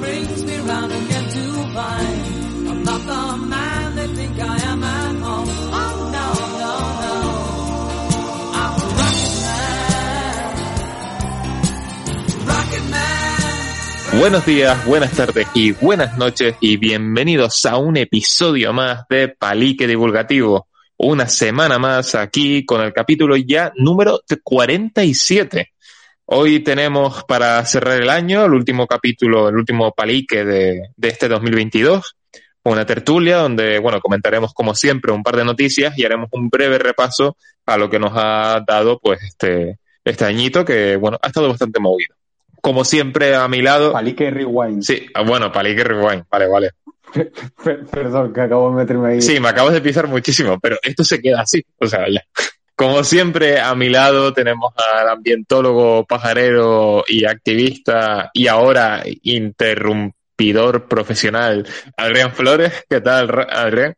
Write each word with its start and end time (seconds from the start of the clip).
brings 0.00 0.44
me 0.44 0.56
round 0.58 0.92
again 0.92 1.28
to 1.30 1.52
find 1.74 2.68
I'm 2.68 2.82
not 2.84 3.00
the 3.00 3.36
man 3.46 3.96
they 3.96 4.08
think 4.08 4.38
I 4.38 4.56
am 4.62 4.82
at 4.82 5.16
home. 5.16 5.48
Oh 5.48 6.10
no, 6.12 6.32
no, 6.60 6.74
no. 7.02 7.14
I'm 8.60 8.74
a 8.80 8.86
rocket 8.98 9.34
man. 9.42 10.06
Rocket 12.46 12.84
man. 12.90 14.20
Buenos 14.20 14.44
días, 14.46 14.84
buenas 14.84 15.12
tardes 15.12 15.46
y 15.54 15.72
buenas 15.72 16.18
noches 16.18 16.56
y 16.60 16.76
bienvenidos 16.76 17.64
a 17.64 17.78
un 17.78 17.96
episodio 17.96 18.72
más 18.72 19.06
de 19.08 19.28
Palique 19.28 19.86
Divulgativo. 19.86 20.68
Una 20.98 21.26
semana 21.26 21.78
más 21.78 22.14
aquí 22.14 22.64
con 22.64 22.82
el 22.82 22.92
capítulo 22.92 23.36
ya 23.36 23.72
número 23.76 24.20
47. 24.44 25.72
Hoy 26.26 26.60
tenemos 26.60 27.24
para 27.24 27.64
cerrar 27.64 28.00
el 28.00 28.08
año 28.08 28.44
el 28.44 28.52
último 28.52 28.86
capítulo, 28.86 29.48
el 29.48 29.56
último 29.56 29.92
palique 29.92 30.44
de, 30.44 30.88
de 30.96 31.08
este 31.08 31.28
2022. 31.28 32.16
Una 32.64 32.86
tertulia 32.86 33.38
donde, 33.38 33.78
bueno, 33.80 34.00
comentaremos 34.00 34.54
como 34.54 34.74
siempre 34.74 35.12
un 35.12 35.22
par 35.24 35.36
de 35.36 35.44
noticias 35.44 35.98
y 35.98 36.04
haremos 36.04 36.28
un 36.32 36.48
breve 36.48 36.78
repaso 36.78 37.36
a 37.66 37.76
lo 37.76 37.90
que 37.90 37.98
nos 37.98 38.12
ha 38.14 38.62
dado 38.66 39.00
pues 39.00 39.20
este, 39.22 39.78
este 40.04 40.24
añito 40.24 40.64
que, 40.64 40.96
bueno, 40.96 41.18
ha 41.20 41.26
estado 41.26 41.48
bastante 41.48 41.80
movido. 41.80 42.14
Como 42.60 42.84
siempre 42.84 43.34
a 43.34 43.48
mi 43.48 43.60
lado. 43.60 43.92
Palique 43.92 44.30
Rewind. 44.30 44.82
Sí, 44.82 45.06
ah, 45.14 45.22
bueno, 45.22 45.50
Palique 45.50 45.82
Rewind, 45.82 46.24
vale, 46.30 46.46
vale. 46.46 46.70
Per- 47.12 47.84
Perdón, 47.90 48.32
que 48.32 48.40
acabo 48.42 48.70
de 48.70 48.76
meterme 48.76 49.14
ahí. 49.14 49.20
Sí, 49.22 49.40
me 49.40 49.48
acabas 49.48 49.74
de 49.74 49.80
pisar 49.80 50.06
muchísimo, 50.06 50.58
pero 50.60 50.76
esto 50.82 51.02
se 51.02 51.20
queda 51.20 51.40
así. 51.40 51.64
O 51.78 51.86
sea, 51.88 52.06
ya. 52.08 52.22
Como 52.74 53.04
siempre, 53.04 53.60
a 53.60 53.74
mi 53.74 53.88
lado 53.88 54.32
tenemos 54.32 54.72
al 54.76 55.08
ambientólogo, 55.08 56.04
pajarero 56.06 57.04
y 57.06 57.24
activista 57.24 58.30
y 58.32 58.46
ahora 58.46 59.02
interrumpidor 59.22 60.88
profesional, 60.88 61.66
Adrián 61.96 62.32
Flores. 62.32 62.84
¿Qué 62.88 63.00
tal, 63.00 63.46
Adrián? 63.50 63.94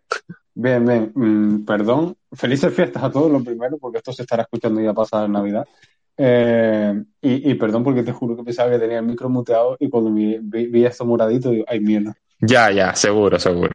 Bien, 0.54 0.84
bien. 0.84 1.12
Mm, 1.14 1.64
perdón. 1.64 2.16
Felices 2.32 2.74
fiestas 2.74 3.02
a 3.02 3.10
todos, 3.10 3.30
lo 3.30 3.42
primero, 3.42 3.78
porque 3.78 3.98
esto 3.98 4.12
se 4.12 4.22
estará 4.22 4.42
escuchando 4.42 4.80
ya 4.80 4.92
pasada 4.92 5.28
Navidad. 5.28 5.66
Eh, 6.16 7.02
y, 7.22 7.50
y 7.50 7.54
perdón 7.54 7.82
porque 7.82 8.04
te 8.04 8.12
juro 8.12 8.36
que 8.36 8.44
pensaba 8.44 8.70
que 8.70 8.78
tenía 8.78 8.98
el 8.98 9.06
micro 9.06 9.28
muteado 9.28 9.76
y 9.80 9.88
cuando 9.88 10.12
vi, 10.12 10.38
vi, 10.40 10.66
vi 10.66 10.84
esto 10.84 11.04
moradito, 11.04 11.50
digo, 11.50 11.64
ay, 11.66 11.80
mierda. 11.80 12.14
Ya, 12.40 12.70
ya, 12.70 12.94
seguro, 12.94 13.38
seguro. 13.38 13.72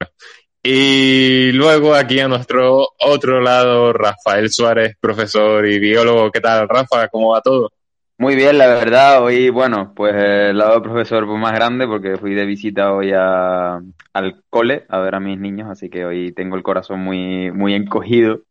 Y 0.61 1.51
luego 1.53 1.93
aquí 1.93 2.19
a 2.19 2.27
nuestro 2.27 2.85
otro 2.99 3.39
lado, 3.39 3.93
Rafael 3.93 4.49
Suárez, 4.49 4.97
profesor 4.99 5.65
y 5.65 5.79
biólogo. 5.79 6.31
¿Qué 6.31 6.41
tal, 6.41 6.67
Rafa? 6.67 7.07
¿Cómo 7.07 7.31
va 7.31 7.41
todo? 7.41 7.71
Muy 8.17 8.35
bien, 8.35 8.57
la 8.57 8.67
verdad, 8.67 9.23
hoy, 9.23 9.49
bueno, 9.49 9.93
pues 9.95 10.13
el 10.13 10.57
lado 10.57 10.73
del 10.73 10.81
profesor 10.81 11.25
pues, 11.25 11.39
más 11.39 11.53
grande 11.53 11.87
porque 11.87 12.17
fui 12.17 12.33
de 12.33 12.45
visita 12.45 12.91
hoy 12.91 13.13
a, 13.15 13.79
al 14.11 14.43
cole 14.49 14.85
a 14.89 14.99
ver 14.99 15.15
a 15.15 15.21
mis 15.21 15.39
niños, 15.39 15.69
así 15.71 15.89
que 15.89 16.03
hoy 16.03 16.33
tengo 16.33 16.57
el 16.57 16.63
corazón 16.63 16.99
muy, 16.99 17.49
muy 17.51 17.73
encogido. 17.73 18.41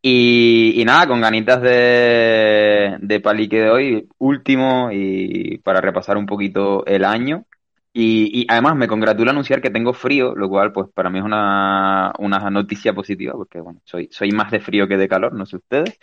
Y, 0.00 0.80
y 0.80 0.84
nada, 0.84 1.08
con 1.08 1.20
ganitas 1.20 1.60
de, 1.60 2.96
de 3.00 3.20
palique 3.20 3.60
de 3.60 3.70
hoy, 3.70 4.08
último, 4.18 4.90
y 4.92 5.58
para 5.64 5.80
repasar 5.80 6.16
un 6.16 6.26
poquito 6.26 6.86
el 6.86 7.04
año. 7.04 7.44
Y, 8.00 8.46
además 8.48 8.76
me 8.76 8.86
congratula 8.86 9.32
anunciar 9.32 9.60
que 9.60 9.70
tengo 9.70 9.92
frío, 9.92 10.32
lo 10.36 10.48
cual 10.48 10.70
pues 10.70 10.86
para 10.94 11.10
mí 11.10 11.18
es 11.18 11.24
una, 11.24 12.12
una 12.20 12.48
noticia 12.48 12.92
positiva, 12.92 13.32
porque 13.32 13.60
bueno, 13.60 13.80
soy, 13.82 14.08
soy 14.12 14.30
más 14.30 14.52
de 14.52 14.60
frío 14.60 14.86
que 14.86 14.96
de 14.96 15.08
calor, 15.08 15.32
no 15.32 15.44
sé 15.44 15.56
ustedes. 15.56 15.98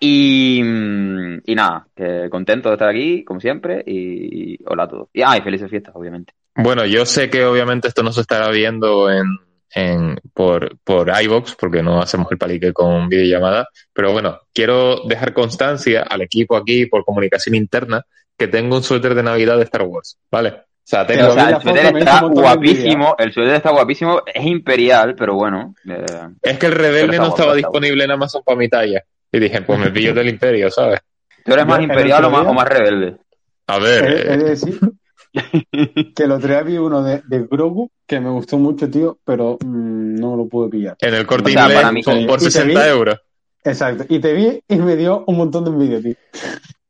Y, 0.00 0.58
y 0.58 1.54
nada, 1.54 1.86
que 1.94 2.28
contento 2.30 2.68
de 2.70 2.74
estar 2.74 2.88
aquí, 2.88 3.22
como 3.22 3.38
siempre, 3.38 3.84
y 3.86 4.58
hola 4.66 4.84
a 4.84 4.88
todos. 4.88 5.08
Y, 5.12 5.22
ah, 5.22 5.38
y 5.38 5.42
felices 5.42 5.70
fiestas, 5.70 5.94
obviamente. 5.94 6.32
Bueno, 6.56 6.84
yo 6.84 7.06
sé 7.06 7.30
que 7.30 7.44
obviamente 7.44 7.86
esto 7.86 8.02
no 8.02 8.10
se 8.10 8.22
estará 8.22 8.50
viendo 8.50 9.08
en, 9.08 9.26
en, 9.72 10.16
por, 10.34 10.78
por 10.82 11.12
iVoox, 11.22 11.54
porque 11.54 11.80
no 11.80 12.02
hacemos 12.02 12.26
el 12.32 12.38
palique 12.38 12.72
con 12.72 13.08
videollamada, 13.08 13.68
pero 13.92 14.10
bueno, 14.10 14.40
quiero 14.52 15.02
dejar 15.06 15.32
constancia 15.32 16.02
al 16.02 16.22
equipo 16.22 16.56
aquí 16.56 16.86
por 16.86 17.04
comunicación 17.04 17.54
interna 17.54 18.04
que 18.36 18.48
tengo 18.48 18.74
un 18.74 18.82
suéter 18.82 19.14
de 19.14 19.22
Navidad 19.22 19.58
de 19.58 19.64
Star 19.64 19.82
Wars, 19.82 20.18
¿vale? 20.28 20.62
O 20.82 20.90
sea, 20.90 21.06
tengo... 21.06 21.28
O 21.28 21.32
sea, 21.34 21.50
el 21.50 21.62
suéter 21.62 21.96
está 21.96 22.20
guapísimo, 22.22 23.14
el 23.18 23.32
suéter 23.32 23.54
está 23.54 23.70
guapísimo, 23.70 24.22
es 24.26 24.44
imperial, 24.44 25.14
pero 25.16 25.34
bueno. 25.34 25.74
eh, 25.88 26.04
Es 26.42 26.58
que 26.58 26.66
el 26.66 26.72
rebelde 26.72 27.10
Pero 27.12 27.22
no 27.24 27.28
estaba 27.28 27.54
disponible 27.54 28.04
en 28.04 28.10
Amazon 28.10 28.42
para 28.44 28.58
mi 28.58 28.68
talla. 28.68 29.02
Y 29.32 29.38
dije, 29.38 29.62
pues 29.62 29.78
me 29.78 29.90
pillo 29.90 30.12
del 30.12 30.28
imperio, 30.28 30.70
¿sabes? 30.70 31.00
¿Tú 31.44 31.52
eres 31.52 31.66
más 31.66 31.80
imperial 31.80 32.24
o 32.24 32.30
más, 32.30 32.40
día- 32.42 32.50
o 32.50 32.54
más 32.54 32.68
rebelde? 32.68 33.16
A 33.68 33.78
ver, 33.78 34.04
He, 34.04 34.08
he 34.30 34.34
eh, 34.34 34.36
de 34.38 34.44
decir 34.50 34.80
que 36.14 36.22
el 36.24 36.32
otro 36.32 36.48
día 36.48 36.62
vi 36.62 36.76
uno 36.78 37.02
de, 37.02 37.22
de 37.24 37.46
Grogu 37.46 37.90
que 38.06 38.18
me 38.20 38.30
gustó 38.30 38.58
mucho, 38.58 38.90
tío, 38.90 39.18
pero 39.24 39.58
mm, 39.64 40.16
no 40.16 40.34
lo 40.36 40.48
pude 40.48 40.68
pillar. 40.70 40.96
en 41.00 41.14
el 41.14 41.26
corte 41.26 41.50
o 41.50 41.52
sea, 41.52 41.62
inglés 41.62 41.78
para 41.80 41.92
mí- 41.92 42.02
son 42.02 42.26
por 42.26 42.40
y 42.40 42.44
te 42.44 42.50
60 42.50 42.82
vi- 42.82 42.88
euros. 42.88 43.16
Exacto. 43.62 44.04
Y 44.08 44.18
te 44.18 44.32
vi 44.32 44.60
y 44.68 44.76
me 44.76 44.96
dio 44.96 45.22
un 45.26 45.36
montón 45.36 45.64
de 45.64 45.70
envidia, 45.70 46.00
tío. 46.00 46.14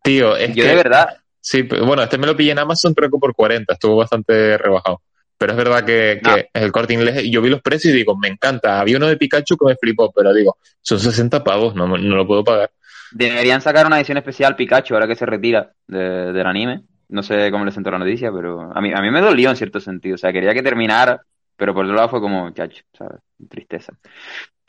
Tío, 0.02 0.36
es 0.36 0.54
Yo 0.54 0.62
que... 0.62 0.68
de 0.70 0.74
verdad, 0.76 1.16
Sí, 1.40 1.62
pero 1.64 1.86
bueno, 1.86 2.02
este 2.02 2.18
me 2.18 2.26
lo 2.26 2.36
pillé 2.36 2.52
en 2.52 2.58
Amazon, 2.58 2.94
creo 2.94 3.10
que 3.10 3.18
por 3.18 3.34
40, 3.34 3.72
estuvo 3.74 3.96
bastante 3.96 4.58
rebajado. 4.58 5.02
Pero 5.38 5.52
es 5.52 5.58
verdad 5.58 5.84
que, 5.84 6.20
No. 6.22 6.34
que 6.34 6.48
el 6.52 6.70
corte 6.70 6.92
inglés, 6.92 7.22
yo 7.30 7.40
vi 7.40 7.48
los 7.48 7.62
precios 7.62 7.94
y 7.94 7.96
digo, 7.96 8.14
me 8.16 8.28
encanta. 8.28 8.78
Había 8.78 8.98
uno 8.98 9.06
de 9.06 9.16
Pikachu 9.16 9.56
que 9.56 9.64
me 9.66 9.74
flipó, 9.76 10.12
pero 10.12 10.34
digo, 10.34 10.58
son 10.82 11.00
60 11.00 11.42
pavos, 11.42 11.74
no, 11.74 11.86
no 11.86 12.16
lo 12.16 12.26
puedo 12.26 12.44
pagar. 12.44 12.70
deberían 13.12 13.60
sacar 13.60 13.86
una 13.86 13.96
edición 13.96 14.18
especial 14.18 14.54
Pikachu 14.54 14.94
ahora 14.94 15.08
que 15.08 15.16
se 15.16 15.26
retira 15.26 15.72
de- 15.88 16.32
del 16.32 16.46
anime. 16.46 16.82
No 17.08 17.22
sé 17.24 17.50
cómo 17.50 17.64
les 17.64 17.74
sentó 17.74 17.90
la 17.90 17.98
noticia, 17.98 18.30
pero 18.30 18.70
a 18.72 18.80
mí, 18.80 18.92
a 18.94 19.00
mí 19.00 19.10
me 19.10 19.20
dolió 19.20 19.50
en 19.50 19.56
cierto 19.56 19.80
sentido. 19.80 20.14
O 20.14 20.18
sea, 20.18 20.32
quería 20.32 20.54
que 20.54 20.62
terminara, 20.62 21.20
pero 21.56 21.74
por 21.74 21.84
otro 21.86 21.96
lado 21.96 22.08
fue 22.08 22.20
como, 22.20 22.50
chacho, 22.52 22.84
¿sabes? 22.96 23.18
Tristeza. 23.48 23.94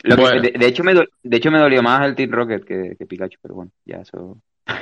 Lo 0.04 0.16
que- 0.16 0.40
de, 0.42 0.54
de 0.58 0.66
hecho 0.68 0.84
me 0.84 0.94
de 0.94 1.38
hecho 1.38 1.52
me 1.52 1.60
dolió 1.60 1.82
más 1.84 2.06
el 2.06 2.16
Team 2.16 2.32
Rocket 2.32 2.64
que, 2.64 2.96
que 2.98 3.06
Pikachu, 3.06 3.38
pero 3.42 3.56
bueno, 3.56 3.72
ya 3.86 3.98
eso. 3.98 4.38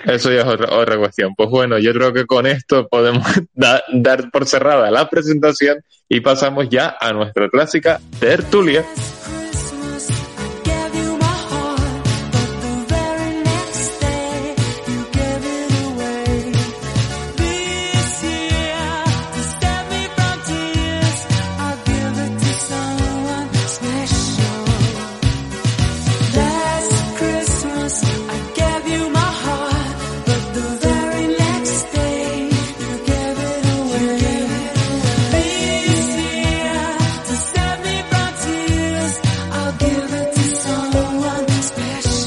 Eso 0.06 0.32
ya 0.32 0.42
es 0.42 0.46
otra, 0.46 0.74
otra 0.76 0.98
cuestión. 0.98 1.34
Pues 1.36 1.50
bueno, 1.50 1.80
yo 1.80 1.94
creo 1.94 2.14
que 2.14 2.26
con 2.26 2.46
esto 2.46 2.88
podemos 2.88 3.24
da- 3.54 3.84
dar 3.94 4.30
por 4.32 4.46
cerrada 4.46 4.92
la 4.92 5.10
presentación 5.10 5.80
y 6.08 6.20
pasamos 6.22 6.70
ya 6.70 6.96
a 7.00 7.12
nuestra 7.14 7.50
clásica 7.50 8.00
tertulia. 8.20 8.84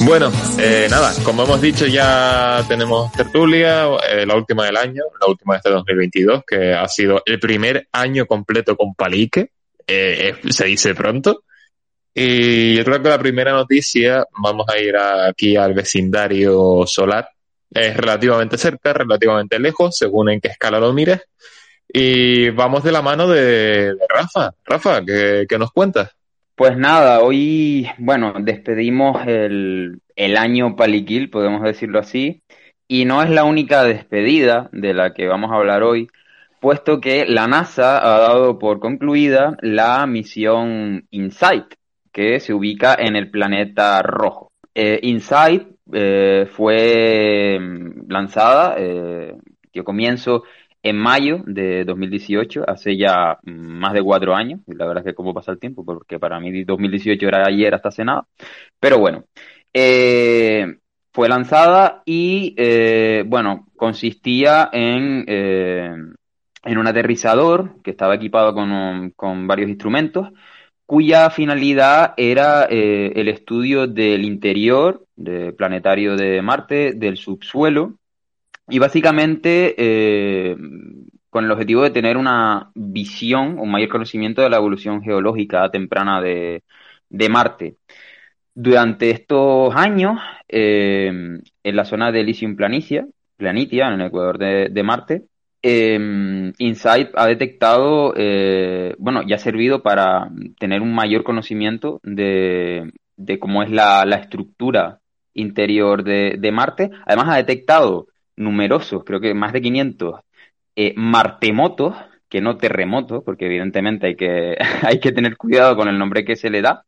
Bueno, 0.05 0.33
eh, 0.59 0.89
nada, 0.91 1.13
como 1.25 1.45
hemos 1.45 1.61
dicho, 1.61 1.87
ya 1.87 2.65
tenemos 2.67 3.13
tertulia, 3.13 3.87
eh, 4.11 4.27
la 4.27 4.35
última 4.35 4.67
del 4.67 4.77
año, 4.77 5.05
la 5.21 5.29
última 5.29 5.55
de 5.55 5.59
este 5.59 5.71
2022, 5.71 6.43
que 6.45 6.75
ha 6.75 6.89
sido 6.89 7.23
el 7.25 7.39
primer 7.39 7.87
año 7.93 8.27
completo 8.27 8.77
con 8.77 8.95
Palique, 8.95 9.53
eh, 9.87 10.35
se 10.51 10.65
dice 10.65 10.95
pronto. 10.97 11.45
Y 12.13 12.77
yo 12.77 12.85
creo 12.85 13.01
que 13.01 13.09
la 13.09 13.19
primera 13.19 13.53
noticia, 13.53 14.27
vamos 14.43 14.67
a 14.69 14.79
ir 14.79 14.97
aquí 14.97 15.57
al 15.57 15.73
vecindario 15.73 16.85
solar, 16.85 17.29
es 17.71 17.97
relativamente 17.97 18.59
cerca, 18.59 18.93
relativamente 18.93 19.61
lejos, 19.61 19.97
según 19.97 20.31
en 20.31 20.41
qué 20.41 20.49
escala 20.49 20.81
lo 20.81 20.93
mires. 20.93 21.21
Y 21.89 22.51
vamos 22.51 22.83
de 22.83 22.93
la 22.93 23.03
mano 23.03 23.29
de, 23.29 23.95
de 23.95 24.07
Rafa. 24.09 24.53
Rafa, 24.65 25.05
¿qué, 25.05 25.47
qué 25.49 25.59
nos 25.59 25.71
cuentas? 25.71 26.11
Pues 26.55 26.77
nada, 26.77 27.21
hoy, 27.21 27.89
bueno, 27.99 28.35
despedimos 28.41 29.27
el, 29.27 30.01
el 30.17 30.37
año 30.37 30.77
Paliquil, 30.77 31.31
podemos 31.31 31.63
decirlo 31.63 31.99
así, 31.99 32.43
y 32.87 33.05
no 33.07 33.23
es 33.23 33.31
la 33.31 33.45
única 33.45 33.85
despedida 33.85 34.69
de 34.73 34.93
la 34.95 35.15
que 35.15 35.27
vamos 35.27 35.51
a 35.51 35.57
hablar 35.57 35.83
hoy, 35.83 36.09
puesto 36.61 37.01
que 37.01 37.25
la 37.27 37.49
NASA 37.49 37.99
ha 37.99 38.21
dado 38.21 38.59
por 38.59 38.81
concluida 38.81 39.57
la 39.63 40.07
misión 40.07 41.07
InSight, 41.11 41.75
que 42.13 42.39
se 42.39 42.53
ubica 42.55 42.95
en 42.99 43.17
el 43.17 43.31
planeta 43.31 44.03
rojo. 44.03 44.53
Eh, 44.75 45.01
InSight 45.03 45.67
eh, 45.93 46.47
fue 46.53 47.59
mm, 47.61 48.11
lanzada, 48.11 48.75
eh, 48.79 49.35
dio 49.73 49.85
comienzo 49.85 50.45
en 50.83 50.97
mayo 50.97 51.43
de 51.47 51.85
2018, 51.85 52.65
hace 52.69 52.97
ya 52.97 53.39
mm, 53.43 53.51
más 53.53 53.93
de 53.93 54.03
cuatro 54.03 54.35
años, 54.35 54.61
y 54.67 54.75
la 54.75 54.87
verdad 54.87 55.07
es 55.07 55.13
que 55.13 55.15
cómo 55.15 55.35
pasa 55.35 55.53
el 55.53 55.59
tiempo, 55.59 55.85
porque 55.85 56.19
para 56.19 56.41
mí 56.41 56.65
2018 56.65 57.29
era 57.29 57.47
ayer 57.47 57.75
hasta 57.75 57.89
hace 57.89 58.05
nada, 58.05 58.27
pero 58.81 58.99
bueno, 58.99 59.25
eh, 59.73 60.79
fue 61.13 61.29
lanzada 61.29 62.03
y, 62.07 62.55
eh, 62.57 63.25
bueno, 63.27 63.69
consistía 63.77 64.71
en, 64.73 65.25
eh, 65.29 65.95
en 66.65 66.79
un 66.79 66.87
aterrizador 66.87 67.83
que 67.83 67.91
estaba 67.91 68.15
equipado 68.15 68.55
con, 68.55 69.13
con 69.17 69.47
varios 69.47 69.69
instrumentos, 69.69 70.29
cuya 70.87 71.31
finalidad 71.31 72.15
era 72.17 72.67
eh, 72.69 73.13
el 73.17 73.29
estudio 73.29 73.87
del 73.87 74.25
interior 74.25 75.07
del 75.17 75.55
planetario 75.55 76.17
de 76.17 76.43
Marte, 76.43 76.93
del 76.95 77.17
subsuelo, 77.17 77.99
y 78.73 78.79
básicamente 78.79 79.75
eh, 79.77 80.57
con 81.29 81.45
el 81.45 81.51
objetivo 81.51 81.83
de 81.83 81.91
tener 81.91 82.17
una 82.17 82.71
visión, 82.75 83.59
un 83.59 83.71
mayor 83.71 83.91
conocimiento 83.91 84.41
de 84.41 84.49
la 84.49 84.57
evolución 84.57 85.03
geológica 85.03 85.71
temprana 85.71 86.23
de, 86.23 86.63
de 87.11 87.29
Marte. 87.29 87.77
Durante 88.55 89.11
estos 89.11 89.75
años, 89.77 90.19
eh, 90.49 91.07
en 91.63 91.77
la 91.77 91.85
zona 91.85 92.11
de 92.11 92.21
Elysium 92.21 92.57
Planitia, 92.57 93.07
Planitia, 93.37 93.89
en 93.89 94.01
el 94.01 94.07
ecuador 94.07 94.39
de, 94.39 94.71
de 94.71 94.83
Marte, 94.83 95.23
eh, 95.63 96.53
Insight 96.57 97.11
ha 97.15 97.27
detectado, 97.27 98.15
bueno, 98.99 99.21
y 99.27 99.35
ha 99.35 99.39
servido 99.39 99.83
para 99.83 100.31
tener 100.59 100.81
un 100.81 100.95
mayor 100.95 101.25
conocimiento 101.25 102.01
de, 102.03 102.91
de 103.19 103.39
cómo 103.39 103.63
es 103.63 103.71
la, 103.71 104.07
la 104.07 104.17
estructura 104.17 105.01
interior 105.35 106.05
de, 106.05 106.37
de 106.39 106.53
Marte. 106.53 106.91
Además, 107.07 107.29
ha 107.29 107.37
detectado 107.37 108.07
numerosos, 108.37 109.05
creo 109.05 109.21
que 109.21 109.35
más 109.35 109.53
de 109.53 109.63
500 109.63 110.21
eh, 110.77 110.95
martemotos, 110.97 111.95
que 112.29 112.41
no 112.41 112.57
terremotos, 112.57 113.23
porque 113.25 113.47
evidentemente 113.47 114.07
hay 114.09 114.17
que, 114.17 114.57
hay 114.83 115.01
que 115.01 115.13
tener 115.13 115.37
cuidado 115.37 115.77
con 115.77 115.89
el 115.89 115.99
nombre 115.99 116.25
que 116.25 116.37
se 116.37 116.51
le 116.51 116.63
da. 116.63 116.85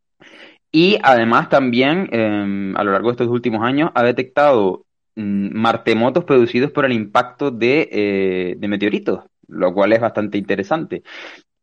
Y 0.73 0.99
además 1.03 1.49
también, 1.49 2.09
eh, 2.13 2.73
a 2.77 2.85
lo 2.85 2.93
largo 2.93 3.09
de 3.09 3.13
estos 3.13 3.29
últimos 3.29 3.63
años, 3.65 3.91
ha 3.95 4.03
detectado 4.03 4.87
mm, 5.17 5.57
martemotos 5.57 6.25
producidos 6.25 6.73
por 6.73 6.85
el 6.85 6.93
impacto 6.93 7.57
eh, 7.61 8.57
de 8.59 8.69
meteoritos, 8.69 9.21
lo 9.49 9.73
cual 9.75 9.93
es 9.93 10.01
bastante 10.01 10.39
interesante. 10.39 11.03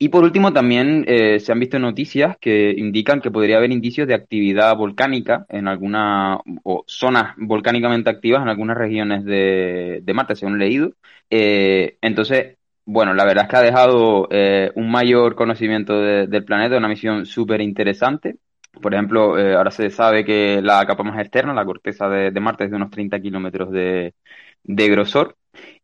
Y 0.04 0.10
por 0.10 0.24
último, 0.24 0.52
también 0.52 1.06
eh, 1.08 1.40
se 1.40 1.52
han 1.52 1.60
visto 1.60 1.78
noticias 1.78 2.36
que 2.40 2.72
indican 2.76 3.22
que 3.22 3.30
podría 3.30 3.58
haber 3.58 3.72
indicios 3.72 4.08
de 4.08 4.16
actividad 4.16 4.76
volcánica 4.76 5.46
en 5.48 5.68
alguna, 5.68 6.40
o 6.64 6.84
zonas 6.88 7.36
volcánicamente 7.38 8.10
activas 8.10 8.42
en 8.42 8.50
algunas 8.50 8.76
regiones 8.78 9.24
de, 9.26 10.02
Marte, 10.16 10.36
según 10.36 10.58
leído. 10.58 10.94
Eh, 11.30 11.98
entonces, 12.02 12.58
bueno, 12.84 13.14
la 13.14 13.26
verdad 13.26 13.44
es 13.44 13.50
que 13.52 13.56
ha 13.58 13.62
dejado 13.62 14.28
eh, 14.32 14.72
un 14.76 14.90
mayor 14.90 15.36
conocimiento 15.36 16.00
de- 16.02 16.26
del 16.28 16.46
planeta, 16.46 16.78
una 16.78 16.88
misión 16.88 17.28
súper 17.28 17.62
interesante. 17.62 18.38
Por 18.82 18.94
ejemplo, 18.96 19.36
ahora 19.36 19.70
se 19.70 19.90
sabe 19.92 20.26
que 20.26 20.62
la 20.64 20.84
capa 20.88 21.04
más 21.04 21.20
externa, 21.20 21.54
la 21.54 21.66
corteza 21.66 22.08
de, 22.10 22.32
de 22.32 22.40
Marte, 22.40 22.64
es 22.66 22.72
de 22.72 22.76
unos 22.78 22.90
30 22.90 23.20
kilómetros 23.22 23.70
de, 23.72 24.16
de 24.64 24.90
grosor. 24.90 25.38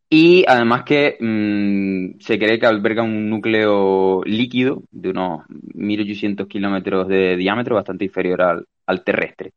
Y 0.09 0.45
además 0.47 0.83
que 0.83 1.17
mm, 1.19 2.19
se 2.21 2.39
cree 2.39 2.59
que 2.59 2.65
alberga 2.65 3.03
un 3.03 3.29
núcleo 3.29 4.21
líquido 4.25 4.83
de 4.91 5.09
unos 5.09 5.41
1800 5.73 6.47
kilómetros 6.47 7.07
de 7.09 7.35
diámetro, 7.35 7.75
bastante 7.75 8.05
inferior 8.05 8.41
al, 8.41 9.03
terrestre. 9.03 9.51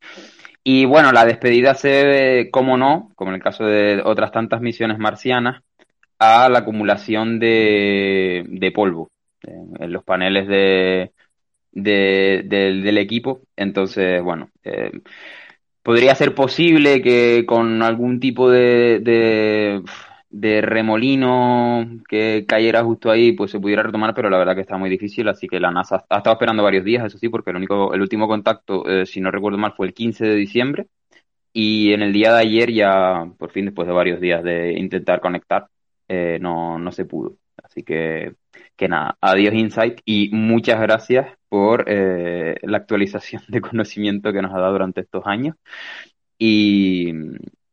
Y 0.65 0.85
bueno, 0.87 1.13
la 1.13 1.25
despedida 1.25 1.75
se 1.75 1.89
debe, 1.89 2.51
como 2.51 2.77
no, 2.77 3.11
como 3.17 3.31
en 3.31 3.37
el 3.37 3.43
caso 3.43 3.65
de 3.65 4.03
otras 4.05 4.33
tantas 4.33 4.61
misiones 4.61 4.99
marcianas, 4.99 5.63
a 6.19 6.49
la 6.51 6.61
acumulación 6.61 7.39
de, 7.41 8.45
de 8.49 8.73
polvo 8.73 9.11
en, 9.43 9.93
los 9.93 10.05
paneles 10.05 10.49
de, 10.49 11.13
de- 11.73 12.43
del, 12.47 12.83
del 12.83 12.99
equipo. 12.99 13.43
Entonces, 13.57 14.23
bueno, 14.23 14.51
eh, 14.65 14.93
podría 15.83 16.15
ser 16.15 16.35
posible 16.35 17.03
que 17.03 17.45
con 17.47 17.83
algún 17.83 18.21
tipo 18.21 18.51
de, 18.51 19.01
de 20.31 20.61
remolino 20.63 21.87
que 22.09 22.45
cayera 22.47 22.85
justo 22.85 23.11
ahí, 23.11 23.33
pues 23.33 23.51
se 23.51 23.61
pudiera 23.61 23.83
retomar, 23.83 24.15
pero 24.15 24.31
la 24.31 24.39
verdad 24.39 24.55
que 24.55 24.61
está 24.63 24.79
muy 24.79 24.89
difícil, 24.89 25.29
así 25.29 25.49
que 25.49 25.61
la 25.61 25.73
NASA 25.73 26.05
ha 26.09 26.19
estado 26.19 26.35
esperando 26.35 26.63
varios 26.63 26.85
días, 26.85 27.05
eso 27.05 27.19
sí, 27.19 27.29
porque 27.29 27.51
el 27.51 27.57
único, 27.57 27.93
el 27.93 28.01
último 28.01 28.29
contacto, 28.29 28.89
eh, 28.89 29.07
si 29.07 29.21
no 29.21 29.31
recuerdo 29.31 29.59
mal, 29.59 29.75
fue 29.77 29.87
el 29.89 29.95
15 29.95 30.25
de 30.27 30.35
diciembre. 30.37 30.87
Y 31.53 31.93
en 31.93 32.03
el 32.03 32.13
día 32.13 32.33
de 32.33 32.41
ayer 32.41 32.73
ya, 32.73 33.25
por 33.39 33.51
fin, 33.51 33.67
después 33.67 33.89
de 33.89 33.95
varios 33.95 34.21
días 34.21 34.43
de 34.45 34.73
intentar 34.79 35.21
conectar, 35.21 35.67
eh, 36.09 36.39
no, 36.41 36.79
no 36.79 36.93
se 36.93 37.05
pudo. 37.07 37.37
Así 37.63 37.83
que, 37.83 38.35
que 38.77 38.89
nada, 38.89 39.17
adiós 39.21 39.55
Insight 39.55 40.01
y 40.05 40.31
muchas 40.33 40.81
gracias 40.81 41.37
por 41.49 41.85
eh, 41.89 42.57
la 42.63 42.79
actualización 42.79 43.43
de 43.49 43.61
conocimiento 43.61 44.33
que 44.33 44.43
nos 44.43 44.55
ha 44.55 44.61
dado 44.61 44.73
durante 44.73 45.01
estos 45.01 45.27
años. 45.27 45.57
Y, 46.39 47.13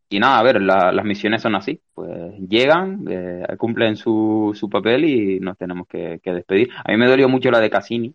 y 0.10 0.20
nada, 0.20 0.40
a 0.40 0.44
ver, 0.44 0.62
la- 0.62 0.92
las 0.92 1.06
misiones 1.06 1.42
son 1.42 1.56
así, 1.56 1.82
pues 1.94 2.10
llegan, 2.48 3.06
eh, 3.10 3.46
cumplen 3.58 3.96
su, 3.98 4.54
su 4.56 4.70
papel 4.70 5.06
y 5.06 5.40
nos 5.40 5.58
tenemos 5.58 5.88
que, 5.88 6.20
que 6.24 6.32
despedir. 6.34 6.70
A 6.84 6.92
mí 6.92 6.98
me 6.98 7.08
dolió 7.08 7.28
mucho 7.30 7.52
la 7.52 7.60
de 7.60 7.70
Cassini 7.70 8.14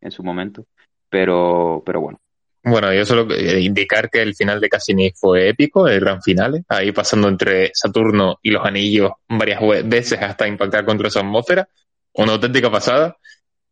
en 0.00 0.10
su 0.10 0.22
momento, 0.22 0.66
pero, 1.08 1.82
pero 1.84 2.00
bueno. 2.00 2.18
Bueno, 2.62 2.92
yo 2.94 3.04
solo 3.04 3.30
eh, 3.34 3.60
indicar 3.60 4.08
que 4.10 4.22
el 4.22 4.34
final 4.34 4.60
de 4.60 4.70
Cassini 4.70 5.10
fue 5.14 5.50
épico, 5.50 5.86
el 5.86 6.00
gran 6.00 6.22
final, 6.22 6.64
ahí 6.68 6.92
pasando 6.92 7.28
entre 7.28 7.70
Saturno 7.74 8.38
y 8.42 8.50
los 8.50 8.64
anillos 8.64 9.12
varias 9.28 9.60
veces 9.86 10.20
hasta 10.22 10.48
impactar 10.48 10.84
contra 10.86 11.10
su 11.10 11.18
atmósfera, 11.18 11.68
una 12.14 12.32
auténtica 12.32 12.70
pasada. 12.70 13.16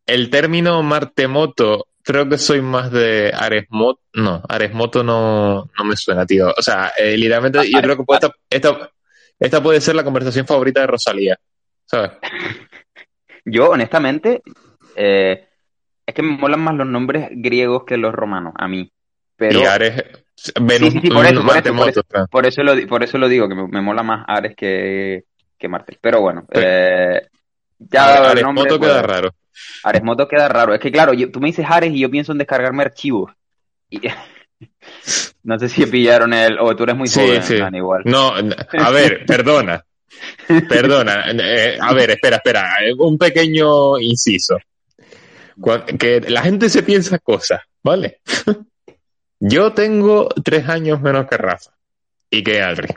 El 0.05 0.29
término 0.29 0.83
Martemoto, 0.83 1.87
creo 2.03 2.27
que 2.27 2.37
soy 2.37 2.61
más 2.61 2.91
de 2.91 3.31
Aresmoto, 3.33 4.01
no, 4.13 4.41
Aresmoto 4.47 5.03
no, 5.03 5.69
no 5.77 5.85
me 5.85 5.95
suena, 5.95 6.25
tío. 6.25 6.53
O 6.55 6.61
sea, 6.61 6.91
eh, 6.97 7.17
literalmente 7.17 7.59
yo 7.69 7.81
creo 7.81 7.97
que 7.97 8.03
puede- 8.03 8.19
esta, 8.21 8.35
esta, 8.49 8.91
esta 9.39 9.63
puede 9.63 9.81
ser 9.81 9.95
la 9.95 10.03
conversación 10.03 10.45
favorita 10.45 10.81
de 10.81 10.87
Rosalía, 10.87 11.37
¿sabes? 11.85 12.11
Yo, 13.45 13.69
honestamente, 13.71 14.41
eh, 14.95 15.47
es 16.05 16.13
que 16.13 16.21
me 16.21 16.37
molan 16.37 16.61
más 16.61 16.75
los 16.75 16.87
nombres 16.87 17.29
griegos 17.31 17.83
que 17.85 17.97
los 17.97 18.13
romanos, 18.13 18.53
a 18.57 18.67
mí. 18.67 18.91
Pero 19.35 19.59
Y 19.59 19.63
Ares, 19.63 20.03
Venus, 20.61 20.93
sí, 20.93 20.99
sí, 21.01 21.09
por 21.09 21.25
eso, 21.25 21.35
por 21.35 21.41
eso, 21.41 21.43
Martemoto, 21.43 21.81
por 21.83 21.89
eso. 21.89 22.03
claro. 22.03 22.27
por 22.29 22.45
eso 22.45 22.63
lo, 22.63 22.87
por 22.87 23.03
eso 23.03 23.17
lo 23.17 23.27
digo, 23.27 23.49
que 23.49 23.55
me, 23.55 23.67
me 23.67 23.81
mola 23.81 24.03
más 24.03 24.23
Ares 24.27 24.55
que, 24.55 25.23
que 25.57 25.67
Marte. 25.67 25.97
Pero 25.99 26.21
bueno, 26.21 26.45
eh, 26.51 27.27
ya 27.79 28.05
el 28.07 28.13
nombre, 28.15 28.31
Aresmoto 28.31 28.79
pues, 28.79 28.91
queda 28.91 29.01
raro. 29.01 29.29
Aresmoto 29.83 30.27
queda 30.27 30.47
raro. 30.47 30.73
Es 30.73 30.79
que 30.79 30.91
claro, 30.91 31.13
yo- 31.13 31.31
tú 31.31 31.39
me 31.39 31.47
dices 31.47 31.65
Ares 31.69 31.91
y 31.93 31.99
yo 31.99 32.09
pienso 32.09 32.31
en 32.31 32.37
descargarme 32.37 32.83
archivos. 32.83 33.31
Y, 33.89 33.99
no 35.43 35.59
sé 35.59 35.69
si 35.69 35.85
pillaron 35.85 36.33
el... 36.33 36.57
O 36.59 36.75
tú 36.75 36.83
eres 36.83 36.95
muy 36.95 37.07
Sí, 37.07 37.19
joven, 37.19 37.43
sí. 37.43 37.57
Dan, 37.57 37.75
igual. 37.75 38.01
No, 38.05 38.33
a 38.33 38.89
ver, 38.91 39.25
perdona. 39.27 39.83
Perdona. 40.69 41.25
eh, 41.31 41.77
a 41.81 41.93
ver, 41.93 42.11
espera, 42.11 42.37
espera. 42.37 42.75
Un 42.97 43.17
pequeño 43.17 43.99
inciso. 43.99 44.57
Que 45.99 46.21
la 46.27 46.41
gente 46.41 46.69
se 46.69 46.81
piensa 46.83 47.19
cosas, 47.19 47.61
¿vale? 47.83 48.19
Yo 49.39 49.73
tengo 49.73 50.29
tres 50.43 50.67
años 50.69 51.01
menos 51.01 51.27
que 51.27 51.37
Rafa 51.37 51.71
y 52.29 52.41
que 52.43 52.61
Adri. 52.61 52.87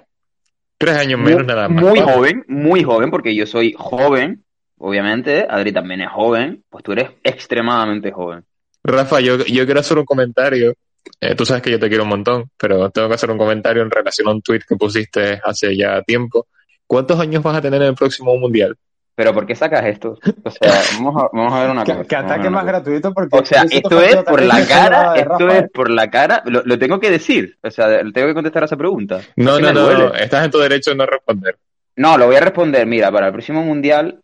Tres 0.79 0.97
años 0.97 1.19
menos 1.19 1.39
Muy, 1.41 1.47
nada 1.47 1.69
más. 1.69 1.83
muy 1.83 1.99
¿vale? 2.01 2.13
joven, 2.13 2.45
muy 2.49 2.85
joven, 2.85 3.11
porque 3.11 3.35
yo 3.35 3.47
soy 3.47 3.75
joven, 3.77 4.45
obviamente. 4.79 5.47
Adri 5.49 5.73
también 5.73 6.03
es 6.03 6.11
joven. 6.11 6.65
Pues 6.69 6.85
tú 6.85 6.93
eres 6.93 7.11
extremadamente 7.23 8.13
joven. 8.13 8.45
Rafa, 8.85 9.21
yo, 9.21 9.39
yo 9.39 9.65
quiero 9.65 9.81
hacer 9.81 9.99
un 9.99 10.05
comentario. 10.05 10.75
Eh, 11.21 11.35
tú 11.35 11.45
sabes 11.45 11.63
que 11.63 11.71
yo 11.71 11.79
te 11.79 11.89
quiero 11.89 12.05
un 12.05 12.11
montón, 12.11 12.51
pero 12.57 12.91
tengo 12.91 13.09
que 13.09 13.15
hacer 13.15 13.31
un 13.31 13.39
comentario 13.39 13.83
en 13.83 13.91
relación 13.91 14.29
a 14.29 14.33
un 14.33 14.43
tweet 14.43 14.61
que 14.69 14.77
pusiste 14.77 15.41
hace 15.43 15.77
ya 15.77 16.03
tiempo. 16.03 16.47
¿Cuántos 16.87 17.19
años 17.19 17.43
vas 17.43 17.57
a 17.57 17.61
tener 17.61 17.83
en 17.83 17.89
el 17.89 17.95
próximo 17.95 18.37
mundial? 18.37 18.77
Pero 19.17 19.33
¿por 19.33 19.47
qué 19.47 19.55
sacas 19.55 19.85
esto? 19.87 20.19
O 20.45 20.51
sea, 20.51 20.73
vamos 21.01 21.23
a, 21.23 21.29
vamos 21.33 21.53
a 21.53 21.61
ver 21.63 21.71
una 21.71 21.85
cosa. 21.85 22.05
Que, 22.05 22.17
ataque 22.17 22.51
más 22.51 22.63
cosa. 22.63 22.73
gratuito 22.73 23.15
porque... 23.15 23.39
O 23.39 23.45
sea, 23.45 23.63
esto 23.63 24.03
es 24.03 24.17
por 24.17 24.43
la 24.45 24.67
cara, 24.67 25.15
esto 25.17 25.49
es 25.49 25.71
por 25.73 25.91
la 25.91 26.11
cara, 26.11 26.43
lo, 26.45 26.63
lo 26.65 26.79
tengo 26.79 27.01
que 27.01 27.11
decir, 27.11 27.57
o 27.63 27.71
sea, 27.71 27.89
tengo 28.13 28.29
que 28.29 28.35
contestar 28.35 28.63
a 28.63 28.67
esa 28.67 28.77
pregunta. 28.77 29.21
No, 29.37 29.59
no, 29.59 29.69
me 29.69 29.73
no, 29.73 29.81
duele. 29.81 30.05
no, 30.05 30.15
estás 30.15 30.45
en 30.45 30.51
tu 30.51 30.59
derecho 30.59 30.91
de 30.91 30.97
no 30.97 31.07
responder. 31.07 31.57
No, 31.97 32.19
lo 32.19 32.27
voy 32.27 32.37
a 32.37 32.41
responder, 32.41 32.87
mira, 32.87 33.11
para 33.11 33.29
el 33.29 33.33
próximo 33.33 33.63
mundial 33.63 34.21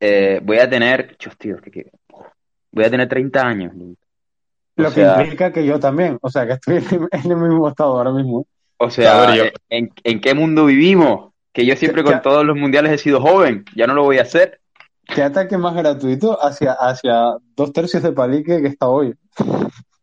eh, 0.00 0.40
voy 0.42 0.58
a 0.58 0.68
tener, 0.68 1.16
tío, 1.38 1.56
que, 1.60 1.70
que- 1.70 1.90
voy 2.72 2.84
a 2.84 2.90
tener 2.90 3.08
30 3.08 3.46
años. 3.46 3.72
O 3.76 3.94
Lo 4.82 4.92
que 4.92 5.02
implica 5.02 5.52
que 5.52 5.64
yo 5.66 5.80
también. 5.80 6.18
O 6.20 6.30
sea, 6.30 6.46
que 6.46 6.52
estoy 6.54 6.76
en 7.10 7.30
el 7.30 7.36
mismo 7.36 7.68
estado 7.68 7.96
ahora 7.96 8.12
mismo. 8.12 8.46
o 8.76 8.90
sea, 8.90 9.34
yo- 9.34 9.44
¿en, 9.68 9.90
en 10.04 10.20
qué 10.20 10.34
mundo 10.34 10.66
vivimos? 10.66 11.32
Que 11.52 11.66
yo 11.66 11.74
siempre 11.74 12.04
con 12.04 12.22
todos 12.22 12.44
los 12.44 12.56
mundiales 12.56 12.92
he 12.92 12.98
sido 12.98 13.20
joven, 13.20 13.64
ya 13.74 13.86
no 13.86 13.94
lo 13.94 14.04
voy 14.04 14.18
a 14.18 14.22
hacer. 14.22 14.60
¿Qué 15.04 15.22
ataque 15.22 15.56
más 15.58 15.74
gratuito 15.74 16.38
hacia, 16.40 16.72
hacia 16.74 17.36
dos 17.56 17.72
tercios 17.72 18.02
de 18.02 18.12
palique 18.12 18.60
que 18.60 18.68
está 18.68 18.86
hoy? 18.88 19.14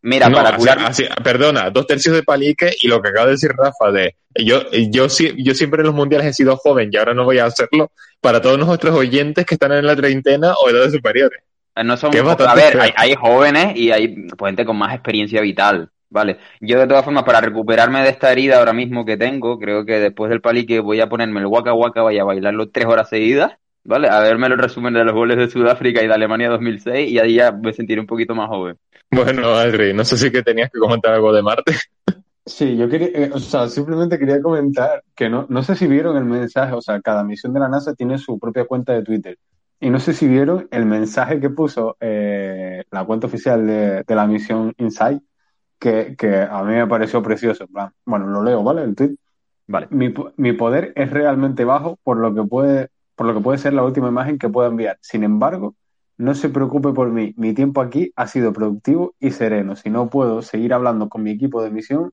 Mira, 0.08 0.28
No, 0.28 0.36
para 0.36 0.50
así- 0.50 0.58
curar, 0.58 0.78
así- 0.86 1.06
perdona, 1.24 1.68
dos 1.70 1.84
tercios 1.84 2.14
de 2.14 2.22
palique 2.22 2.70
y 2.80 2.86
lo 2.86 3.02
que 3.02 3.08
acaba 3.08 3.26
de 3.26 3.32
decir 3.32 3.50
Rafa 3.50 3.90
de 3.90 4.14
yo, 4.36 4.62
yo, 4.70 5.06
yo 5.08 5.54
siempre 5.54 5.80
en 5.80 5.86
los 5.86 5.94
mundiales 5.96 6.28
he 6.28 6.32
sido 6.32 6.56
joven 6.56 6.90
y 6.92 6.96
ahora 6.96 7.12
no 7.12 7.24
voy 7.24 7.38
a 7.40 7.46
hacerlo 7.46 7.90
para 8.20 8.40
todos 8.40 8.56
nuestros 8.56 8.94
oyentes 8.94 9.44
que 9.44 9.54
están 9.56 9.72
en 9.72 9.84
la 9.84 9.96
treintena 9.96 10.52
o 10.54 10.70
edades 10.70 10.92
superiores. 10.92 11.40
Eh, 11.74 11.82
No 11.82 11.96
son, 11.96 12.12
a 12.16 12.54
ver, 12.54 12.80
hay, 12.80 12.92
hay 12.94 13.14
jóvenes 13.16 13.76
y 13.76 13.90
hay 13.90 14.08
pues, 14.36 14.50
gente 14.50 14.64
con 14.64 14.76
más 14.76 14.94
experiencia 14.94 15.40
vital, 15.40 15.90
¿vale? 16.08 16.38
Yo 16.60 16.78
de 16.78 16.86
todas 16.86 17.04
formas, 17.04 17.24
para 17.24 17.40
recuperarme 17.40 18.02
de 18.02 18.10
esta 18.10 18.30
herida 18.30 18.58
ahora 18.58 18.72
mismo 18.72 19.04
que 19.04 19.16
tengo, 19.16 19.58
creo 19.58 19.84
que 19.84 19.98
después 19.98 20.30
del 20.30 20.40
palique 20.40 20.78
voy 20.78 21.00
a 21.00 21.08
ponerme 21.08 21.40
el 21.40 21.46
waka 21.46 21.72
waka, 21.74 22.02
vaya 22.02 22.22
a 22.22 22.26
bailarlo 22.26 22.68
tres 22.70 22.86
horas 22.86 23.08
seguidas, 23.08 23.54
¿vale? 23.86 24.08
A 24.08 24.20
verme 24.20 24.48
los 24.48 24.58
resúmenes 24.58 25.00
de 25.00 25.04
los 25.04 25.14
goles 25.14 25.36
de 25.36 25.48
Sudáfrica 25.48 26.02
y 26.02 26.06
de 26.06 26.14
Alemania 26.14 26.50
2006 26.50 27.10
y 27.10 27.18
ahí 27.18 27.34
ya 27.34 27.52
me 27.52 27.72
sentiré 27.72 28.00
un 28.00 28.06
poquito 28.06 28.34
más 28.34 28.48
joven. 28.48 28.76
Bueno, 29.10 29.54
Adri, 29.54 29.94
no 29.94 30.04
sé 30.04 30.16
si 30.16 30.30
que 30.30 30.42
tenías 30.42 30.70
que 30.70 30.78
comentar 30.78 31.14
algo 31.14 31.32
de 31.32 31.42
Marte. 31.42 31.72
Sí, 32.48 32.76
yo 32.76 32.88
quería, 32.88 33.08
eh, 33.08 33.30
o 33.32 33.40
sea, 33.40 33.66
simplemente 33.66 34.20
quería 34.20 34.40
comentar 34.40 35.02
que 35.16 35.28
no, 35.28 35.46
no 35.48 35.64
sé 35.64 35.74
si 35.74 35.88
vieron 35.88 36.16
el 36.16 36.24
mensaje, 36.24 36.74
o 36.74 36.80
sea, 36.80 37.00
cada 37.00 37.24
misión 37.24 37.52
de 37.52 37.58
la 37.58 37.68
NASA 37.68 37.92
tiene 37.92 38.18
su 38.18 38.38
propia 38.38 38.64
cuenta 38.66 38.92
de 38.92 39.02
Twitter. 39.02 39.36
Y 39.80 39.90
no 39.90 39.98
sé 39.98 40.12
si 40.12 40.28
vieron 40.28 40.68
el 40.70 40.86
mensaje 40.86 41.40
que 41.40 41.50
puso 41.50 41.96
eh, 41.98 42.84
la 42.92 43.04
cuenta 43.04 43.26
oficial 43.26 43.66
de, 43.66 44.04
de 44.04 44.14
la 44.14 44.28
misión 44.28 44.72
Insight, 44.78 45.24
que, 45.78 46.14
que 46.16 46.40
a 46.40 46.62
mí 46.62 46.74
me 46.74 46.86
pareció 46.86 47.20
precioso. 47.20 47.66
Bueno, 48.04 48.28
lo 48.28 48.44
leo, 48.44 48.62
¿vale? 48.62 48.82
El 48.82 48.94
tweet. 48.94 49.16
Vale. 49.66 49.88
Mi, 49.90 50.14
mi 50.36 50.52
poder 50.52 50.92
es 50.94 51.10
realmente 51.10 51.64
bajo 51.64 51.98
por 52.04 52.18
lo 52.18 52.32
que 52.32 52.44
puede, 52.44 52.90
por 53.16 53.26
lo 53.26 53.34
que 53.34 53.40
puede 53.40 53.58
ser 53.58 53.72
la 53.72 53.82
última 53.82 54.08
imagen 54.08 54.38
que 54.38 54.48
pueda 54.48 54.68
enviar. 54.68 54.98
Sin 55.00 55.24
embargo, 55.24 55.74
no 56.18 56.34
se 56.34 56.48
preocupe 56.48 56.92
por 56.92 57.10
mí. 57.10 57.34
Mi 57.36 57.52
tiempo 57.54 57.80
aquí 57.80 58.12
ha 58.14 58.26
sido 58.26 58.52
productivo 58.52 59.14
y 59.18 59.30
sereno. 59.32 59.74
Si 59.74 59.90
no 59.90 60.08
puedo 60.08 60.42
seguir 60.42 60.72
hablando 60.72 61.08
con 61.08 61.22
mi 61.22 61.32
equipo 61.32 61.62
de 61.62 61.70
misión, 61.70 62.12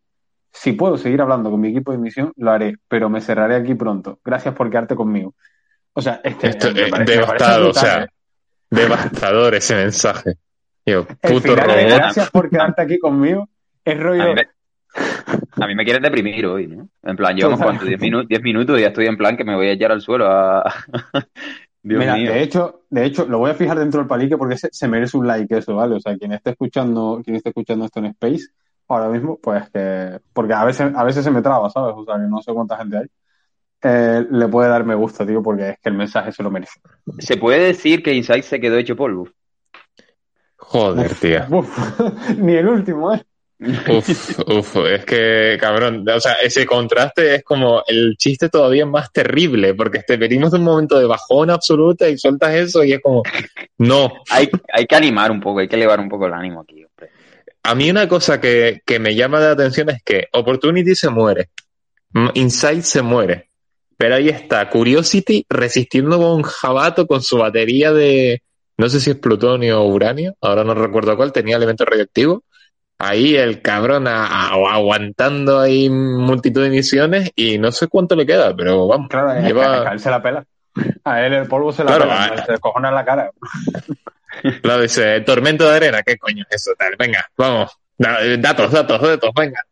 si 0.52 0.74
puedo 0.74 0.98
seguir 0.98 1.22
hablando 1.22 1.52
con 1.52 1.60
mi 1.62 1.70
equipo 1.70 1.92
de 1.92 1.98
misión, 2.00 2.32
lo 2.36 2.52
haré, 2.52 2.78
pero 2.88 3.10
me 3.10 3.22
cerraré 3.22 3.56
aquí 3.56 3.76
pronto. 3.76 4.20
Gracias 4.26 4.54
por 4.56 4.70
quedarte 4.70 4.96
conmigo. 4.96 5.36
O 5.94 6.02
sea, 6.02 6.22
este 6.24 6.50
Esto 6.50 6.68
es 6.70 6.74
parece- 6.74 6.92
parece 6.92 7.12
devastado, 7.20 7.70
o 7.70 7.74
sea, 7.74 8.04
¿eh? 8.04 8.08
devastador 8.70 9.56
ese 9.56 9.76
mensaje. 9.76 10.36
Yo, 10.86 11.06
El 11.22 11.34
puto 11.36 11.42
final 11.54 11.68
de 11.68 11.74
robot. 11.76 11.98
gracias 11.98 12.30
por 12.32 12.50
quedarte 12.50 12.82
aquí 12.82 13.00
conmigo 13.00 13.48
es 13.86 14.00
rollo. 14.00 14.34
A 14.96 15.68
mí 15.68 15.76
me 15.76 15.84
quieren 15.84 16.04
deprimir 16.04 16.46
hoy, 16.46 16.68
¿no? 16.68 16.88
En 17.04 17.16
plan, 17.16 17.36
llevamos 17.36 17.60
cuánto, 17.62 17.86
10 17.86 18.00
minutos, 18.00 18.28
10 18.28 18.42
minutos 18.42 18.78
y 18.78 18.82
ya 18.82 18.88
estoy 18.88 19.08
en 19.08 19.18
plan 19.18 19.38
que 19.38 19.44
me 19.44 19.56
voy 19.56 19.68
a 19.68 19.72
echar 19.72 19.92
al 19.92 20.02
suelo 20.02 20.28
a... 20.28 20.64
Dios 21.86 22.00
Mira, 22.00 22.16
mío. 22.16 22.32
de 22.32 22.42
hecho, 22.42 22.84
de 22.90 23.06
hecho, 23.06 23.26
lo 23.26 23.40
voy 23.40 23.52
a 23.52 23.56
fijar 23.56 23.78
dentro 23.78 24.00
del 24.00 24.08
palique 24.08 24.38
porque 24.38 24.58
se, 24.58 24.70
se 24.72 24.88
merece 24.88 25.18
un 25.18 25.28
like 25.28 25.58
eso, 25.58 25.76
¿vale? 25.76 25.96
O 25.96 26.00
sea, 26.00 26.18
quien 26.18 26.32
esté 26.32 26.52
escuchando, 26.52 27.20
quien 27.22 27.36
esté 27.36 27.50
escuchando 27.50 27.84
esto 27.84 28.00
en 28.00 28.06
Space, 28.06 28.46
ahora 28.88 29.10
mismo, 29.10 29.38
pues 29.42 29.70
que, 29.70 30.20
porque 30.32 30.54
a 30.54 30.64
veces, 30.64 30.94
a 30.96 31.04
veces 31.04 31.26
se 31.26 31.32
me 31.32 31.42
traba, 31.42 31.70
¿sabes? 31.70 31.94
O 31.98 32.06
sea, 32.06 32.16
que 32.16 32.30
no 32.30 32.42
sé 32.42 32.54
cuánta 32.54 32.78
gente 32.78 32.98
hay. 33.00 33.08
Eh, 33.86 34.26
le 34.32 34.48
puede 34.48 34.70
dar 34.70 34.86
me 34.86 34.96
gusta, 34.96 35.26
tío, 35.26 35.44
porque 35.44 35.72
es 35.72 35.80
que 35.80 35.90
el 35.90 35.96
mensaje 35.96 36.32
se 36.32 36.42
lo 36.42 36.50
merece. 36.50 36.80
Se 37.20 37.36
puede 37.36 37.60
decir 37.60 38.02
que 38.02 38.14
Inside 38.14 38.44
se 38.44 38.62
quedó 38.62 38.78
hecho 38.78 38.96
polvo. 38.96 39.28
Joder, 40.56 41.14
tía. 41.16 41.48
Uf, 41.52 42.00
ni 42.38 42.54
el 42.54 42.68
último, 42.70 43.14
¿eh? 43.14 43.26
Uf, 43.88 44.40
uf, 44.48 44.76
es 44.88 45.06
que, 45.06 45.58
cabrón, 45.60 46.06
o 46.08 46.20
sea, 46.20 46.34
ese 46.34 46.66
contraste 46.66 47.36
es 47.36 47.44
como 47.44 47.84
el 47.88 48.16
chiste 48.18 48.50
todavía 48.50 48.86
más 48.86 49.12
terrible, 49.12 49.74
porque 49.74 50.00
te 50.00 50.18
venimos 50.18 50.52
de 50.52 50.58
un 50.58 50.66
momento 50.66 51.00
de 51.00 51.06
bajón 51.06 51.50
absoluta 51.50 52.10
y 52.10 52.18
sueltas 52.18 52.54
eso 52.56 52.84
y 52.84 52.94
es 52.94 53.02
como, 53.02 53.24
no. 53.78 54.12
Hay, 54.30 54.50
hay 54.72 54.86
que 54.86 54.96
animar 54.96 55.32
un 55.32 55.40
poco, 55.40 55.60
hay 55.60 55.68
que 55.68 55.78
elevar 55.78 56.00
un 56.00 56.10
poco 56.10 56.28
el 56.28 56.34
ánimo 56.34 56.62
aquí, 56.62 56.84
hombre. 56.84 57.12
A 57.64 57.76
mí 57.76 57.90
una 57.90 58.08
cosa 58.10 58.42
que, 58.42 58.82
que 58.86 59.00
me 59.00 59.16
llama 59.16 59.40
la 59.40 59.52
atención 59.52 59.90
es 59.90 60.04
que 60.04 60.28
Opportunity 60.34 60.96
se 60.96 61.10
muere, 61.10 61.50
Insight 62.34 62.84
se 62.84 63.02
muere, 63.02 63.50
pero 63.96 64.16
ahí 64.16 64.28
está 64.28 64.70
Curiosity 64.70 65.46
resistiendo 65.48 66.18
con 66.18 66.32
un 66.32 66.44
jabato 66.44 67.08
con 67.08 67.22
su 67.22 67.38
batería 67.38 67.94
de, 67.94 68.44
no 68.78 68.90
sé 68.90 69.00
si 69.00 69.12
es 69.12 69.18
plutonio 69.18 69.82
o 69.82 69.88
uranio, 69.88 70.36
ahora 70.42 70.66
no 70.66 70.74
recuerdo 70.74 71.16
cuál, 71.16 71.32
tenía 71.32 71.56
elemento 71.56 71.86
radioactivo. 71.86 72.44
Ahí 73.04 73.36
el 73.36 73.62
cabrón 73.62 74.08
a- 74.08 74.26
a- 74.28 74.74
aguantando 74.74 75.60
ahí 75.60 75.90
multitud 75.90 76.64
de 76.64 76.70
misiones 76.70 77.32
y 77.36 77.58
no 77.58 77.72
sé 77.72 77.88
cuánto 77.88 78.16
le 78.16 78.26
queda, 78.26 78.56
pero 78.56 78.88
vamos, 78.88 79.10
Claro, 79.10 79.40
lleva, 79.42 79.90
a 79.90 79.94
él 79.94 80.00
se 80.00 80.10
la 80.10 80.22
pela. 80.22 80.46
A 81.04 81.26
él 81.26 81.34
el 81.34 81.48
polvo 81.48 81.72
se 81.74 81.84
la 81.84 81.88
Claro, 81.96 82.04
pela, 82.06 82.24
a- 82.24 82.46
se 82.46 82.52
descojona 82.54 82.90
en 82.90 82.96
la 82.96 83.06
cara. 83.06 83.32
claro, 84.62 84.82
dice, 84.82 85.22
tormento 85.22 85.70
de 85.70 85.76
arena, 85.76 86.02
¿qué 86.04 86.18
coño 86.18 86.46
es 86.50 86.56
eso? 86.62 86.72
Tal, 86.78 86.96
venga, 86.98 87.26
vamos, 87.38 87.72
Da- 87.98 88.20
datos, 88.40 88.72
datos, 88.72 89.02
datos, 89.02 89.30
venga. 89.36 89.64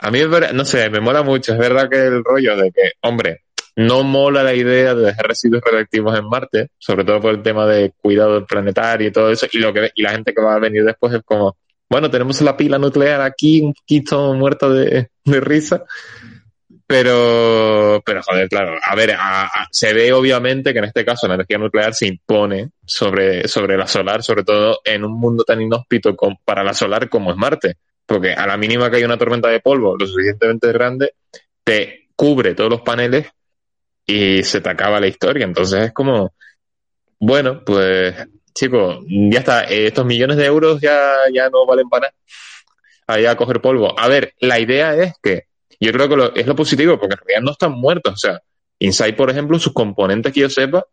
A 0.00 0.10
mí, 0.10 0.20
no 0.52 0.64
sé, 0.64 0.88
me 0.90 1.00
mola 1.00 1.22
mucho. 1.22 1.52
Es 1.52 1.58
verdad 1.58 1.88
que 1.90 1.96
el 2.06 2.22
rollo 2.22 2.56
de 2.56 2.70
que, 2.70 2.92
hombre, 3.02 3.42
no 3.78 4.02
mola 4.02 4.42
la 4.42 4.54
idea 4.54 4.92
de 4.94 5.06
dejar 5.06 5.26
residuos 5.28 5.62
radioactivos 5.64 6.18
en 6.18 6.28
Marte, 6.28 6.68
sobre 6.78 7.04
todo 7.04 7.20
por 7.20 7.30
el 7.32 7.42
tema 7.42 7.64
de 7.66 7.92
cuidado 8.00 8.44
planetario 8.44 9.06
y 9.06 9.12
todo 9.12 9.30
eso, 9.30 9.46
y 9.52 9.58
lo 9.58 9.72
que 9.72 9.90
y 9.94 10.02
la 10.02 10.10
gente 10.10 10.34
que 10.34 10.42
va 10.42 10.56
a 10.56 10.58
venir 10.58 10.84
después 10.84 11.12
es 11.14 11.22
como, 11.24 11.56
bueno, 11.88 12.10
tenemos 12.10 12.40
la 12.40 12.56
pila 12.56 12.76
nuclear 12.78 13.20
aquí 13.20 13.60
un 13.60 13.72
poquito 13.72 14.34
muerta 14.34 14.68
de, 14.68 15.10
de 15.24 15.40
risa, 15.40 15.84
pero, 16.86 18.02
pero 18.04 18.20
joder, 18.22 18.48
claro, 18.48 18.78
a 18.82 18.94
ver, 18.96 19.14
se 19.70 19.92
ve 19.92 20.12
obviamente 20.12 20.72
que 20.72 20.78
en 20.80 20.86
este 20.86 21.04
caso 21.04 21.28
la 21.28 21.34
energía 21.34 21.58
nuclear 21.58 21.94
se 21.94 22.06
impone 22.06 22.70
sobre, 22.84 23.46
sobre 23.46 23.76
la 23.76 23.86
solar, 23.86 24.22
sobre 24.22 24.42
todo 24.42 24.80
en 24.84 25.04
un 25.04 25.12
mundo 25.12 25.44
tan 25.44 25.60
inhóspito 25.60 26.16
con- 26.16 26.36
para 26.44 26.64
la 26.64 26.74
solar 26.74 27.08
como 27.08 27.30
es 27.30 27.36
Marte, 27.36 27.74
porque 28.06 28.32
a 28.32 28.46
la 28.46 28.56
mínima 28.56 28.90
que 28.90 28.96
hay 28.96 29.04
una 29.04 29.18
tormenta 29.18 29.48
de 29.48 29.60
polvo 29.60 29.96
lo 29.96 30.06
suficientemente 30.06 30.72
grande, 30.72 31.12
te 31.62 32.08
cubre 32.16 32.54
todos 32.54 32.70
los 32.70 32.80
paneles 32.80 33.28
y 34.08 34.42
se 34.42 34.60
te 34.62 34.70
acaba 34.70 34.98
la 34.98 35.06
historia. 35.06 35.44
Entonces 35.44 35.86
es 35.86 35.92
como, 35.92 36.34
bueno, 37.20 37.62
pues 37.64 38.14
chicos, 38.54 39.04
ya 39.06 39.38
está, 39.40 39.64
eh, 39.64 39.86
estos 39.86 40.04
millones 40.06 40.36
de 40.38 40.46
euros 40.46 40.80
ya, 40.80 41.12
ya 41.32 41.48
no 41.50 41.64
valen 41.66 41.88
para 41.88 42.06
nada. 42.08 42.14
Ahí 43.06 43.26
a 43.26 43.36
coger 43.36 43.60
polvo. 43.60 43.98
A 43.98 44.08
ver, 44.08 44.34
la 44.40 44.58
idea 44.58 44.94
es 44.96 45.12
que 45.22 45.44
yo 45.78 45.92
creo 45.92 46.08
que 46.08 46.16
lo- 46.16 46.34
es 46.34 46.46
lo 46.46 46.56
positivo, 46.56 46.98
porque 46.98 47.14
en 47.14 47.20
realidad 47.26 47.42
no 47.44 47.52
están 47.52 47.72
muertos. 47.72 48.14
O 48.14 48.16
sea, 48.16 48.40
Inside, 48.80 49.14
por 49.14 49.28
ejemplo, 49.30 49.58
sus 49.58 49.72
componentes 49.72 50.32
que 50.32 50.40
yo 50.40 50.48
sepa, 50.50 50.84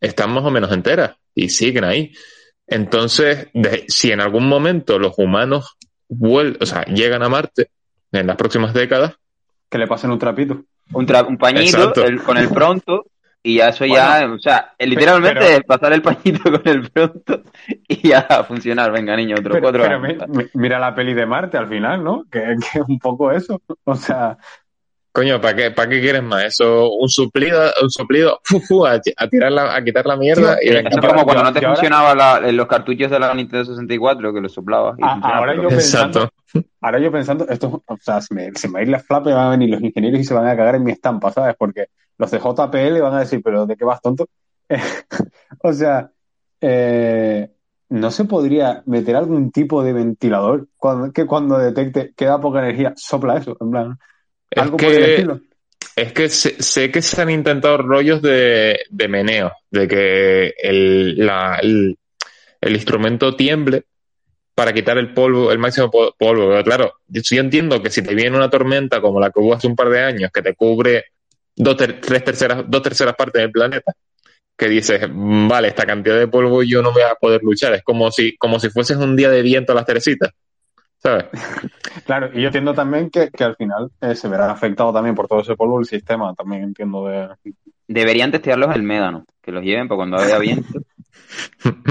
están 0.00 0.32
más 0.32 0.44
o 0.44 0.50
menos 0.50 0.70
enteras 0.72 1.16
y 1.34 1.48
siguen 1.48 1.84
ahí. 1.84 2.12
Entonces, 2.66 3.48
si 3.88 4.12
en 4.12 4.20
algún 4.20 4.46
momento 4.48 4.98
los 4.98 5.14
humanos 5.18 5.76
vuel- 6.08 6.58
o 6.60 6.66
sea, 6.66 6.84
llegan 6.84 7.22
a 7.22 7.28
Marte 7.28 7.70
en 8.12 8.26
las 8.26 8.36
próximas 8.36 8.72
décadas, 8.74 9.14
Que 9.70 9.78
le 9.78 9.86
pasen 9.86 10.10
un 10.10 10.18
trapito. 10.18 10.64
Un, 10.92 11.06
tra- 11.06 11.26
un 11.26 11.36
pañito 11.38 11.92
el- 12.04 12.22
con 12.22 12.36
el 12.36 12.48
pronto 12.48 13.06
y 13.44 13.56
ya 13.56 13.70
eso 13.70 13.84
ya, 13.84 14.30
o 14.32 14.38
sea, 14.38 14.72
literalmente 14.78 15.40
pero- 15.40 15.50
es 15.56 15.64
pasar 15.64 15.92
el 15.92 16.02
pañito 16.02 16.42
con 16.50 16.62
el 16.64 16.90
pronto 16.90 17.42
y 17.88 18.08
ya 18.08 18.20
a 18.20 18.44
funcionar. 18.44 18.92
Venga, 18.92 19.16
niño, 19.16 19.34
otros 19.38 19.52
Pero, 19.54 19.62
cuatro 19.62 19.82
pero 19.82 19.96
años. 19.96 20.28
mi- 20.28 20.36
mi- 20.44 20.50
mira 20.54 20.78
la 20.78 20.94
peli 20.94 21.12
de 21.14 21.26
Marte 21.26 21.56
al 21.58 21.68
final, 21.68 22.04
¿no? 22.04 22.24
Que, 22.30 22.40
que 22.40 22.78
es 22.78 22.84
un 22.86 22.98
poco 22.98 23.32
eso. 23.32 23.60
O 23.84 23.94
sea, 23.96 24.36
coño, 25.12 25.40
¿para 25.40 25.54
qué, 25.54 25.70
¿para 25.70 25.88
qué 25.90 26.00
quieres 26.00 26.22
más? 26.22 26.44
Eso, 26.44 26.90
un 26.92 27.08
suplido, 27.08 27.60
un 27.82 27.90
suplido, 27.90 28.40
fu, 28.44 28.60
fu, 28.60 28.86
a, 28.86 28.92
a 29.16 29.28
tirar 29.28 29.52
la, 29.52 29.76
a 29.76 29.84
quitar 29.84 30.06
la 30.06 30.16
mierda 30.16 30.56
Tío, 30.58 30.72
y 30.72 30.76
es 30.76 30.96
como 30.98 31.24
cuando 31.24 31.34
yo- 31.34 31.42
no 31.44 31.52
te 31.52 31.66
funcionaban 31.66 32.16
la- 32.18 32.40
los 32.52 32.66
cartuchos 32.66 33.10
de 33.10 33.18
la 33.18 33.34
Nintendo 33.34 33.64
64 33.66 34.32
que 34.32 34.40
los 34.40 34.52
soplabas. 34.52 34.98
y 34.98 35.02
A- 35.04 35.12
funcionaba, 35.12 35.38
ahora 35.38 35.54
yo 35.54 35.68
pensando, 35.68 36.20
Exacto. 36.24 36.68
ahora 36.80 36.98
yo 36.98 37.12
pensando, 37.12 37.48
esto, 37.48 37.82
o 37.86 37.96
sea, 38.00 38.20
se 38.20 38.34
me, 38.34 38.50
se 38.54 38.68
me 38.68 38.74
va 38.74 38.78
a 38.80 38.82
ir 38.82 38.88
la 38.88 38.98
flapa 39.00 39.30
y 39.30 39.34
van 39.34 39.46
a 39.46 39.50
venir 39.50 39.70
los 39.70 39.82
ingenieros 39.82 40.20
y 40.20 40.24
se 40.24 40.34
van 40.34 40.46
a 40.46 40.56
cagar 40.56 40.76
en 40.76 40.84
mi 40.84 40.92
estampa, 40.92 41.30
¿sabes? 41.30 41.54
Porque 41.58 41.86
los 42.18 42.30
de 42.30 42.38
JPL 42.38 43.00
van 43.00 43.14
a 43.14 43.20
decir, 43.20 43.40
pero 43.44 43.66
¿de 43.66 43.76
qué 43.76 43.84
vas, 43.84 44.00
tonto? 44.00 44.26
o 45.62 45.72
sea, 45.72 46.10
eh, 46.60 47.50
¿no 47.90 48.10
se 48.10 48.24
podría 48.24 48.82
meter 48.86 49.16
algún 49.16 49.50
tipo 49.50 49.82
de 49.82 49.92
ventilador 49.92 50.68
cuando, 50.76 51.12
que 51.12 51.26
cuando 51.26 51.58
detecte 51.58 52.12
que 52.16 52.24
da 52.24 52.40
poca 52.40 52.60
energía, 52.60 52.92
sopla 52.96 53.36
eso? 53.36 53.56
En 53.60 53.70
plan, 53.70 53.98
Es 54.54 54.62
algo 54.62 54.76
por 54.76 54.86
el 54.86 55.02
que, 55.02 55.14
estilo. 55.16 55.40
es 55.96 56.12
que 56.12 56.28
sé, 56.28 56.62
sé 56.62 56.90
que 56.90 57.02
se 57.02 57.20
han 57.22 57.30
intentado 57.30 57.78
rollos 57.78 58.22
de, 58.22 58.78
de 58.90 59.08
meneo, 59.08 59.52
de 59.70 59.88
que 59.88 60.54
el, 60.62 61.16
la, 61.26 61.58
el, 61.62 61.96
el 62.60 62.72
instrumento 62.74 63.34
tiemble 63.36 63.84
para 64.54 64.72
quitar 64.72 64.98
el 64.98 65.14
polvo, 65.14 65.50
el 65.50 65.58
máximo 65.58 65.90
po- 65.90 66.14
polvo. 66.18 66.48
Pero 66.50 66.64
claro, 66.64 66.92
yo 67.08 67.40
entiendo 67.40 67.82
que 67.82 67.90
si 67.90 68.02
te 68.02 68.14
viene 68.14 68.36
una 68.36 68.50
tormenta 68.50 69.00
como 69.00 69.18
la 69.20 69.30
que 69.30 69.40
hubo 69.40 69.54
hace 69.54 69.66
un 69.66 69.76
par 69.76 69.88
de 69.88 70.00
años, 70.00 70.30
que 70.32 70.42
te 70.42 70.54
cubre 70.54 71.04
dos, 71.56 71.76
ter- 71.76 72.00
tres 72.00 72.24
terceras, 72.24 72.64
dos 72.68 72.82
terceras 72.82 73.14
partes 73.16 73.40
del 73.42 73.50
planeta, 73.50 73.92
que 74.56 74.68
dices, 74.68 75.08
"Mm, 75.10 75.48
vale, 75.48 75.68
esta 75.68 75.86
cantidad 75.86 76.18
de 76.18 76.28
polvo 76.28 76.62
yo 76.62 76.82
no 76.82 76.92
voy 76.92 77.02
a 77.02 77.14
poder 77.14 77.42
luchar. 77.42 77.72
Es 77.74 77.82
como 77.82 78.10
si, 78.12 78.36
como 78.36 78.60
si 78.60 78.68
fueses 78.70 78.98
un 78.98 79.16
día 79.16 79.30
de 79.30 79.42
viento 79.42 79.72
a 79.72 79.74
las 79.76 79.86
teresitas. 79.86 80.30
¿Sabes? 81.02 81.26
Claro, 82.06 82.30
y 82.32 82.40
yo 82.40 82.46
entiendo 82.46 82.74
también 82.74 83.10
que, 83.10 83.28
que 83.30 83.44
al 83.44 83.54
final 83.54 83.90
eh, 84.00 84.14
se 84.14 84.26
verá 84.26 84.50
afectado 84.50 84.92
también 84.92 85.14
por 85.14 85.28
todo 85.28 85.40
ese 85.40 85.54
polvo 85.54 85.78
el 85.78 85.84
sistema, 85.84 86.34
también 86.34 86.62
entiendo 86.64 87.06
de... 87.06 87.28
Deberían 87.86 88.32
testearlos 88.32 88.74
el 88.74 88.82
médano, 88.82 89.24
que 89.40 89.52
los 89.52 89.62
lleven 89.62 89.86
para 89.88 89.96
cuando 89.96 90.16
haya 90.16 90.38
viento 90.38 90.80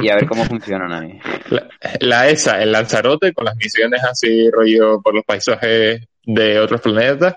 y 0.01 0.09
a 0.09 0.15
ver 0.15 0.27
cómo 0.27 0.43
funcionan 0.45 0.91
ahí. 0.91 1.19
La, 1.49 1.69
la 1.99 2.29
ESA, 2.29 2.61
el 2.61 2.71
Lanzarote, 2.71 3.33
con 3.33 3.45
las 3.45 3.55
misiones 3.55 4.03
así, 4.03 4.49
rollo 4.49 5.01
por 5.01 5.13
los 5.13 5.23
paisajes 5.23 6.01
de 6.25 6.59
otros 6.59 6.81
planetas, 6.81 7.35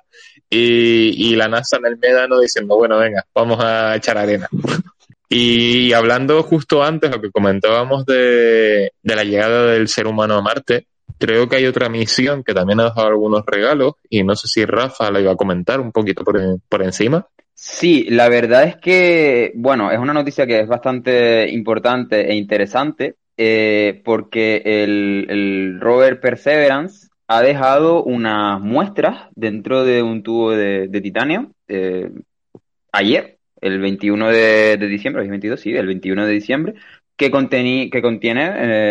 y, 0.48 1.30
y 1.30 1.36
la 1.36 1.48
NASA 1.48 1.76
en 1.78 1.86
el 1.86 1.98
Médano 1.98 2.40
diciendo, 2.40 2.76
bueno, 2.76 2.98
venga, 2.98 3.24
vamos 3.34 3.62
a 3.62 3.96
echar 3.96 4.18
arena. 4.18 4.48
Y 5.28 5.92
hablando 5.92 6.42
justo 6.42 6.82
antes, 6.82 7.10
lo 7.10 7.20
que 7.20 7.30
comentábamos 7.30 8.06
de, 8.06 8.92
de 9.02 9.16
la 9.16 9.24
llegada 9.24 9.66
del 9.66 9.88
ser 9.88 10.06
humano 10.06 10.34
a 10.34 10.42
Marte, 10.42 10.86
creo 11.18 11.48
que 11.48 11.56
hay 11.56 11.66
otra 11.66 11.88
misión 11.88 12.42
que 12.42 12.54
también 12.54 12.80
ha 12.80 12.84
dejado 12.84 13.08
algunos 13.08 13.42
regalos, 13.46 13.94
y 14.08 14.22
no 14.22 14.34
sé 14.36 14.48
si 14.48 14.64
Rafa 14.64 15.10
lo 15.10 15.20
iba 15.20 15.32
a 15.32 15.36
comentar 15.36 15.80
un 15.80 15.92
poquito 15.92 16.24
por, 16.24 16.40
por 16.68 16.82
encima. 16.82 17.26
Sí, 17.54 18.06
la 18.10 18.28
verdad 18.28 18.64
es 18.64 18.76
que, 18.76 19.52
bueno, 19.54 19.90
es 19.90 19.98
una 19.98 20.12
noticia 20.12 20.46
que 20.46 20.60
es 20.60 20.66
bastante 20.66 21.48
importante 21.50 22.30
e 22.30 22.34
interesante 22.34 23.14
eh, 23.36 24.02
porque 24.04 24.62
el, 24.64 25.26
el 25.28 25.80
rover 25.80 26.20
Perseverance 26.20 27.08
ha 27.26 27.42
dejado 27.42 28.02
unas 28.02 28.60
muestras 28.60 29.28
dentro 29.34 29.84
de 29.84 30.02
un 30.02 30.22
tubo 30.22 30.50
de, 30.50 30.88
de 30.88 31.00
titanio 31.00 31.52
eh, 31.68 32.10
ayer, 32.92 33.38
el 33.60 33.80
21 33.80 34.28
de, 34.28 34.76
de 34.76 34.86
diciembre, 34.88 35.24
es 35.24 35.30
22, 35.30 35.60
sí, 35.60 35.74
el 35.74 35.86
21 35.86 36.26
de 36.26 36.32
diciembre, 36.32 36.74
que, 37.16 37.30
contení- 37.30 37.90
que 37.90 38.02
contiene 38.02 38.50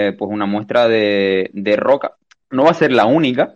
eh, 0.10 0.14
pues 0.18 0.30
una 0.32 0.46
muestra 0.46 0.88
de, 0.88 1.50
de 1.54 1.76
roca. 1.76 2.16
No 2.52 2.64
va 2.66 2.72
a 2.72 2.74
ser 2.76 2.92
la 2.92 3.06
única, 3.06 3.56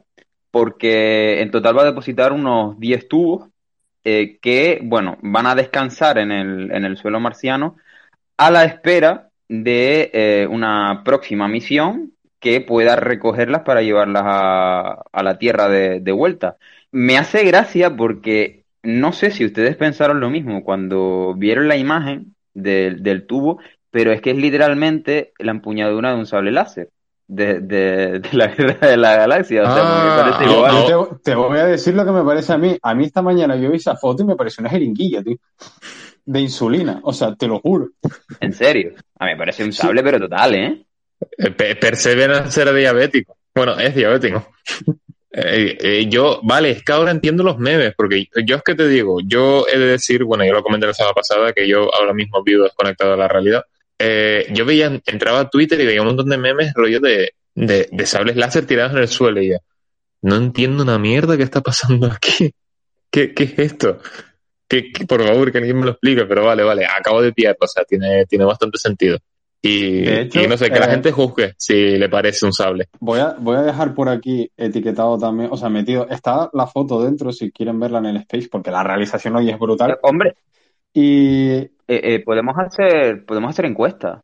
porque 0.52 1.42
en 1.42 1.52
total 1.52 1.78
va 1.78 1.84
a 1.84 1.86
depositar 1.86 2.34
unos 2.34 2.80
10 2.80 3.08
tubos 3.08 3.50
eh, 4.04 4.40
que, 4.42 4.80
bueno, 4.84 5.18
van 5.22 5.46
a 5.48 5.56
descansar 5.56 6.18
en 6.18 6.32
el, 6.32 6.72
en 6.72 6.86
el 6.86 6.98
suelo 6.98 7.20
marciano 7.20 7.78
a 8.38 8.52
la 8.52 8.66
espera 8.66 9.30
de 9.50 10.12
eh, 10.14 10.48
una 10.50 11.04
próxima 11.06 11.48
misión 11.48 12.14
que 12.40 12.62
pueda 12.62 12.96
recogerlas 12.96 13.64
para 13.64 13.82
llevarlas 13.82 14.24
a, 14.26 15.04
a 15.12 15.24
la 15.24 15.38
Tierra 15.40 15.70
de, 15.70 16.00
de 16.00 16.12
vuelta. 16.12 16.58
Me 16.92 17.18
hace 17.18 17.44
gracia 17.44 17.96
porque 17.96 18.66
no 18.84 19.12
sé 19.14 19.32
si 19.32 19.46
ustedes 19.46 19.76
pensaron 19.76 20.20
lo 20.20 20.30
mismo 20.30 20.64
cuando 20.64 21.34
vieron 21.36 21.68
la 21.68 21.78
imagen 21.78 22.36
del, 22.54 23.04
del 23.04 23.26
tubo, 23.26 23.60
pero 23.92 24.12
es 24.12 24.22
que 24.22 24.32
es 24.32 24.38
literalmente 24.38 25.34
la 25.40 25.52
empuñadura 25.52 26.12
de 26.12 26.18
un 26.18 26.26
sable 26.26 26.52
láser 26.52 26.90
de, 27.28 27.60
de, 27.60 28.20
de 28.20 28.30
la 28.34 28.48
Guerra 28.56 28.88
de 28.88 28.98
la 28.98 29.16
Galaxia. 29.18 29.64
O 29.64 29.66
sea, 29.74 29.84
me 29.84 29.90
Ah, 29.90 30.34
parece 30.38 30.54
igual. 30.54 30.74
no. 30.74 30.90
Yo 30.90 31.08
te, 31.24 31.32
te 31.32 31.36
voy 31.36 31.58
a 31.60 31.66
decir 31.66 31.94
lo 31.94 32.06
que 32.06 32.12
me 32.12 32.24
parece 32.24 32.54
a 32.54 32.58
mí. 32.58 32.78
A 32.82 32.94
mí 32.96 33.06
esta 33.06 33.22
mañana 33.22 33.56
yo 33.56 33.70
vi 33.70 33.78
esa 33.78 33.96
foto 33.96 34.24
y 34.24 34.26
me 34.26 34.36
pareció 34.36 34.62
una 34.62 34.70
jeringuilla, 34.70 35.22
tío. 35.24 35.38
De 36.26 36.40
insulina. 36.40 37.00
O 37.04 37.14
sea, 37.14 37.36
te 37.36 37.48
lo 37.48 37.60
juro. 37.60 37.90
En 38.40 38.54
serio. 38.54 38.94
A 39.20 39.26
mí 39.26 39.32
me 39.32 39.38
parece 39.38 39.64
un 39.64 39.74
sable, 39.74 40.04
pero 40.04 40.20
total, 40.20 40.56
¿eh? 40.56 40.86
Eh, 41.38 41.52
Pe- 41.52 41.76
Perseverance 41.76 42.62
era 42.62 42.72
diabético. 42.74 43.38
Bueno, 43.56 43.78
es 43.80 43.96
diabético. 43.96 44.48
Eh, 45.32 45.78
eh, 45.80 46.08
yo, 46.10 46.40
vale, 46.44 46.72
es 46.72 46.84
que 46.84 46.92
ahora 46.94 47.12
entiendo 47.12 47.44
los 47.44 47.58
memes, 47.60 47.94
porque 47.96 48.26
yo 48.46 48.56
es 48.56 48.64
que 48.64 48.76
te 48.76 48.88
digo, 48.88 49.20
yo 49.24 49.66
he 49.72 49.78
de 49.78 49.86
decir, 49.88 50.24
bueno, 50.24 50.44
yo 50.46 50.54
lo 50.54 50.64
comenté 50.64 50.88
la 50.88 50.94
semana 50.94 51.14
pasada, 51.14 51.54
que 51.54 51.68
yo 51.68 51.94
ahora 51.94 52.14
mismo 52.14 52.42
vivo 52.44 52.64
desconectado 52.64 53.12
de 53.12 53.18
la 53.18 53.28
realidad. 53.28 53.64
Eh, 54.00 54.48
yo 54.54 54.66
veía, 54.66 55.02
entraba 55.06 55.40
a 55.42 55.50
Twitter 55.50 55.80
y 55.82 55.86
veía 55.86 56.02
un 56.02 56.08
montón 56.08 56.30
de 56.30 56.38
memes, 56.38 56.74
rollo 56.74 57.00
de, 57.00 57.32
de, 57.56 57.90
de 57.92 58.06
sables 58.06 58.36
láser 58.36 58.66
tirados 58.66 58.94
en 58.94 59.00
el 59.00 59.08
suelo 59.08 59.42
y 59.42 59.50
ya. 59.50 59.58
No 60.22 60.36
entiendo 60.36 60.84
una 60.84 61.00
mierda 61.00 61.38
que 61.38 61.44
está 61.44 61.62
pasando 61.62 62.08
aquí. 62.12 62.54
¿Qué, 63.10 63.34
qué 63.34 63.44
es 63.46 63.60
esto? 63.60 64.00
¿Qué, 64.68 64.92
qué- 64.92 65.06
por 65.06 65.24
favor, 65.24 65.52
que 65.52 65.60
alguien 65.60 65.78
me 65.80 65.86
lo 65.86 65.92
explique, 65.92 66.26
pero 66.26 66.46
vale, 66.46 66.64
vale, 66.64 66.86
acabo 66.86 67.22
de 67.22 67.32
pillar, 67.32 67.56
o 67.60 67.68
sea, 67.68 67.84
tiene, 67.86 68.26
tiene 68.26 68.46
bastante 68.46 68.78
sentido. 68.78 69.18
Y, 69.62 70.02
De 70.02 70.22
hecho, 70.22 70.42
y 70.44 70.48
no 70.48 70.56
sé, 70.58 70.70
que 70.70 70.80
la 70.80 70.86
eh, 70.86 70.92
gente 70.92 71.12
juzgue 71.12 71.54
si 71.58 71.98
le 71.98 72.10
parece 72.10 72.46
un 72.46 72.54
sable. 72.54 72.90
Voy 73.00 73.20
a, 73.20 73.36
voy 73.40 73.56
a 73.56 73.62
dejar 73.64 73.96
por 73.96 74.08
aquí 74.08 74.52
etiquetado 74.56 75.18
también, 75.18 75.50
o 75.52 75.58
sea, 75.58 75.70
metido. 75.70 76.08
Está 76.10 76.50
la 76.54 76.68
foto 76.68 77.04
dentro 77.04 77.32
si 77.32 77.52
quieren 77.52 77.80
verla 77.80 77.98
en 78.00 78.06
el 78.06 78.18
Space, 78.18 78.50
porque 78.52 78.70
la 78.70 78.84
realización 78.84 79.36
hoy 79.36 79.50
es 79.50 79.58
brutal. 79.58 79.98
hombre, 80.04 80.36
Y 81.00 81.50
eh, 81.52 81.70
eh, 81.88 82.24
podemos 82.26 82.58
hacer, 82.58 83.24
podemos 83.24 83.52
hacer 83.52 83.66
encuestas. 83.66 84.20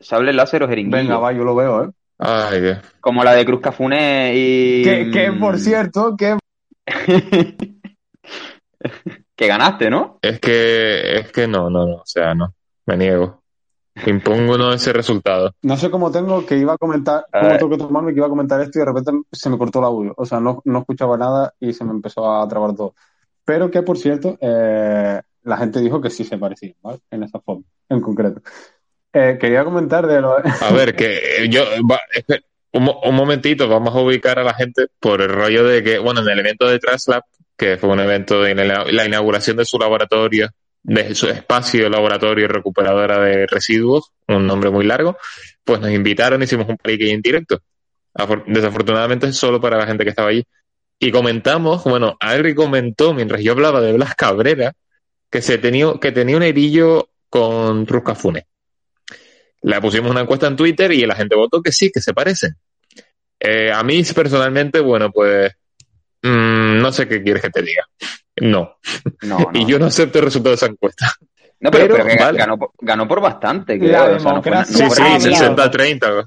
Sable 0.00 0.32
láser 0.32 0.64
o 0.64 0.68
jeringuilla. 0.68 0.98
venga, 0.98 1.18
va, 1.18 1.32
yo 1.32 1.44
lo 1.44 1.54
veo, 1.54 1.84
¿eh? 1.84 1.90
Ay. 2.18 2.76
Como 3.00 3.22
la 3.22 3.34
de 3.34 3.44
Cruz 3.44 3.60
Cafune 3.60 4.32
y. 4.34 4.82
Que, 4.82 5.12
que 5.12 5.30
por 5.30 5.60
cierto, 5.60 6.16
que 6.16 6.36
que 9.36 9.46
ganaste, 9.46 9.90
¿no? 9.90 10.18
Es 10.20 10.40
que, 10.40 11.18
es 11.18 11.30
que 11.30 11.46
no, 11.46 11.70
no, 11.70 11.86
no, 11.86 11.94
o 11.98 12.06
sea, 12.06 12.34
no, 12.34 12.52
me 12.86 12.96
niego. 12.96 13.44
Impongo 14.04 14.58
no 14.58 14.72
ese 14.72 14.92
resultado. 14.92 15.54
no 15.62 15.76
sé 15.76 15.88
cómo 15.88 16.10
tengo 16.10 16.44
que 16.44 16.58
iba 16.58 16.72
a 16.72 16.78
comentar, 16.78 17.26
cómo 17.30 17.56
tengo 17.56 17.70
que 17.70 17.78
tomarme 17.78 18.12
que 18.12 18.18
iba 18.18 18.26
a 18.26 18.30
comentar 18.30 18.60
esto 18.60 18.80
y 18.80 18.80
de 18.80 18.86
repente 18.86 19.12
se 19.30 19.50
me 19.50 19.56
cortó 19.56 19.78
el 19.78 19.84
audio. 19.84 20.14
O 20.16 20.26
sea, 20.26 20.40
no, 20.40 20.62
no 20.64 20.80
escuchaba 20.80 21.16
nada 21.16 21.54
y 21.60 21.72
se 21.72 21.84
me 21.84 21.92
empezó 21.92 22.28
a 22.28 22.48
trabar 22.48 22.74
todo. 22.74 22.94
Pero 23.44 23.70
que, 23.70 23.82
por 23.82 23.96
cierto, 23.98 24.36
eh, 24.40 25.22
la 25.48 25.56
gente 25.56 25.80
dijo 25.80 26.00
que 26.00 26.10
sí 26.10 26.24
se 26.24 26.38
parecía, 26.38 26.74
¿vale? 26.82 26.98
En 27.10 27.22
esa 27.22 27.40
foto, 27.40 27.64
en 27.88 28.00
concreto. 28.00 28.40
Eh, 29.12 29.38
quería 29.40 29.64
comentar 29.64 30.06
de 30.06 30.20
lo... 30.20 30.36
A 30.36 30.70
ver, 30.72 30.94
que 30.94 31.48
yo, 31.50 31.64
va, 31.90 32.00
un, 32.72 32.90
un 33.02 33.14
momentito, 33.14 33.68
vamos 33.68 33.94
a 33.94 34.00
ubicar 34.00 34.38
a 34.38 34.44
la 34.44 34.54
gente 34.54 34.86
por 35.00 35.22
el 35.22 35.30
rollo 35.30 35.64
de 35.64 35.82
que, 35.82 35.98
bueno, 35.98 36.20
en 36.20 36.28
el 36.28 36.38
evento 36.40 36.68
de 36.68 36.78
Translab, 36.78 37.22
que 37.56 37.76
fue 37.78 37.90
un 37.90 38.00
evento 38.00 38.42
de 38.42 38.54
la, 38.54 39.04
inauguración 39.06 39.56
de 39.56 39.64
su 39.64 39.78
laboratorio, 39.78 40.50
de 40.82 41.14
su 41.14 41.28
espacio 41.28 41.88
laboratorio 41.88 42.46
recuperadora 42.46 43.18
de 43.20 43.46
residuos, 43.46 44.12
un 44.28 44.46
nombre 44.46 44.70
muy 44.70 44.84
largo, 44.84 45.16
pues 45.64 45.80
nos 45.80 45.90
invitaron, 45.90 46.42
hicimos 46.42 46.68
un 46.68 46.76
palique 46.76 47.10
en 47.10 47.20
directo. 47.20 47.60
Afor- 48.14 48.44
Desafortunadamente 48.46 49.26
es 49.26 49.36
solo 49.36 49.60
para 49.60 49.78
la 49.78 49.86
gente 49.86 50.04
que 50.04 50.10
estaba 50.10 50.28
allí. 50.28 50.44
Y 51.00 51.10
comentamos, 51.10 51.84
bueno, 51.84 52.16
Agri 52.20 52.54
comentó 52.54 53.14
mientras 53.14 53.40
yo 53.40 53.52
hablaba 53.52 53.80
de 53.80 53.92
Blas 53.92 54.14
Cabrera 54.14 54.72
que 55.30 55.42
se 55.42 55.58
tenía, 55.58 55.92
que 56.00 56.12
tenía 56.12 56.36
un 56.36 56.42
herillo 56.42 57.10
con 57.28 57.86
Ruscafune. 57.86 58.46
Le 59.62 59.80
pusimos 59.80 60.10
una 60.10 60.20
encuesta 60.20 60.46
en 60.46 60.56
Twitter 60.56 60.92
y 60.92 61.04
la 61.04 61.14
gente 61.14 61.34
votó 61.34 61.60
que 61.62 61.72
sí, 61.72 61.90
que 61.90 62.00
se 62.00 62.14
parecen. 62.14 62.54
Eh, 63.40 63.70
a 63.72 63.82
mí 63.82 64.02
personalmente, 64.14 64.80
bueno, 64.80 65.10
pues 65.10 65.52
mm, 66.22 66.80
no 66.80 66.92
sé 66.92 67.06
qué 67.08 67.22
quieres 67.22 67.42
que 67.42 67.50
te 67.50 67.62
diga. 67.62 67.84
No. 68.40 68.76
No, 69.22 69.38
no. 69.52 69.60
Y 69.60 69.66
yo 69.66 69.78
no 69.78 69.86
acepto 69.86 70.18
el 70.20 70.24
resultado 70.26 70.50
de 70.52 70.56
esa 70.56 70.66
encuesta. 70.66 71.12
No, 71.60 71.70
pero, 71.72 71.84
pero, 71.86 71.96
pero 71.96 72.06
que 72.08 72.14
ga- 72.16 72.24
vale. 72.26 72.38
ganó, 72.38 72.56
por- 72.58 72.70
ganó 72.80 73.08
por 73.08 73.20
bastante, 73.20 73.78
creo. 73.78 73.90
La 73.90 74.04
o 74.16 74.20
sea, 74.20 74.32
no 74.32 74.42
fue, 74.42 74.52
no 74.52 74.62
democracia 74.62 74.88
Sí, 74.88 74.94
sí, 74.94 75.02
habla. 75.34 75.68
reñido. 75.68 76.06
60-30. 76.06 76.26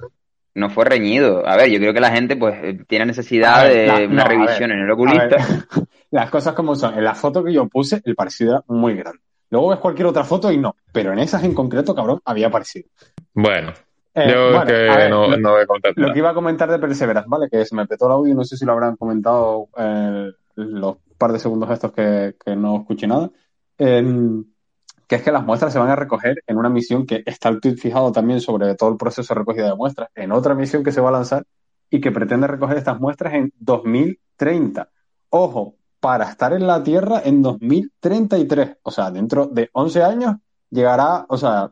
No 0.53 0.69
fue 0.69 0.85
reñido. 0.85 1.47
A 1.47 1.55
ver, 1.55 1.69
yo 1.69 1.79
creo 1.79 1.93
que 1.93 1.99
la 2.01 2.11
gente 2.11 2.35
pues 2.35 2.55
eh, 2.61 2.79
tiene 2.87 3.05
necesidad 3.05 3.67
de 3.69 3.87
la- 3.87 3.95
una 4.05 4.23
no, 4.23 4.29
revisión 4.29 4.69
ver, 4.69 4.79
en 4.79 4.83
el 4.85 4.91
oculista. 4.91 5.37
las 6.11 6.29
cosas 6.29 6.53
como 6.53 6.75
son. 6.75 6.93
En 6.97 7.03
la 7.03 7.15
foto 7.15 7.43
que 7.43 7.53
yo 7.53 7.67
puse, 7.67 8.01
el 8.03 8.15
parecido 8.15 8.51
era 8.55 8.63
muy 8.67 8.95
grande. 8.95 9.19
Luego 9.49 9.69
ves 9.69 9.79
cualquier 9.79 10.07
otra 10.07 10.23
foto 10.23 10.51
y 10.51 10.57
no. 10.57 10.75
Pero 10.91 11.13
en 11.13 11.19
esas 11.19 11.43
en 11.43 11.53
concreto, 11.53 11.95
cabrón, 11.95 12.19
había 12.25 12.49
parecido. 12.49 12.89
Bueno, 13.33 13.71
Eh, 14.13 14.29
yo 14.29 14.49
bueno, 14.51 14.65
que 14.65 15.09
no, 15.09 15.27
lo- 15.29 15.37
no 15.37 15.51
voy 15.51 15.61
a 15.61 15.65
contar 15.67 15.93
Lo 15.95 16.11
que 16.11 16.19
iba 16.19 16.29
a 16.31 16.33
comentar 16.33 16.69
de 16.69 16.79
Perseverance, 16.79 17.29
¿vale? 17.29 17.47
Que 17.49 17.63
se 17.65 17.75
me 17.75 17.85
petó 17.87 18.07
el 18.07 18.11
audio 18.11 18.33
y 18.33 18.35
no 18.35 18.43
sé 18.43 18.57
si 18.57 18.65
lo 18.65 18.73
habrán 18.73 18.97
comentado 18.97 19.67
eh, 19.77 20.31
los 20.55 20.97
par 21.17 21.31
de 21.31 21.39
segundos 21.39 21.69
estos 21.71 21.93
que, 21.93 22.35
que 22.43 22.55
no 22.57 22.81
escuché 22.81 23.07
nada. 23.07 23.29
En- 23.77 24.45
que 25.12 25.17
es 25.17 25.24
que 25.24 25.32
las 25.34 25.43
muestras 25.43 25.74
se 25.74 25.78
van 25.78 25.89
a 25.89 25.95
recoger 25.97 26.41
en 26.47 26.56
una 26.56 26.69
misión 26.69 27.06
que 27.06 27.21
está 27.26 27.50
el 27.50 27.60
tweet 27.60 27.76
fijado 27.76 28.13
también 28.13 28.39
sobre 28.39 28.74
todo 28.76 28.91
el 28.91 28.95
proceso 28.95 29.34
de 29.34 29.39
recogida 29.39 29.65
de 29.65 29.76
muestras, 29.76 30.08
en 30.15 30.32
otra 30.32 30.56
misión 30.56 30.86
que 30.86 30.93
se 30.93 31.02
va 31.02 31.10
a 31.10 31.12
lanzar 31.12 31.43
y 31.89 32.00
que 32.00 32.13
pretende 32.13 32.47
recoger 32.47 32.78
estas 32.78 32.97
muestras 32.97 33.34
en 33.34 33.52
2030. 33.60 34.88
Ojo, 35.32 35.76
para 36.00 36.30
estar 36.30 36.54
en 36.54 36.65
la 36.65 36.82
Tierra 36.82 37.21
en 37.26 37.41
2033. 37.41 38.78
O 38.84 38.89
sea, 38.89 39.12
dentro 39.12 39.47
de 39.47 39.69
11 39.74 40.02
años 40.02 40.36
llegará, 40.69 41.26
o 41.28 41.36
sea, 41.36 41.71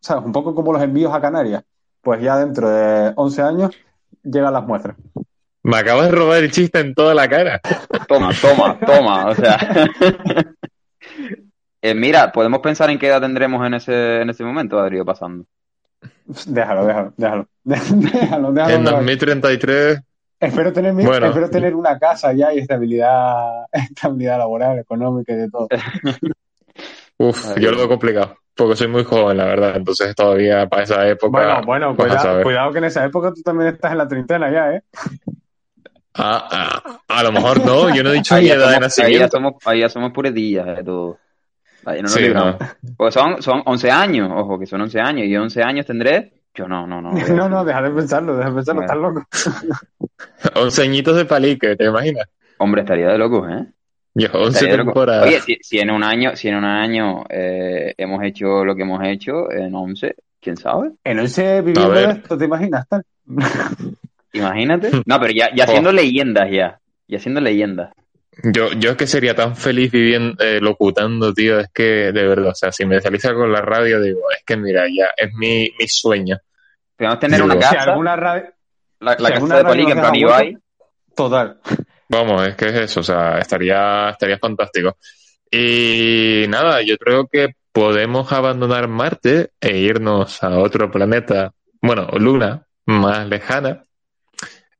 ¿sabes? 0.00 0.24
Un 0.24 0.32
poco 0.32 0.54
como 0.54 0.72
los 0.72 0.82
envíos 0.82 1.12
a 1.12 1.20
Canarias. 1.20 1.64
Pues 2.00 2.22
ya 2.22 2.38
dentro 2.38 2.70
de 2.70 3.12
11 3.14 3.42
años 3.42 3.76
llegan 4.22 4.54
las 4.54 4.66
muestras. 4.66 4.96
Me 5.62 5.76
acabas 5.76 6.06
de 6.06 6.12
robar 6.12 6.42
el 6.42 6.50
chiste 6.50 6.80
en 6.80 6.94
toda 6.94 7.12
la 7.12 7.28
cara. 7.28 7.60
Toma, 8.08 8.30
toma, 8.40 8.78
toma. 8.80 9.26
O 9.26 9.34
sea. 9.34 9.58
Eh, 11.86 11.94
mira, 11.94 12.32
podemos 12.32 12.60
pensar 12.60 12.88
en 12.88 12.98
qué 12.98 13.08
edad 13.08 13.20
tendremos 13.20 13.66
en 13.66 13.74
ese, 13.74 14.22
en 14.22 14.30
ese 14.30 14.42
momento, 14.42 14.78
Adrio, 14.78 15.04
pasando. 15.04 15.44
Déjalo, 16.46 16.86
déjalo, 16.86 17.12
déjalo. 17.14 17.46
Déjalo, 17.64 18.52
déjalo. 18.52 18.74
En 18.74 18.84
déjalo. 18.84 18.90
2033, 18.96 20.00
Espero 20.40 20.72
tener, 20.72 20.94
mi- 20.94 21.04
Bueno. 21.04 21.26
espero 21.26 21.50
tener 21.50 21.74
una 21.74 21.98
casa 21.98 22.32
ya 22.32 22.54
y 22.54 22.60
estabilidad, 22.60 23.64
estabilidad 23.72 24.38
laboral, 24.38 24.78
económica 24.78 25.34
y 25.34 25.36
de 25.36 25.50
todo. 25.50 25.68
uff, 27.18 27.50
Ay, 27.54 27.62
yo 27.62 27.70
lo 27.70 27.76
veo 27.76 27.88
complicado. 27.88 28.34
Porque 28.56 28.76
soy 28.76 28.88
muy 28.88 29.04
joven, 29.04 29.36
la 29.36 29.44
verdad. 29.44 29.76
Entonces 29.76 30.14
todavía 30.14 30.66
para 30.66 30.84
esa 30.84 31.06
época. 31.06 31.62
Bueno, 31.66 31.94
bueno, 31.94 31.96
cuidado, 32.42 32.72
que 32.72 32.78
en 32.78 32.84
esa 32.84 33.04
época 33.04 33.30
tú 33.34 33.42
también 33.42 33.74
estás 33.74 33.92
en 33.92 33.98
la 33.98 34.08
treintena 34.08 34.50
ya, 34.50 34.72
¿eh? 34.72 34.82
Ah, 36.14 36.48
ah, 36.50 37.00
a 37.08 37.22
lo 37.24 37.32
mejor 37.32 37.62
no, 37.64 37.94
yo 37.94 38.02
no 38.04 38.10
he 38.10 38.14
dicho 38.14 38.34
Ahí 38.36 38.44
mi 38.44 38.50
edad 38.50 38.68
de 38.68 38.74
somos, 38.74 38.98
ahí, 38.98 39.12
ya 39.14 39.18
nacimiento. 39.20 39.36
somos, 39.36 39.54
ahí 39.66 39.80
ya 39.80 39.88
somos 39.90 40.12
puredillas 40.12 40.64
de 40.64 40.84
todo. 40.84 41.18
No 41.84 42.08
Sí, 42.08 42.28
no. 42.32 42.56
Pues 42.96 43.14
son, 43.14 43.42
son 43.42 43.62
11 43.64 43.90
años, 43.90 44.30
ojo, 44.34 44.58
que 44.58 44.66
son 44.66 44.80
11 44.82 45.00
años. 45.00 45.26
Y 45.26 45.30
yo 45.30 45.42
11 45.42 45.62
años 45.62 45.86
tendré. 45.86 46.32
Yo 46.54 46.66
no, 46.68 46.86
no, 46.86 47.00
no. 47.02 47.10
No, 47.34 47.48
no, 47.48 47.64
deja 47.64 47.82
de 47.82 47.90
pensarlo, 47.90 48.36
deja 48.36 48.50
de 48.50 48.54
pensarlo, 48.56 48.82
estás 48.82 48.96
loco. 48.96 49.24
11 50.54 50.82
añitos 50.82 51.16
de 51.16 51.24
palique, 51.24 51.76
¿te 51.76 51.84
imaginas? 51.86 52.28
Hombre, 52.58 52.82
estaría 52.82 53.08
de 53.08 53.18
locos, 53.18 53.50
¿eh? 53.50 53.66
Yo, 54.14 54.28
11 54.32 54.48
Estaría 54.48 54.70
de 54.72 54.76
locos. 54.78 54.92
temporadas. 54.94 55.26
Oye, 55.26 55.40
si, 55.40 55.58
si 55.60 55.78
en 55.80 55.90
un 55.90 56.04
año, 56.04 56.36
si 56.36 56.48
en 56.48 56.54
un 56.56 56.64
año 56.64 57.24
eh, 57.28 57.94
hemos 57.98 58.22
hecho 58.22 58.64
lo 58.64 58.76
que 58.76 58.82
hemos 58.82 59.02
hecho, 59.04 59.50
en 59.50 59.74
11, 59.74 60.14
¿quién 60.40 60.56
sabe? 60.56 60.92
En 61.02 61.18
11 61.18 61.62
viviendo 61.62 61.94
esto, 61.98 62.38
¿te 62.38 62.44
imaginas? 62.44 62.86
Tal? 62.88 63.04
Imagínate. 64.32 64.90
No, 65.06 65.18
pero 65.20 65.32
ya, 65.32 65.48
ya 65.54 65.64
Oh. 65.64 65.70
siendo 65.70 65.92
leyendas 65.92 66.48
ya. 66.50 66.78
Ya 67.08 67.18
siendo 67.18 67.40
leyendas. 67.40 67.92
Yo, 68.42 68.72
yo 68.72 68.90
es 68.90 68.96
que 68.96 69.06
sería 69.06 69.34
tan 69.34 69.56
feliz 69.56 69.92
viviendo, 69.92 70.42
eh, 70.42 70.60
locutando, 70.60 71.32
tío, 71.32 71.60
es 71.60 71.68
que 71.72 72.12
de 72.12 72.26
verdad, 72.26 72.48
o 72.50 72.54
sea, 72.54 72.72
si 72.72 72.84
me 72.84 73.00
saliese 73.00 73.32
con 73.32 73.52
la 73.52 73.60
radio, 73.60 74.00
digo, 74.00 74.20
es 74.36 74.42
que 74.44 74.56
mira, 74.56 74.84
ya 74.88 75.10
es 75.16 75.32
mi, 75.34 75.70
mi 75.78 75.86
sueño. 75.86 76.38
Podemos 76.96 77.18
tener 77.20 77.40
Digo, 77.40 77.52
una 77.52 77.54
Si 77.54 77.74
casa, 77.74 77.90
alguna 77.90 78.16
radio... 78.16 78.44
la, 79.00 79.16
la 79.18 79.28
si 79.28 79.32
casa 79.34 79.44
de 79.44 79.48
radio 79.48 79.68
Palique 79.68 79.92
en 79.92 79.98
plan 79.98 80.14
Ibai. 80.14 80.58
Total. 81.14 81.60
Vamos, 82.08 82.46
es 82.46 82.56
que 82.56 82.66
es 82.66 82.74
eso, 82.74 83.00
o 83.00 83.02
sea, 83.02 83.38
estaría, 83.38 84.10
estaría 84.10 84.38
fantástico. 84.38 84.96
Y 85.50 86.46
nada, 86.48 86.82
yo 86.82 86.96
creo 86.98 87.28
que 87.28 87.54
podemos 87.72 88.32
abandonar 88.32 88.88
Marte 88.88 89.50
e 89.60 89.78
irnos 89.78 90.42
a 90.42 90.58
otro 90.58 90.90
planeta, 90.90 91.52
bueno, 91.80 92.08
Luna, 92.18 92.66
más 92.86 93.28
lejana. 93.28 93.84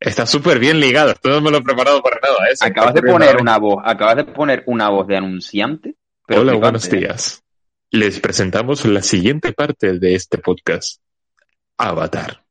Está 0.04 0.26
súper 0.26 0.58
bien 0.58 0.80
ligado, 0.80 1.12
esto 1.12 1.30
no 1.30 1.40
me 1.40 1.50
lo 1.50 1.58
he 1.58 1.62
preparado 1.62 2.02
para 2.02 2.20
nada, 2.22 2.36
¿eh? 2.50 2.54
Acabas 2.60 2.92
de 2.92 3.02
poner 3.02 3.40
una 3.40 3.56
voz, 3.56 3.82
acabas 3.82 4.16
de 4.16 4.24
poner 4.24 4.62
una 4.66 4.90
voz 4.90 5.06
de 5.06 5.16
anunciante. 5.16 5.94
pero 6.26 6.42
Hola, 6.42 6.52
buenos 6.56 6.86
¿eh? 6.88 6.96
días. 6.96 7.42
Les 7.90 8.20
presentamos 8.20 8.84
la 8.84 9.02
siguiente 9.02 9.54
parte 9.54 9.98
de 9.98 10.14
este 10.14 10.36
podcast. 10.36 11.00
Avatar. 11.78 12.44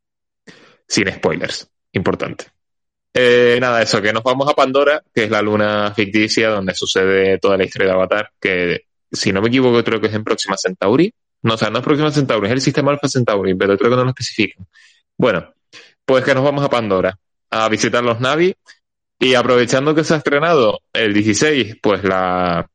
Sin 0.87 1.11
spoilers. 1.13 1.69
Importante. 1.91 2.45
Eh, 3.13 3.59
nada, 3.61 3.83
eso, 3.83 4.01
que 4.01 4.13
nos 4.13 4.23
vamos 4.23 4.49
a 4.49 4.55
Pandora, 4.55 5.03
que 5.13 5.25
es 5.25 5.29
la 5.29 5.43
luna 5.43 5.93
ficticia 5.95 6.49
donde 6.49 6.73
sucede 6.73 7.37
toda 7.37 7.55
la 7.55 7.65
historia 7.65 7.89
de 7.89 7.93
Avatar, 7.93 8.31
que 8.39 8.85
si 9.11 9.31
no 9.31 9.43
me 9.43 9.49
equivoco 9.49 9.83
creo 9.83 10.01
que 10.01 10.07
es 10.07 10.13
en 10.15 10.23
Próxima 10.23 10.57
Centauri. 10.57 11.13
No, 11.43 11.53
o 11.53 11.57
sea, 11.57 11.69
no 11.69 11.77
es 11.77 11.85
Próxima 11.85 12.09
Centauri, 12.09 12.47
es 12.47 12.53
el 12.53 12.61
sistema 12.61 12.89
Alpha 12.89 13.07
Centauri, 13.07 13.53
pero 13.53 13.77
creo 13.77 13.91
que 13.91 13.97
no 13.97 14.05
lo 14.05 14.09
especifican. 14.09 14.65
Bueno, 15.15 15.53
pues 16.03 16.23
que 16.23 16.33
nos 16.33 16.43
vamos 16.43 16.65
a 16.65 16.69
Pandora 16.69 17.15
a 17.53 17.69
visitar 17.69 18.03
los 18.03 18.19
Navi 18.19 18.55
y 19.19 19.35
aprovechando 19.35 19.93
que 19.93 20.03
se 20.03 20.15
ha 20.15 20.17
estrenado 20.17 20.81
el 20.91 21.13
16, 21.13 21.77
pues 21.81 22.03
la, 22.03 22.67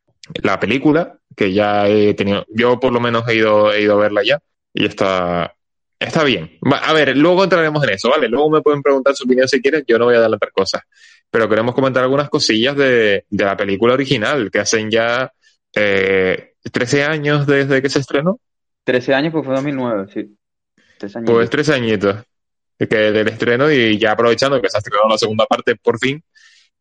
la 0.42 0.60
película, 0.60 1.18
que 1.36 1.52
ya 1.52 1.88
he 1.88 2.14
tenido, 2.14 2.46
yo 2.48 2.78
por 2.78 2.92
lo 2.92 3.00
menos 3.00 3.26
he 3.28 3.34
ido, 3.34 3.72
he 3.72 3.82
ido 3.82 3.94
a 3.94 4.00
verla 4.00 4.22
ya, 4.24 4.40
y 4.72 4.86
está, 4.86 5.52
está 5.98 6.22
bien. 6.22 6.58
Va, 6.64 6.78
a 6.78 6.92
ver, 6.92 7.16
luego 7.16 7.42
entraremos 7.42 7.82
en 7.84 7.90
eso, 7.90 8.08
¿vale? 8.10 8.28
Luego 8.28 8.50
me 8.50 8.62
pueden 8.62 8.80
preguntar 8.80 9.16
su 9.16 9.24
opinión 9.24 9.48
si 9.48 9.60
quieren, 9.60 9.84
yo 9.86 9.98
no 9.98 10.04
voy 10.04 10.14
a 10.14 10.18
adelantar 10.18 10.52
cosas. 10.52 10.82
Pero 11.30 11.48
queremos 11.48 11.74
comentar 11.74 12.04
algunas 12.04 12.30
cosillas 12.30 12.76
de, 12.76 13.24
de 13.28 13.44
la 13.44 13.56
película 13.56 13.94
original, 13.94 14.50
que 14.50 14.60
hacen 14.60 14.90
ya 14.90 15.32
eh, 15.74 16.52
13 16.70 17.04
años 17.04 17.46
desde 17.46 17.82
que 17.82 17.90
se 17.90 17.98
estrenó. 17.98 18.38
13 18.84 19.12
años, 19.12 19.32
pues 19.32 19.44
fue 19.44 19.54
2009, 19.54 20.06
sí. 20.14 20.38
13 20.98 21.18
años. 21.18 21.30
Pues 21.30 21.50
13 21.50 21.74
añitos 21.74 22.16
que 22.86 22.96
del 22.96 23.28
estreno 23.28 23.70
y 23.70 23.98
ya 23.98 24.12
aprovechando 24.12 24.60
que 24.60 24.68
se 24.68 24.78
ha 24.78 25.08
la 25.08 25.18
segunda 25.18 25.46
parte 25.46 25.76
por 25.76 25.98
fin, 25.98 26.22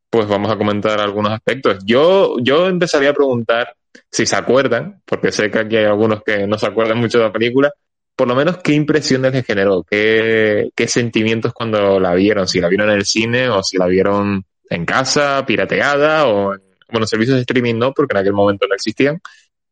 pues 0.10 0.28
vamos 0.28 0.52
a 0.52 0.58
comentar 0.58 1.00
algunos 1.00 1.32
aspectos. 1.32 1.80
Yo, 1.86 2.36
yo 2.40 2.68
empezaría 2.68 3.10
a 3.10 3.14
preguntar 3.14 3.76
si 4.12 4.26
se 4.26 4.36
acuerdan, 4.36 5.02
porque 5.06 5.32
sé 5.32 5.50
que 5.50 5.60
aquí 5.60 5.78
hay 5.78 5.86
algunos 5.86 6.22
que 6.24 6.46
no 6.48 6.58
se 6.58 6.68
acuerdan 6.68 7.00
mucho 7.00 7.18
de 7.18 7.26
la 7.26 7.32
película, 7.32 7.72
por 8.16 8.28
lo 8.28 8.36
menos 8.36 8.58
qué 8.58 8.74
impresiones 8.74 9.34
les 9.34 9.46
generó, 9.46 9.84
qué, 9.84 10.70
qué 10.76 10.88
sentimientos 10.88 11.54
cuando 11.54 12.00
la 12.00 12.14
vieron, 12.14 12.48
si 12.48 12.60
la 12.60 12.70
vieron 12.70 12.90
en 12.90 12.98
el 12.98 13.06
cine 13.06 13.50
o 13.50 13.64
si 13.64 13.78
la 13.78 13.88
vieron 13.88 14.44
en 14.70 14.86
casa, 14.86 15.46
pirateada 15.46 16.28
o 16.28 16.54
en, 16.54 16.62
bueno, 16.90 17.06
servicios 17.06 17.36
de 17.36 17.42
streaming 17.42 17.76
no, 17.76 17.94
porque 17.94 18.14
en 18.16 18.22
aquel 18.22 18.34
momento 18.34 18.66
no 18.68 18.76
existían, 18.76 19.20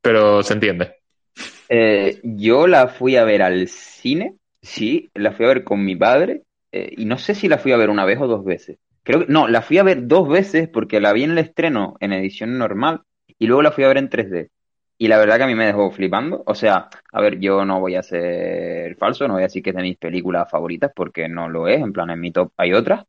pero 0.01 0.43
se 0.43 0.53
entiende. 0.53 0.95
Eh, 1.69 2.19
yo 2.23 2.67
la 2.67 2.87
fui 2.87 3.15
a 3.15 3.23
ver 3.23 3.41
al 3.41 3.67
cine, 3.67 4.35
sí, 4.65 5.09
la 5.13 5.31
fui 5.31 5.45
a 5.45 5.49
ver 5.49 5.63
con 5.63 5.83
mi 5.83 5.95
padre, 5.95 6.43
eh, 6.71 6.93
y 6.97 7.05
no 7.05 7.17
sé 7.17 7.35
si 7.35 7.47
la 7.47 7.57
fui 7.57 7.71
a 7.71 7.77
ver 7.77 7.89
una 7.89 8.05
vez 8.05 8.19
o 8.19 8.27
dos 8.27 8.43
veces. 8.43 8.77
Creo 9.03 9.21
que, 9.21 9.31
no, 9.31 9.47
la 9.47 9.61
fui 9.61 9.77
a 9.77 9.83
ver 9.83 10.07
dos 10.07 10.27
veces 10.27 10.67
porque 10.67 10.99
la 10.99 11.13
vi 11.13 11.23
en 11.23 11.31
el 11.31 11.37
estreno 11.37 11.95
en 11.99 12.11
edición 12.11 12.57
normal 12.57 13.01
y 13.39 13.47
luego 13.47 13.61
la 13.61 13.71
fui 13.71 13.83
a 13.83 13.87
ver 13.87 13.97
en 13.97 14.09
3D. 14.09 14.49
Y 14.97 15.07
la 15.07 15.17
verdad 15.17 15.37
que 15.37 15.43
a 15.43 15.47
mí 15.47 15.55
me 15.55 15.65
dejó 15.65 15.91
flipando. 15.91 16.43
O 16.45 16.55
sea, 16.55 16.89
a 17.11 17.21
ver, 17.21 17.39
yo 17.39 17.65
no 17.65 17.79
voy 17.79 17.95
a 17.95 18.03
ser 18.03 18.95
falso, 18.97 19.27
no 19.27 19.33
voy 19.35 19.43
a 19.43 19.47
decir 19.47 19.61
que 19.61 19.71
es 19.71 19.75
de 19.75 19.83
mis 19.83 19.97
películas 19.97 20.49
favoritas 20.49 20.91
porque 20.95 21.27
no 21.27 21.49
lo 21.49 21.67
es, 21.67 21.81
en 21.81 21.93
plan 21.93 22.09
en 22.09 22.19
mi 22.19 22.31
top 22.31 22.51
hay 22.57 22.73
otras, 22.73 23.05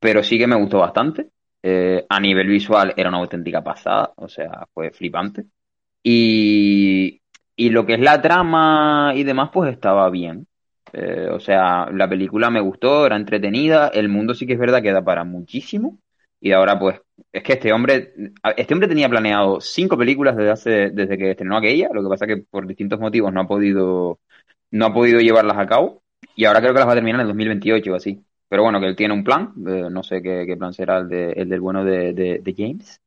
pero 0.00 0.22
sí 0.22 0.38
que 0.38 0.46
me 0.46 0.56
gustó 0.56 0.78
bastante. 0.78 1.28
Eh, 1.62 2.04
a 2.08 2.20
nivel 2.20 2.48
visual 2.48 2.92
era 2.96 3.08
una 3.08 3.18
auténtica 3.18 3.62
pasada, 3.62 4.12
o 4.16 4.28
sea, 4.28 4.66
fue 4.74 4.90
flipante. 4.90 5.44
Y, 6.02 7.20
y 7.56 7.70
lo 7.70 7.86
que 7.86 7.94
es 7.94 8.00
la 8.00 8.20
trama 8.20 9.12
y 9.14 9.24
demás, 9.24 9.50
pues 9.52 9.72
estaba 9.72 10.10
bien. 10.10 10.47
Eh, 10.92 11.28
o 11.30 11.40
sea, 11.40 11.90
la 11.92 12.08
película 12.08 12.50
me 12.50 12.60
gustó, 12.60 13.06
era 13.06 13.16
entretenida, 13.16 13.88
el 13.88 14.08
mundo 14.08 14.34
sí 14.34 14.46
que 14.46 14.54
es 14.54 14.58
verdad 14.58 14.82
que 14.82 14.92
da 14.92 15.02
para 15.04 15.24
muchísimo. 15.24 15.98
Y 16.40 16.52
ahora, 16.52 16.78
pues, 16.78 17.00
es 17.32 17.42
que 17.42 17.54
este 17.54 17.72
hombre, 17.72 18.12
este 18.56 18.74
hombre 18.74 18.88
tenía 18.88 19.08
planeado 19.08 19.60
cinco 19.60 19.98
películas 19.98 20.36
desde 20.36 20.50
hace, 20.50 20.70
desde 20.90 21.18
que 21.18 21.30
estrenó 21.32 21.56
aquella, 21.58 21.88
lo 21.92 22.02
que 22.02 22.08
pasa 22.08 22.26
que 22.26 22.36
por 22.38 22.66
distintos 22.66 23.00
motivos 23.00 23.32
no 23.32 23.40
ha 23.40 23.46
podido, 23.48 24.20
no 24.70 24.86
ha 24.86 24.94
podido 24.94 25.20
llevarlas 25.20 25.58
a 25.58 25.66
cabo. 25.66 26.02
Y 26.36 26.44
ahora 26.44 26.60
creo 26.60 26.72
que 26.72 26.78
las 26.80 26.88
va 26.88 26.92
a 26.92 26.94
terminar 26.96 27.16
en 27.20 27.22
el 27.22 27.26
2028 27.28 27.92
o 27.92 27.96
así. 27.96 28.24
Pero 28.48 28.62
bueno, 28.62 28.80
que 28.80 28.86
él 28.86 28.96
tiene 28.96 29.14
un 29.14 29.24
plan, 29.24 29.52
eh, 29.66 29.88
no 29.90 30.02
sé 30.02 30.22
qué, 30.22 30.44
qué 30.46 30.56
plan 30.56 30.72
será 30.72 30.98
el, 30.98 31.08
de, 31.08 31.32
el 31.32 31.48
del 31.48 31.60
bueno 31.60 31.84
de, 31.84 32.12
de, 32.14 32.38
de 32.40 32.54
James. 32.56 33.00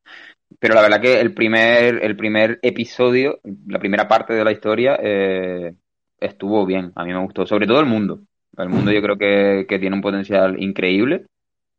Pero 0.59 0.75
la 0.75 0.81
verdad 0.81 1.01
que 1.01 1.19
el 1.19 1.33
primer, 1.33 2.03
el 2.03 2.15
primer 2.17 2.59
episodio, 2.61 3.39
la 3.67 3.79
primera 3.79 4.07
parte 4.07 4.33
de 4.33 4.43
la 4.43 4.51
historia, 4.51 4.97
eh, 5.01 5.73
estuvo 6.21 6.65
bien. 6.65 6.93
A 6.95 7.03
mí 7.03 7.12
me 7.12 7.21
gustó. 7.21 7.45
Sobre 7.45 7.67
todo 7.67 7.81
el 7.81 7.88
mundo. 7.88 8.21
El 8.57 8.69
mundo 8.69 8.91
yo 8.91 9.01
creo 9.01 9.17
que, 9.17 9.65
que 9.67 9.79
tiene 9.79 9.95
un 9.95 10.01
potencial 10.01 10.62
increíble. 10.62 11.25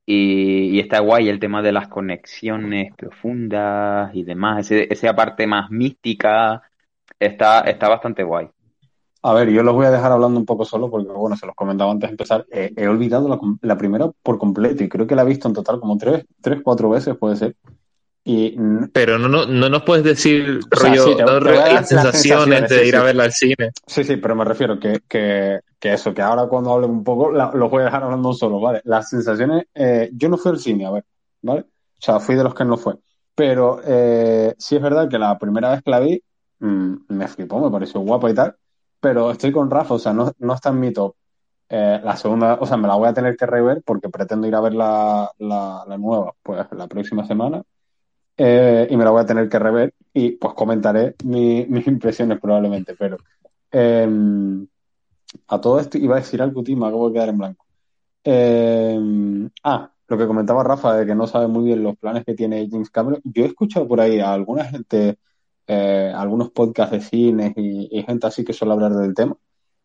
Y, 0.04 0.76
y 0.76 0.80
está 0.80 0.98
guay 0.98 1.28
el 1.28 1.38
tema 1.38 1.62
de 1.62 1.72
las 1.72 1.88
conexiones 1.88 2.92
profundas 2.96 4.14
y 4.14 4.24
demás. 4.24 4.70
Ese, 4.70 4.92
esa 4.92 5.14
parte 5.14 5.46
más 5.46 5.70
mística 5.70 6.60
está, 7.18 7.60
está 7.60 7.88
bastante 7.88 8.24
guay. 8.24 8.48
A 9.24 9.34
ver, 9.34 9.50
yo 9.50 9.62
los 9.62 9.74
voy 9.74 9.86
a 9.86 9.92
dejar 9.92 10.10
hablando 10.10 10.40
un 10.40 10.46
poco 10.46 10.64
solo 10.64 10.90
porque, 10.90 11.12
bueno, 11.12 11.36
se 11.36 11.46
los 11.46 11.54
comentaba 11.54 11.92
antes 11.92 12.08
de 12.08 12.12
empezar. 12.12 12.44
Eh, 12.50 12.72
he 12.76 12.88
olvidado 12.88 13.28
la, 13.28 13.38
la 13.60 13.78
primera 13.78 14.10
por 14.22 14.36
completo 14.36 14.82
y 14.82 14.88
creo 14.88 15.06
que 15.06 15.14
la 15.14 15.22
he 15.22 15.26
visto 15.26 15.46
en 15.46 15.54
total 15.54 15.78
como 15.78 15.96
tres, 15.96 16.26
tres, 16.40 16.60
cuatro 16.64 16.90
veces, 16.90 17.16
puede 17.16 17.36
ser. 17.36 17.54
Y 18.24 18.56
Pero 18.92 19.18
no, 19.18 19.28
no, 19.28 19.46
no 19.46 19.68
nos 19.68 19.82
puedes 19.82 20.04
decir, 20.04 20.60
O 20.70 20.76
sea, 20.76 20.90
rollo, 20.90 21.04
sí, 21.04 21.16
te- 21.16 21.24
no, 21.24 21.40
te 21.40 21.50
voy 21.50 21.58
a 21.58 21.62
dar 21.62 21.72
las 21.72 21.88
las 21.88 22.10
sensaciones 22.10 22.10
sensaciones, 22.10 22.70
de 22.70 22.86
sí, 22.86 22.86
ir 22.86 22.96
a 22.96 23.02
verla 23.02 23.24
al 23.24 23.32
cine. 23.32 23.70
sí, 23.86 24.04
sí, 24.04 24.16
pero 24.16 24.34
me 24.36 24.44
refiero 24.44 24.78
que, 24.80 25.00
que, 25.08 25.60
que 25.80 25.92
eso, 25.94 26.14
que 26.14 26.22
ahora 26.22 26.46
cuando 26.48 26.72
hable 26.72 26.86
un 26.86 27.04
poco, 27.04 27.30
la- 27.32 27.52
los 27.54 27.70
voy 27.70 27.82
a 27.82 27.86
dejar 27.86 28.04
hablando 28.04 28.32
solo, 28.32 28.60
¿vale? 28.60 28.80
Las 28.84 29.08
sensaciones, 29.10 29.66
eh, 29.74 30.10
yo 30.14 30.28
no 30.28 30.38
fui 30.38 30.52
al 30.52 30.58
cine, 30.58 30.86
a 30.86 30.90
ver, 30.92 31.04
¿vale? 31.42 31.62
O 31.62 32.00
sea, 32.00 32.20
fui 32.20 32.34
de 32.36 32.44
los 32.44 32.54
que 32.54 32.64
no 32.64 32.76
fue. 32.76 32.96
Pero 33.34 33.80
eh, 33.84 34.54
sí 34.58 34.76
es 34.76 34.82
verdad 34.82 35.08
que 35.08 35.18
la 35.18 35.38
primera 35.38 35.70
vez 35.70 35.82
que 35.82 35.90
la 35.90 36.00
vi, 36.00 36.22
mm, 36.60 36.94
me 37.08 37.28
flipó, 37.28 37.60
me 37.60 37.70
pareció 37.70 38.00
guapa 38.00 38.30
y 38.30 38.34
tal, 38.34 38.56
pero 39.00 39.30
estoy 39.32 39.52
con 39.52 39.70
Rafa, 39.70 39.94
o 39.94 39.98
sea, 39.98 40.12
no, 40.12 40.32
no 40.38 40.54
está 40.54 40.70
en 40.70 40.80
mi 40.80 40.92
top. 40.92 41.14
Eh, 41.68 42.00
la 42.04 42.16
segunda, 42.16 42.58
o 42.60 42.66
sea, 42.66 42.76
me 42.76 42.88
la 42.88 42.96
voy 42.96 43.08
a 43.08 43.14
tener 43.14 43.36
que 43.36 43.46
rever 43.46 43.82
porque 43.84 44.08
pretendo 44.10 44.46
ir 44.46 44.54
a 44.54 44.60
ver 44.60 44.74
la, 44.74 45.30
la, 45.38 45.84
la 45.88 45.98
nueva, 45.98 46.32
pues 46.42 46.66
la 46.72 46.86
próxima 46.88 47.26
semana. 47.26 47.62
Eh, 48.36 48.88
y 48.90 48.96
me 48.96 49.04
la 49.04 49.10
voy 49.10 49.22
a 49.22 49.26
tener 49.26 49.48
que 49.48 49.58
rever 49.58 49.94
y 50.14 50.32
pues 50.32 50.54
comentaré 50.54 51.14
mi- 51.24 51.66
mis 51.70 51.86
impresiones 51.86 52.40
probablemente, 52.40 52.94
pero 52.98 53.18
eh, 53.72 54.08
a 55.48 55.60
todo 55.60 55.80
esto 55.80 55.98
iba 55.98 56.16
a 56.16 56.20
decir 56.20 56.42
algo, 56.42 56.62
tío, 56.62 56.76
me 56.76 56.86
acabo 56.86 57.08
de 57.08 57.14
quedar 57.14 57.28
en 57.30 57.38
blanco. 57.38 57.66
Eh, 58.24 59.00
ah, 59.64 59.92
lo 60.08 60.18
que 60.18 60.26
comentaba 60.26 60.64
Rafa 60.64 60.96
de 60.96 61.06
que 61.06 61.14
no 61.14 61.26
sabe 61.26 61.48
muy 61.48 61.64
bien 61.66 61.82
los 61.82 61.96
planes 61.98 62.24
que 62.24 62.34
tiene 62.34 62.68
James 62.70 62.90
Cameron. 62.90 63.20
Yo 63.24 63.44
he 63.44 63.48
escuchado 63.48 63.88
por 63.88 64.00
ahí 64.00 64.20
a 64.20 64.32
alguna 64.32 64.64
gente, 64.66 65.18
eh, 65.66 66.12
algunos 66.14 66.50
podcasts 66.50 66.92
de 66.92 67.00
cines 67.02 67.52
y 67.56 68.02
gente 68.04 68.26
así 68.26 68.44
que 68.44 68.52
suele 68.52 68.74
hablar 68.74 68.94
del 68.94 69.14
tema, 69.14 69.36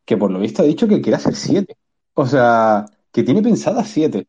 que 0.06 0.18
por 0.18 0.32
lo 0.32 0.40
visto 0.40 0.62
ha 0.64 0.66
dicho 0.66 0.88
que 0.88 1.02
quiere 1.02 1.18
hacer 1.18 1.36
siete. 1.36 1.78
O 2.14 2.26
sea, 2.26 2.86
que 3.12 3.24
tiene 3.24 3.42
pensadas 3.44 3.88
siete. 3.90 4.28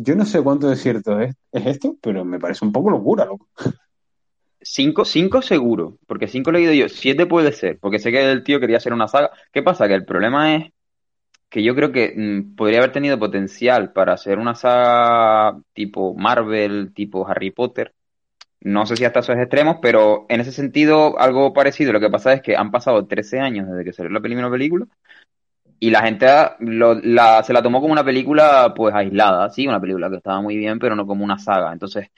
Yo 0.00 0.14
no 0.14 0.24
sé 0.24 0.40
cuánto 0.40 0.68
de 0.68 0.76
cierto 0.76 1.18
es, 1.18 1.34
es 1.50 1.66
esto, 1.66 1.96
pero 2.00 2.24
me 2.24 2.38
parece 2.38 2.64
un 2.64 2.70
poco 2.70 2.88
locura, 2.88 3.24
loco. 3.24 3.48
Cinco, 4.60 5.04
cinco 5.04 5.42
seguro, 5.42 5.98
porque 6.06 6.28
cinco 6.28 6.50
he 6.50 6.52
leído 6.52 6.72
yo. 6.72 6.88
Siete 6.88 7.26
puede 7.26 7.50
ser, 7.50 7.80
porque 7.80 7.98
sé 7.98 8.12
que 8.12 8.30
el 8.30 8.44
tío 8.44 8.60
quería 8.60 8.76
hacer 8.76 8.92
una 8.92 9.08
saga. 9.08 9.32
¿Qué 9.52 9.60
pasa? 9.60 9.88
Que 9.88 9.94
el 9.94 10.04
problema 10.04 10.54
es 10.54 10.72
que 11.48 11.64
yo 11.64 11.74
creo 11.74 11.90
que 11.90 12.14
mm, 12.16 12.54
podría 12.54 12.78
haber 12.78 12.92
tenido 12.92 13.18
potencial 13.18 13.92
para 13.92 14.12
hacer 14.12 14.38
una 14.38 14.54
saga 14.54 15.60
tipo 15.72 16.14
Marvel, 16.14 16.92
tipo 16.94 17.26
Harry 17.26 17.50
Potter. 17.50 17.92
No 18.60 18.86
sé 18.86 18.96
si 18.96 19.04
hasta 19.04 19.20
esos 19.20 19.36
extremos, 19.36 19.78
pero 19.82 20.26
en 20.28 20.40
ese 20.40 20.52
sentido 20.52 21.18
algo 21.18 21.52
parecido. 21.52 21.92
Lo 21.92 22.00
que 22.00 22.10
pasa 22.10 22.32
es 22.34 22.42
que 22.42 22.56
han 22.56 22.70
pasado 22.70 23.06
13 23.08 23.40
años 23.40 23.68
desde 23.68 23.84
que 23.84 23.92
salió 23.92 24.12
la 24.12 24.20
primera 24.20 24.48
película 24.48 24.86
y 25.80 25.90
la 25.90 26.02
gente 26.02 26.26
la, 26.60 27.42
se 27.42 27.52
la 27.52 27.62
tomó 27.62 27.80
como 27.80 27.92
una 27.92 28.04
película 28.04 28.72
pues 28.74 28.94
aislada, 28.94 29.50
sí, 29.50 29.66
una 29.66 29.80
película 29.80 30.10
que 30.10 30.16
estaba 30.16 30.40
muy 30.40 30.56
bien, 30.56 30.78
pero 30.78 30.96
no 30.96 31.06
como 31.06 31.24
una 31.24 31.38
saga. 31.38 31.72
Entonces, 31.72 32.08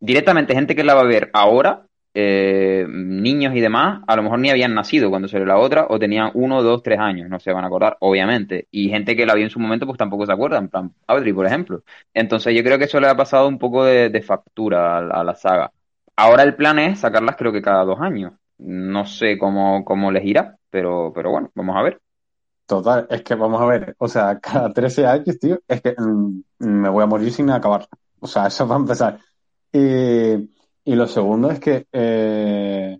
directamente 0.00 0.54
gente 0.54 0.76
que 0.76 0.84
la 0.84 0.94
va 0.94 1.02
a 1.02 1.04
ver 1.04 1.30
ahora, 1.34 1.86
eh, 2.14 2.86
niños 2.88 3.54
y 3.54 3.60
demás, 3.60 4.02
a 4.06 4.16
lo 4.16 4.22
mejor 4.22 4.38
ni 4.38 4.50
habían 4.50 4.74
nacido 4.74 5.10
cuando 5.10 5.28
salió 5.28 5.46
la 5.46 5.58
otra, 5.58 5.86
o 5.90 5.98
tenían 5.98 6.30
uno, 6.34 6.62
dos, 6.62 6.82
tres 6.82 6.98
años, 6.98 7.28
no 7.28 7.38
se 7.40 7.52
van 7.52 7.64
a 7.64 7.66
acordar, 7.68 7.96
obviamente. 8.00 8.68
Y 8.70 8.88
gente 8.88 9.16
que 9.16 9.26
la 9.26 9.34
vio 9.34 9.44
en 9.44 9.50
su 9.50 9.60
momento, 9.60 9.86
pues 9.86 9.98
tampoco 9.98 10.26
se 10.26 10.32
acuerda, 10.32 10.58
en 10.58 10.68
plan 10.68 10.92
Audrey, 11.06 11.32
por 11.32 11.46
ejemplo. 11.46 11.82
Entonces 12.14 12.54
yo 12.54 12.62
creo 12.64 12.78
que 12.78 12.84
eso 12.84 13.00
le 13.00 13.08
ha 13.08 13.16
pasado 13.16 13.48
un 13.48 13.58
poco 13.58 13.84
de, 13.84 14.10
de 14.10 14.22
factura 14.22 14.98
a, 14.98 15.20
a 15.20 15.24
la 15.24 15.34
saga. 15.34 15.72
ahora 16.16 16.42
el 16.42 16.56
plan 16.56 16.78
es 16.78 17.00
sacarlas 17.00 17.36
creo 17.36 17.52
que 17.52 17.62
cada 17.62 17.84
dos 17.84 18.00
años. 18.00 18.32
No 18.58 19.06
sé 19.06 19.36
cómo, 19.38 19.84
cómo 19.84 20.10
les 20.10 20.24
irá, 20.24 20.56
pero, 20.70 21.12
pero 21.14 21.30
bueno, 21.30 21.50
vamos 21.54 21.76
a 21.76 21.82
ver. 21.82 22.00
Total, 22.66 23.06
es 23.10 23.22
que 23.22 23.36
vamos 23.36 23.62
a 23.62 23.66
ver, 23.66 23.94
o 23.98 24.08
sea, 24.08 24.40
cada 24.40 24.72
13 24.72 25.06
años, 25.06 25.38
tío, 25.38 25.60
es 25.68 25.80
que 25.80 25.94
mm, 25.96 26.42
me 26.58 26.88
voy 26.88 27.04
a 27.04 27.06
morir 27.06 27.32
sin 27.32 27.48
acabar. 27.50 27.86
O 28.18 28.26
sea, 28.26 28.46
eso 28.48 28.66
va 28.66 28.74
a 28.76 28.78
empezar. 28.78 29.20
Y, 29.72 30.94
lo 30.94 31.06
segundo 31.06 31.50
es 31.50 31.60
que, 31.60 31.86
eh, 31.92 32.98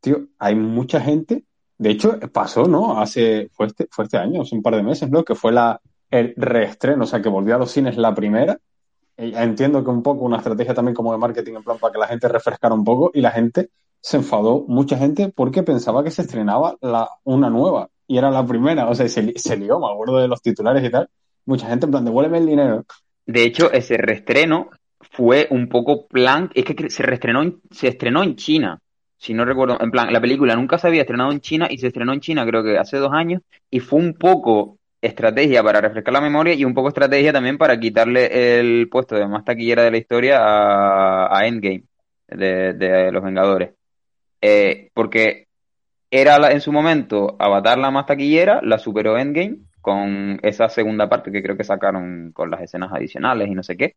tío, 0.00 0.28
hay 0.38 0.54
mucha 0.56 1.00
gente, 1.00 1.44
de 1.78 1.90
hecho, 1.90 2.18
pasó, 2.32 2.64
¿no? 2.66 3.00
Hace, 3.00 3.48
fue 3.52 3.66
este, 3.66 3.86
fue 3.90 4.04
este 4.04 4.18
año, 4.18 4.42
hace 4.42 4.56
un 4.56 4.62
par 4.62 4.76
de 4.76 4.82
meses, 4.82 5.10
¿no? 5.10 5.24
Que 5.24 5.34
fue 5.34 5.52
la, 5.52 5.80
el 6.10 6.34
reestreno, 6.36 7.04
o 7.04 7.06
sea, 7.06 7.22
que 7.22 7.28
volvió 7.28 7.54
a 7.54 7.58
los 7.58 7.70
cines 7.70 7.96
la 7.96 8.14
primera. 8.14 8.58
Entiendo 9.16 9.84
que 9.84 9.90
un 9.90 10.02
poco 10.02 10.24
una 10.24 10.38
estrategia 10.38 10.74
también 10.74 10.94
como 10.94 11.12
de 11.12 11.18
marketing, 11.18 11.54
en 11.56 11.62
plan, 11.62 11.78
para 11.78 11.92
que 11.92 11.98
la 11.98 12.08
gente 12.08 12.28
refrescara 12.28 12.74
un 12.74 12.84
poco, 12.84 13.10
y 13.14 13.20
la 13.20 13.30
gente 13.30 13.70
se 14.00 14.16
enfadó, 14.16 14.64
mucha 14.66 14.96
gente, 14.96 15.28
porque 15.28 15.62
pensaba 15.62 16.02
que 16.02 16.10
se 16.10 16.22
estrenaba 16.22 16.76
la, 16.80 17.08
una 17.24 17.50
nueva, 17.50 17.89
y 18.10 18.18
era 18.18 18.30
la 18.30 18.44
primera, 18.44 18.88
o 18.88 18.94
sea, 18.94 19.08
se, 19.08 19.32
se 19.38 19.56
lió, 19.56 19.78
me 19.78 19.86
acuerdo 19.86 20.18
de 20.18 20.26
los 20.28 20.42
titulares 20.42 20.82
y 20.84 20.90
tal. 20.90 21.08
Mucha 21.46 21.68
gente 21.68 21.86
en 21.86 21.92
plan, 21.92 22.04
devuélveme 22.04 22.38
el 22.38 22.46
dinero. 22.46 22.84
De 23.24 23.44
hecho, 23.44 23.70
ese 23.72 23.96
reestreno 23.96 24.70
fue 25.12 25.46
un 25.50 25.68
poco 25.68 26.06
plan, 26.08 26.50
es 26.54 26.64
que 26.64 26.90
se 26.90 27.02
reestrenó 27.04 27.42
en- 27.42 27.60
se 27.70 27.86
estrenó 27.88 28.22
en 28.24 28.34
China, 28.36 28.80
si 29.16 29.32
no 29.34 29.44
recuerdo, 29.44 29.78
en 29.80 29.90
plan, 29.92 30.12
la 30.12 30.20
película 30.20 30.56
nunca 30.56 30.76
se 30.78 30.88
había 30.88 31.02
estrenado 31.02 31.30
en 31.30 31.40
China 31.40 31.68
y 31.70 31.78
se 31.78 31.86
estrenó 31.88 32.12
en 32.12 32.20
China 32.20 32.44
creo 32.46 32.64
que 32.64 32.78
hace 32.78 32.96
dos 32.96 33.12
años 33.12 33.42
y 33.70 33.78
fue 33.80 33.98
un 34.00 34.14
poco 34.14 34.78
estrategia 35.00 35.62
para 35.62 35.80
refrescar 35.80 36.12
la 36.12 36.20
memoria 36.20 36.54
y 36.54 36.64
un 36.64 36.74
poco 36.74 36.88
estrategia 36.88 37.32
también 37.32 37.58
para 37.58 37.78
quitarle 37.78 38.58
el 38.58 38.88
puesto 38.90 39.14
de 39.16 39.26
más 39.28 39.44
taquillera 39.44 39.82
de 39.84 39.90
la 39.92 39.98
historia 39.98 40.38
a, 40.42 41.38
a 41.38 41.46
Endgame 41.46 41.84
de, 42.28 42.72
de 42.74 43.12
Los 43.12 43.22
Vengadores. 43.22 43.70
Eh, 44.40 44.90
porque 44.94 45.46
era 46.10 46.50
en 46.50 46.60
su 46.60 46.72
momento 46.72 47.36
Avatar 47.38 47.78
la 47.78 47.90
más 47.90 48.06
taquillera, 48.06 48.60
la 48.62 48.78
superó 48.78 49.16
Endgame 49.18 49.58
con 49.80 50.38
esa 50.42 50.68
segunda 50.68 51.08
parte 51.08 51.32
que 51.32 51.42
creo 51.42 51.56
que 51.56 51.64
sacaron 51.64 52.32
con 52.32 52.50
las 52.50 52.60
escenas 52.60 52.92
adicionales 52.92 53.48
y 53.48 53.54
no 53.54 53.62
sé 53.62 53.76
qué. 53.76 53.96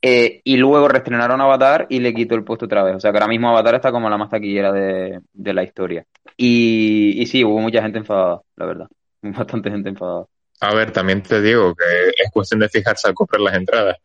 Eh, 0.00 0.42
y 0.44 0.56
luego 0.56 0.88
reestrenaron 0.88 1.40
Avatar 1.40 1.86
y 1.88 1.98
le 1.98 2.14
quitó 2.14 2.34
el 2.34 2.44
puesto 2.44 2.66
otra 2.66 2.84
vez. 2.84 2.96
O 2.96 3.00
sea 3.00 3.10
que 3.10 3.18
ahora 3.18 3.28
mismo 3.28 3.48
Avatar 3.48 3.76
está 3.76 3.90
como 3.90 4.08
la 4.08 4.16
más 4.16 4.30
taquillera 4.30 4.72
de, 4.72 5.20
la 5.34 5.62
historia. 5.62 6.04
Y, 6.36 7.20
y 7.20 7.26
sí, 7.26 7.44
hubo 7.44 7.58
mucha 7.60 7.82
gente 7.82 7.98
enfadada, 7.98 8.40
la 8.56 8.66
verdad. 8.66 8.86
Bastante 9.22 9.70
gente 9.70 9.88
enfadada. 9.88 10.26
A 10.60 10.74
ver, 10.74 10.92
también 10.92 11.22
te 11.22 11.40
digo 11.40 11.74
que 11.74 11.84
es 12.22 12.30
cuestión 12.32 12.60
de 12.60 12.68
fijarse 12.68 13.08
al 13.08 13.14
comprar 13.14 13.40
las 13.40 13.54
entradas. 13.54 13.96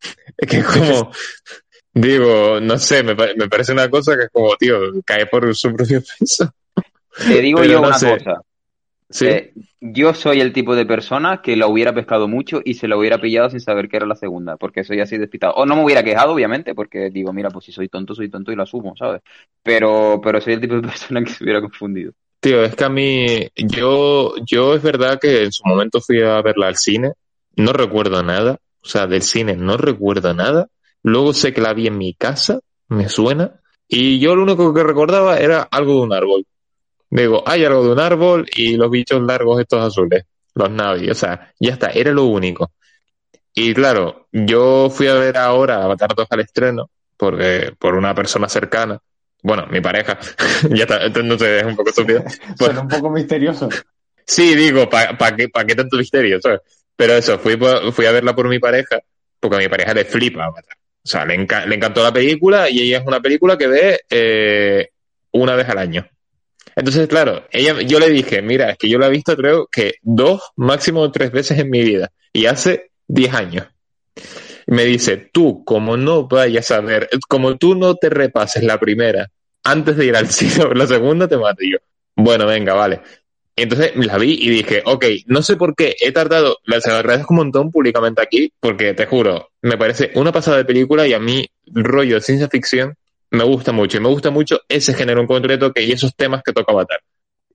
Es 0.36 0.48
que 0.48 0.62
como, 0.62 1.10
digo, 1.94 2.60
no 2.60 2.76
sé, 2.76 3.02
me, 3.02 3.14
me 3.14 3.48
parece 3.48 3.72
una 3.72 3.88
cosa 3.88 4.14
que 4.16 4.24
es 4.24 4.30
como, 4.30 4.54
tío, 4.56 4.78
cae 5.02 5.24
por 5.26 5.54
su 5.54 5.74
propio 5.74 6.02
peso. 6.02 6.52
Te 7.26 7.40
digo 7.40 7.60
Pero 7.60 7.72
yo 7.72 7.80
no 7.80 7.88
una 7.88 7.98
sé. 7.98 8.18
cosa. 8.18 8.40
Sí, 9.10 9.26
Eh, 9.26 9.54
yo 9.80 10.14
soy 10.14 10.40
el 10.40 10.52
tipo 10.52 10.74
de 10.76 10.86
persona 10.86 11.42
que 11.42 11.56
la 11.56 11.68
hubiera 11.68 11.94
pescado 11.94 12.28
mucho 12.28 12.60
y 12.64 12.74
se 12.74 12.88
la 12.88 12.96
hubiera 12.98 13.20
pillado 13.20 13.50
sin 13.50 13.60
saber 13.60 13.88
que 13.88 13.96
era 13.98 14.06
la 14.06 14.16
segunda, 14.16 14.56
porque 14.58 14.84
soy 14.84 15.00
así 15.00 15.18
despistado. 15.18 15.54
O 15.56 15.66
no 15.66 15.76
me 15.76 15.84
hubiera 15.84 16.04
quejado, 16.04 16.34
obviamente, 16.34 16.74
porque 16.74 17.10
digo, 17.10 17.32
mira, 17.32 17.50
pues 17.50 17.66
si 17.66 17.72
soy 17.72 17.88
tonto, 17.88 18.14
soy 18.14 18.30
tonto 18.30 18.52
y 18.52 18.56
lo 18.56 18.64
asumo, 18.64 18.96
¿sabes? 18.96 19.22
Pero, 19.62 20.20
pero 20.22 20.40
soy 20.40 20.54
el 20.54 20.60
tipo 20.60 20.76
de 20.76 20.82
persona 20.88 21.22
que 21.24 21.30
se 21.32 21.44
hubiera 21.44 21.60
confundido. 21.62 22.12
tío, 22.40 22.62
es 22.64 22.74
que 22.76 22.84
a 22.84 22.88
mí, 22.88 23.48
yo, 23.56 24.34
yo 24.46 24.74
es 24.74 24.82
verdad 24.82 25.18
que 25.20 25.44
en 25.44 25.52
su 25.52 25.62
momento 25.66 26.00
fui 26.00 26.20
a 26.22 26.42
verla 26.42 26.68
al 26.68 26.76
cine, 26.76 27.12
no 27.56 27.72
recuerdo 27.72 28.22
nada, 28.22 28.58
o 28.82 28.86
sea, 28.88 29.06
del 29.06 29.22
cine 29.22 29.56
no 29.56 29.76
recuerdo 29.76 30.34
nada. 30.34 30.68
Luego 31.02 31.32
sé 31.32 31.52
que 31.52 31.60
la 31.60 31.74
vi 31.74 31.86
en 31.86 31.98
mi 31.98 32.14
casa, 32.14 32.60
me 32.88 33.08
suena, 33.08 33.60
y 33.88 34.18
yo 34.20 34.34
lo 34.36 34.42
único 34.42 34.72
que 34.74 34.82
recordaba 34.82 35.38
era 35.38 35.62
algo 35.62 35.94
de 35.94 36.00
un 36.00 36.12
árbol. 36.12 36.46
Digo, 37.14 37.44
hay 37.46 37.64
algo 37.64 37.84
de 37.84 37.92
un 37.92 38.00
árbol 38.00 38.44
y 38.56 38.76
los 38.76 38.90
bichos 38.90 39.22
largos 39.22 39.60
estos 39.60 39.80
azules, 39.86 40.24
los 40.54 40.68
Navi, 40.68 41.08
o 41.10 41.14
sea, 41.14 41.52
ya 41.60 41.72
está, 41.74 41.90
era 41.90 42.10
lo 42.10 42.24
único. 42.24 42.72
Y 43.54 43.72
claro, 43.74 44.26
yo 44.32 44.90
fui 44.90 45.06
a 45.06 45.14
ver 45.14 45.38
ahora 45.38 45.84
Avatar 45.84 46.14
2 46.16 46.26
al 46.30 46.40
estreno, 46.40 46.90
porque, 47.16 47.72
por 47.78 47.94
una 47.94 48.14
persona 48.14 48.48
cercana, 48.48 48.98
bueno, 49.42 49.66
mi 49.70 49.80
pareja, 49.80 50.18
ya 50.70 50.84
está, 50.84 51.04
entonces 51.04 51.62
es 51.62 51.64
un 51.64 51.76
poco 51.76 51.90
estúpido. 51.90 52.24
Suena 52.58 52.80
un 52.80 52.88
poco 52.88 53.10
misterioso. 53.10 53.68
Sí, 54.26 54.54
digo, 54.56 54.88
¿para 54.90 55.16
pa 55.16 55.36
qué, 55.36 55.48
pa 55.48 55.64
qué 55.64 55.76
tanto 55.76 55.96
misterio? 55.96 56.40
¿sabes? 56.40 56.60
Pero 56.96 57.14
eso, 57.14 57.38
fui, 57.38 57.56
fui 57.92 58.06
a 58.06 58.12
verla 58.12 58.34
por 58.34 58.48
mi 58.48 58.58
pareja, 58.58 58.98
porque 59.38 59.56
a 59.56 59.60
mi 59.60 59.68
pareja 59.68 59.94
le 59.94 60.04
flipa 60.04 60.44
Avatar. 60.46 60.76
O 61.04 61.08
sea, 61.08 61.24
le, 61.26 61.34
enca- 61.38 61.66
le 61.66 61.76
encantó 61.76 62.02
la 62.02 62.12
película 62.12 62.68
y 62.70 62.80
ella 62.82 62.98
es 62.98 63.06
una 63.06 63.20
película 63.20 63.58
que 63.58 63.66
ve 63.68 64.00
eh, 64.10 64.88
una 65.32 65.54
vez 65.54 65.68
al 65.68 65.78
año. 65.78 66.08
Entonces, 66.76 67.06
claro, 67.08 67.44
ella, 67.50 67.80
yo 67.82 67.98
le 68.00 68.10
dije, 68.10 68.42
mira, 68.42 68.70
es 68.70 68.78
que 68.78 68.88
yo 68.88 68.98
la 68.98 69.06
he 69.06 69.10
visto 69.10 69.36
creo 69.36 69.68
que 69.70 69.94
dos, 70.02 70.42
máximo 70.56 71.10
tres 71.10 71.30
veces 71.30 71.58
en 71.58 71.70
mi 71.70 71.82
vida, 71.82 72.10
y 72.32 72.46
hace 72.46 72.90
diez 73.06 73.32
años. 73.34 73.66
Y 74.66 74.72
me 74.72 74.84
dice, 74.84 75.16
tú, 75.32 75.64
como 75.64 75.96
no 75.96 76.26
vayas 76.26 76.70
a 76.70 76.80
ver, 76.80 77.08
como 77.28 77.56
tú 77.56 77.74
no 77.74 77.94
te 77.96 78.10
repases 78.10 78.64
la 78.64 78.80
primera 78.80 79.30
antes 79.62 79.96
de 79.96 80.06
ir 80.06 80.16
al 80.16 80.28
cine 80.30 80.74
la 80.74 80.86
segunda, 80.86 81.28
te 81.28 81.36
mato 81.36 81.62
Y 81.62 81.72
yo. 81.72 81.78
Bueno, 82.16 82.46
venga, 82.46 82.74
vale. 82.74 83.00
Entonces 83.56 83.92
la 83.94 84.18
vi 84.18 84.36
y 84.40 84.50
dije, 84.50 84.82
ok, 84.84 85.04
no 85.26 85.42
sé 85.42 85.56
por 85.56 85.76
qué 85.76 85.94
he 86.00 86.10
tardado, 86.10 86.58
se 86.80 86.90
lo 86.90 86.96
agradezco 86.96 87.34
un 87.34 87.38
montón 87.38 87.70
públicamente 87.70 88.20
aquí, 88.20 88.52
porque 88.58 88.94
te 88.94 89.06
juro, 89.06 89.50
me 89.62 89.78
parece 89.78 90.10
una 90.16 90.32
pasada 90.32 90.56
de 90.56 90.64
película 90.64 91.06
y 91.06 91.12
a 91.12 91.20
mí 91.20 91.46
rollo 91.66 92.16
de 92.16 92.20
ciencia 92.20 92.48
ficción 92.48 92.96
me 93.34 93.44
gusta 93.44 93.72
mucho 93.72 93.96
y 93.96 94.00
me 94.00 94.08
gusta 94.08 94.30
mucho 94.30 94.60
ese 94.68 94.94
género 94.94 95.20
en 95.20 95.26
concreto 95.26 95.72
que, 95.72 95.82
y 95.82 95.92
esos 95.92 96.14
temas 96.14 96.42
que 96.44 96.52
toca 96.52 96.72
Avatar. 96.72 97.00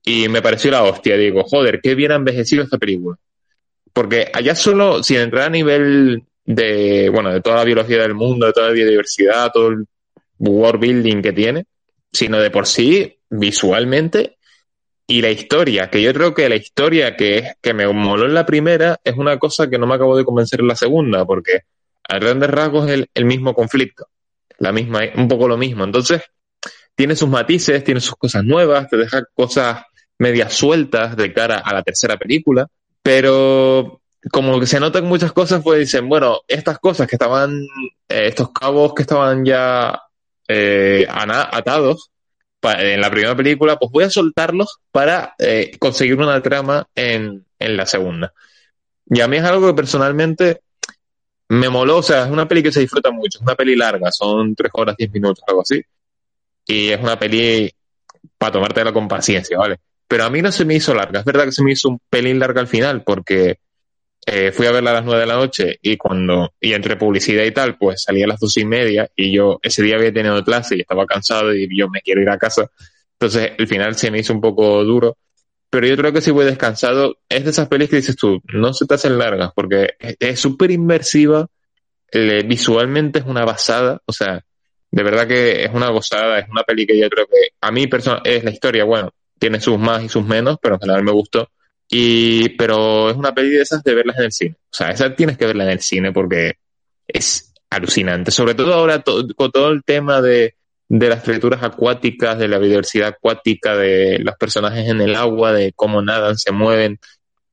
Y 0.04 0.28
me 0.28 0.42
pareció 0.42 0.70
la 0.70 0.82
hostia, 0.82 1.16
digo, 1.16 1.44
joder, 1.44 1.80
qué 1.82 1.94
bien 1.94 2.12
envejecido 2.12 2.62
esta 2.62 2.78
película. 2.78 3.16
Porque 3.92 4.30
allá 4.32 4.54
solo, 4.54 5.02
sin 5.02 5.18
entrar 5.18 5.46
a 5.46 5.50
nivel 5.50 6.22
de, 6.44 7.08
bueno, 7.10 7.32
de 7.32 7.40
toda 7.40 7.56
la 7.56 7.64
biología 7.64 8.02
del 8.02 8.14
mundo, 8.14 8.46
de 8.46 8.52
toda 8.52 8.68
la 8.68 8.72
biodiversidad, 8.72 9.50
todo 9.52 9.68
el 9.68 9.84
world 10.38 10.80
building 10.80 11.22
que 11.22 11.32
tiene, 11.32 11.66
sino 12.12 12.40
de 12.40 12.50
por 12.50 12.66
sí, 12.66 13.18
visualmente, 13.28 14.36
y 15.06 15.22
la 15.22 15.30
historia, 15.30 15.90
que 15.90 16.00
yo 16.00 16.12
creo 16.14 16.34
que 16.34 16.48
la 16.48 16.54
historia 16.54 17.16
que, 17.16 17.38
es, 17.38 17.44
que 17.60 17.74
me 17.74 17.86
moló 17.92 18.26
en 18.26 18.34
la 18.34 18.46
primera 18.46 19.00
es 19.02 19.16
una 19.16 19.38
cosa 19.40 19.68
que 19.68 19.76
no 19.76 19.86
me 19.86 19.96
acabo 19.96 20.16
de 20.16 20.24
convencer 20.24 20.60
en 20.60 20.68
la 20.68 20.76
segunda, 20.76 21.24
porque 21.24 21.62
a 22.08 22.18
grandes 22.18 22.48
rasgos 22.48 22.88
es 22.88 23.06
el 23.12 23.24
mismo 23.24 23.52
conflicto, 23.52 24.06
la 24.60 24.72
misma, 24.72 25.00
un 25.16 25.26
poco 25.26 25.48
lo 25.48 25.56
mismo. 25.56 25.84
Entonces, 25.84 26.22
tiene 26.94 27.16
sus 27.16 27.28
matices, 27.28 27.82
tiene 27.82 28.00
sus 28.00 28.14
cosas 28.14 28.44
nuevas, 28.44 28.88
te 28.88 28.96
deja 28.96 29.22
cosas 29.34 29.82
medias 30.18 30.52
sueltas 30.52 31.16
de 31.16 31.32
cara 31.32 31.58
a 31.58 31.72
la 31.72 31.82
tercera 31.82 32.16
película, 32.18 32.68
pero 33.02 34.02
como 34.30 34.60
que 34.60 34.66
se 34.66 34.78
notan 34.78 35.06
muchas 35.06 35.32
cosas, 35.32 35.62
pues 35.62 35.80
dicen, 35.80 36.08
bueno, 36.08 36.40
estas 36.46 36.78
cosas 36.78 37.08
que 37.08 37.16
estaban, 37.16 37.58
eh, 38.06 38.26
estos 38.28 38.52
cabos 38.52 38.92
que 38.94 39.02
estaban 39.02 39.46
ya 39.46 39.98
eh, 40.46 41.06
atados 41.08 42.10
en 42.62 43.00
la 43.00 43.10
primera 43.10 43.34
película, 43.34 43.78
pues 43.78 43.90
voy 43.90 44.04
a 44.04 44.10
soltarlos 44.10 44.80
para 44.92 45.34
eh, 45.38 45.70
conseguir 45.78 46.18
una 46.18 46.42
trama 46.42 46.86
en, 46.94 47.46
en 47.58 47.76
la 47.78 47.86
segunda. 47.86 48.34
Y 49.06 49.22
a 49.22 49.28
mí 49.28 49.38
es 49.38 49.44
algo 49.44 49.68
que 49.68 49.74
personalmente 49.74 50.60
me 51.50 51.68
moló, 51.68 51.98
o 51.98 52.02
sea, 52.02 52.24
es 52.26 52.30
una 52.30 52.46
peli 52.46 52.62
que 52.62 52.70
se 52.70 52.80
disfruta 52.80 53.10
mucho, 53.10 53.38
es 53.38 53.42
una 53.42 53.56
peli 53.56 53.74
larga, 53.74 54.12
son 54.12 54.54
tres 54.54 54.70
horas, 54.72 54.96
diez 54.96 55.10
minutos, 55.12 55.42
algo 55.48 55.62
así. 55.62 55.82
Y 56.66 56.90
es 56.90 57.00
una 57.00 57.18
peli 57.18 57.68
para 58.38 58.52
tomártela 58.52 58.92
con 58.92 59.08
paciencia, 59.08 59.58
¿vale? 59.58 59.78
Pero 60.06 60.24
a 60.24 60.30
mí 60.30 60.42
no 60.42 60.52
se 60.52 60.64
me 60.64 60.74
hizo 60.74 60.94
larga, 60.94 61.20
es 61.20 61.24
verdad 61.24 61.46
que 61.46 61.52
se 61.52 61.64
me 61.64 61.72
hizo 61.72 61.88
un 61.88 62.00
pelín 62.08 62.38
larga 62.38 62.60
al 62.60 62.68
final, 62.68 63.02
porque 63.02 63.58
eh, 64.26 64.52
fui 64.52 64.66
a 64.66 64.70
verla 64.70 64.90
a 64.90 64.94
las 64.94 65.04
nueve 65.04 65.22
de 65.22 65.26
la 65.26 65.34
noche 65.34 65.78
y 65.82 65.96
cuando, 65.96 66.52
y 66.60 66.72
entre 66.72 66.96
publicidad 66.96 67.42
y 67.42 67.50
tal, 67.50 67.76
pues 67.76 68.02
salía 68.04 68.26
a 68.26 68.28
las 68.28 68.38
dos 68.38 68.56
y 68.56 68.64
media 68.64 69.10
y 69.16 69.32
yo 69.32 69.58
ese 69.60 69.82
día 69.82 69.96
había 69.96 70.12
tenido 70.12 70.44
clase 70.44 70.76
y 70.76 70.80
estaba 70.82 71.04
cansado 71.04 71.52
y 71.52 71.68
yo 71.76 71.88
me 71.88 72.00
quiero 72.00 72.22
ir 72.22 72.30
a 72.30 72.38
casa. 72.38 72.70
Entonces 73.18 73.52
el 73.58 73.66
final 73.66 73.96
se 73.96 74.10
me 74.12 74.20
hizo 74.20 74.32
un 74.32 74.40
poco 74.40 74.84
duro. 74.84 75.16
Pero 75.70 75.86
yo 75.86 75.96
creo 75.96 76.12
que 76.12 76.20
si 76.20 76.30
voy 76.32 76.44
descansado, 76.44 77.18
es 77.28 77.44
de 77.44 77.50
esas 77.50 77.68
pelis 77.68 77.88
que 77.88 77.96
dices 77.96 78.16
tú, 78.16 78.42
no 78.52 78.72
se 78.74 78.86
te 78.86 78.94
hacen 78.94 79.18
largas 79.18 79.52
porque 79.54 79.90
es- 80.18 80.40
súper 80.40 80.70
inmersiva, 80.72 81.46
visualmente 82.12 83.20
es 83.20 83.24
una 83.24 83.44
basada, 83.44 84.02
o 84.04 84.12
sea, 84.12 84.44
de 84.90 85.02
verdad 85.02 85.28
que 85.28 85.64
es 85.64 85.70
una 85.72 85.90
gozada, 85.90 86.40
es 86.40 86.48
una 86.48 86.64
peli 86.64 86.86
que 86.86 86.98
yo 86.98 87.08
creo 87.08 87.26
que 87.26 87.50
a 87.60 87.70
mí 87.70 87.86
persona 87.86 88.20
es 88.24 88.42
la 88.42 88.50
historia, 88.50 88.84
bueno, 88.84 89.12
tiene 89.38 89.60
sus 89.60 89.78
más 89.78 90.02
y 90.02 90.08
sus 90.08 90.24
menos, 90.24 90.58
pero 90.60 90.74
en 90.74 90.80
general 90.80 91.04
me 91.04 91.12
gustó. 91.12 91.48
Y, 91.88 92.50
pero 92.50 93.10
es 93.10 93.16
una 93.16 93.34
peli 93.34 93.50
de 93.50 93.62
esas 93.62 93.82
de 93.82 93.94
verlas 93.94 94.18
en 94.18 94.24
el 94.24 94.32
cine. 94.32 94.56
O 94.64 94.74
sea, 94.74 94.90
esa 94.90 95.14
tienes 95.14 95.38
que 95.38 95.46
verla 95.46 95.64
en 95.64 95.70
el 95.70 95.80
cine 95.80 96.12
porque 96.12 96.54
es 97.06 97.52
alucinante. 97.70 98.30
Sobre 98.30 98.54
todo 98.54 98.74
ahora 98.74 99.02
con 99.36 99.50
todo 99.50 99.70
el 99.70 99.82
tema 99.84 100.20
de, 100.20 100.54
de 100.90 101.08
las 101.08 101.22
criaturas 101.22 101.62
acuáticas, 101.62 102.36
de 102.36 102.48
la 102.48 102.58
biodiversidad 102.58 103.10
acuática, 103.10 103.76
de 103.76 104.18
los 104.18 104.34
personajes 104.34 104.88
en 104.88 105.00
el 105.00 105.14
agua, 105.14 105.52
de 105.52 105.72
cómo 105.72 106.02
nadan, 106.02 106.36
se 106.36 106.50
mueven. 106.50 106.98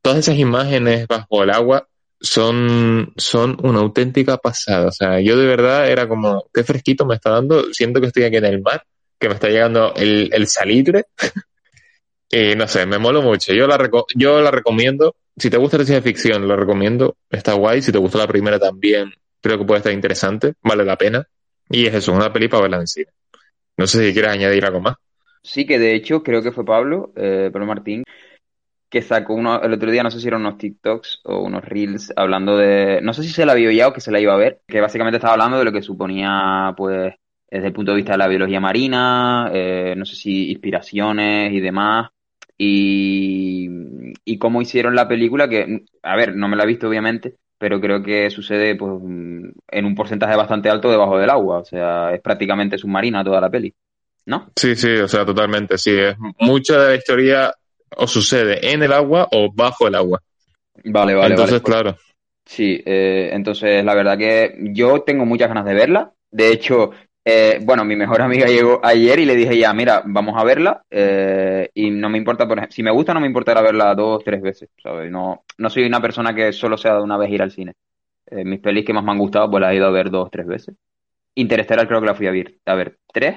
Todas 0.02 0.18
esas 0.20 0.38
imágenes 0.40 1.08
bajo 1.08 1.44
el 1.44 1.52
agua 1.52 1.88
son, 2.20 3.14
son 3.16 3.56
una 3.62 3.80
auténtica 3.80 4.38
pasada. 4.38 4.88
O 4.88 4.92
sea, 4.92 5.22
yo 5.22 5.38
de 5.38 5.46
verdad 5.46 5.88
era 5.88 6.08
como, 6.08 6.46
qué 6.52 6.64
fresquito 6.64 7.06
me 7.06 7.14
está 7.14 7.30
dando. 7.30 7.72
Siento 7.74 8.02
que 8.02 8.08
estoy 8.08 8.24
aquí 8.24 8.38
en 8.38 8.46
el 8.46 8.60
mar, 8.60 8.84
que 9.20 9.28
me 9.28 9.36
está 9.36 9.50
llegando 9.50 9.94
el, 9.96 10.48
salitre. 10.48 11.06
y 12.32 12.56
no 12.58 12.68
sé, 12.68 12.88
me 12.88 12.98
molo 12.98 13.22
mucho. 13.22 13.54
Yo 13.54 13.68
la, 13.68 13.78
reco- 13.78 14.08
yo 14.16 14.42
la 14.42 14.50
recomiendo. 14.50 15.16
Si 15.38 15.52
te 15.52 15.58
gusta 15.58 15.78
la 15.78 15.86
ciencia 15.86 16.02
ficción, 16.02 16.48
la 16.48 16.56
recomiendo. 16.56 17.18
Está 17.30 17.54
guay. 17.54 17.84
Si 17.84 17.92
te 17.92 18.00
gustó 18.00 18.18
la 18.18 18.28
primera 18.28 18.58
también, 18.58 19.14
creo 19.42 19.60
que 19.60 19.66
puede 19.66 19.78
estar 19.78 19.94
interesante. 19.94 20.56
Vale 20.64 20.84
la 20.84 20.98
pena. 20.98 21.28
Y 21.70 21.86
es 21.86 21.94
eso, 21.94 22.14
una 22.14 22.34
peli 22.34 22.48
para 22.48 22.64
verla 22.64 22.78
en 22.78 22.88
cine. 22.88 23.12
No 23.78 23.86
sé 23.88 24.08
si 24.08 24.14
quieres 24.14 24.32
añadir 24.32 24.66
algo 24.66 24.82
más. 24.82 24.96
Sí, 25.44 25.66
que 25.66 25.80
de 25.80 25.96
hecho 25.96 26.24
creo 26.24 26.42
que 26.42 26.52
fue 26.52 26.66
Pablo, 26.66 27.14
eh, 27.16 27.50
Pablo 27.54 27.68
Martín, 27.68 28.04
que 28.90 29.02
sacó 29.02 29.34
uno, 29.34 29.62
el 29.62 29.74
otro 29.74 29.92
día, 29.92 30.04
no 30.04 30.12
sé 30.12 30.20
si 30.20 30.28
eran 30.28 30.42
unos 30.42 30.58
TikToks 30.58 31.22
o 31.26 31.44
unos 31.44 31.64
Reels, 31.64 32.12
hablando 32.16 32.58
de, 32.58 33.00
no 33.02 33.14
sé 33.14 33.24
si 33.24 33.30
se 33.30 33.46
la 33.46 33.54
vio 33.54 33.72
ya 33.72 33.88
o 33.88 33.94
que 33.94 34.02
se 34.02 34.12
la 34.12 34.20
iba 34.20 34.34
a 34.34 34.38
ver, 34.38 34.62
que 34.68 34.82
básicamente 34.82 35.18
estaba 35.18 35.34
hablando 35.34 35.60
de 35.60 35.66
lo 35.66 35.72
que 35.72 35.82
suponía, 35.82 36.74
pues, 36.76 37.14
desde 37.50 37.68
el 37.68 37.74
punto 37.74 37.92
de 37.92 37.98
vista 37.98 38.14
de 38.14 38.18
la 38.18 38.28
biología 38.28 38.60
marina, 38.60 39.50
eh, 39.54 39.94
no 39.98 40.06
sé 40.06 40.16
si 40.16 40.52
inspiraciones 40.52 41.54
y 41.54 41.60
demás, 41.60 42.10
y, 42.58 43.70
y 44.26 44.38
cómo 44.38 44.62
hicieron 44.62 44.96
la 44.96 45.08
película, 45.08 45.48
que, 45.48 45.86
a 46.02 46.16
ver, 46.16 46.36
no 46.36 46.48
me 46.48 46.56
la 46.56 46.64
he 46.64 46.68
visto 46.68 46.88
obviamente, 46.88 47.36
pero 47.58 47.82
creo 47.82 48.04
que 48.04 48.30
sucede, 48.30 48.76
pues, 48.76 48.92
en 49.02 49.86
un 49.86 49.96
porcentaje 49.96 50.36
bastante 50.36 50.70
alto 50.70 50.90
debajo 50.90 51.18
del 51.18 51.30
agua, 51.30 51.60
o 51.60 51.66
sea, 51.66 52.14
es 52.14 52.22
prácticamente 52.22 52.78
submarina 52.78 53.24
toda 53.24 53.42
la 53.42 53.50
peli, 53.50 53.74
¿no? 54.26 54.52
Sí, 54.56 54.76
sí, 54.76 54.96
o 54.96 55.08
sea, 55.08 55.26
totalmente. 55.26 55.78
Sí, 55.78 55.92
es 55.98 56.16
mucha 56.40 56.80
de 56.80 56.88
la 56.90 56.96
historia 56.96 57.54
o 57.96 58.08
sucede 58.08 58.72
en 58.72 58.84
el 58.84 58.94
agua 58.94 59.28
o 59.32 59.52
bajo 59.52 59.88
el 59.88 59.96
agua. 59.96 60.22
Vale, 60.84 61.16
vale, 61.16 61.32
Entonces, 61.32 61.62
vale. 61.62 61.64
claro. 61.64 61.98
Sí, 62.46 62.82
eh, 62.86 63.30
entonces 63.34 63.84
la 63.84 63.94
verdad 63.94 64.18
que 64.18 64.56
yo 64.72 65.02
tengo 65.02 65.26
muchas 65.26 65.50
ganas 65.50 65.66
de 65.66 65.74
verla. 65.74 66.14
De 66.32 66.52
hecho, 66.52 66.92
eh, 67.30 67.60
bueno, 67.62 67.84
mi 67.84 67.96
mejor 67.98 68.22
amiga 68.22 68.48
llegó 68.48 68.80
ayer 68.84 69.20
y 69.20 69.26
le 69.26 69.36
dije 69.36 69.58
ya, 69.58 69.74
mira, 69.74 70.02
vamos 70.06 70.36
a 70.38 70.46
verla. 70.46 70.82
eh, 70.90 71.70
y 71.74 71.92
no 71.92 72.10
me 72.10 72.18
importa, 72.18 72.48
por 72.48 72.58
ejemplo, 72.58 72.74
si 72.74 72.84
me 72.84 72.92
gusta, 72.92 73.14
no 73.14 73.20
me 73.20 73.28
importará 73.28 73.62
verla 73.62 73.94
dos, 73.96 74.24
tres 74.24 74.42
veces, 74.42 74.70
¿sabes? 74.82 75.12
No, 75.12 75.44
no 75.58 75.70
soy 75.70 75.84
una 75.86 76.02
persona 76.02 76.34
que 76.34 76.54
solo 76.54 76.78
sea 76.78 76.96
de 76.96 77.02
una 77.02 77.18
vez 77.18 77.30
ir 77.32 77.42
al 77.42 77.52
cine. 77.52 77.74
Eh, 78.28 78.46
mis 78.46 78.60
pelis 78.62 78.86
que 78.86 78.94
más 78.94 79.04
me 79.04 79.12
han 79.12 79.18
gustado, 79.18 79.52
pues 79.52 79.62
las 79.62 79.74
he 79.74 79.76
ido 79.76 79.88
a 79.88 79.92
ver 79.92 80.10
dos, 80.10 80.32
tres 80.32 80.48
veces. 80.48 80.76
Interestelar 81.36 81.88
creo 81.88 82.00
que 82.00 82.08
la 82.08 82.16
fui 82.16 82.28
a 82.28 82.32
ver, 82.32 82.56
a 82.66 82.76
ver, 82.76 82.98
tres. 83.14 83.36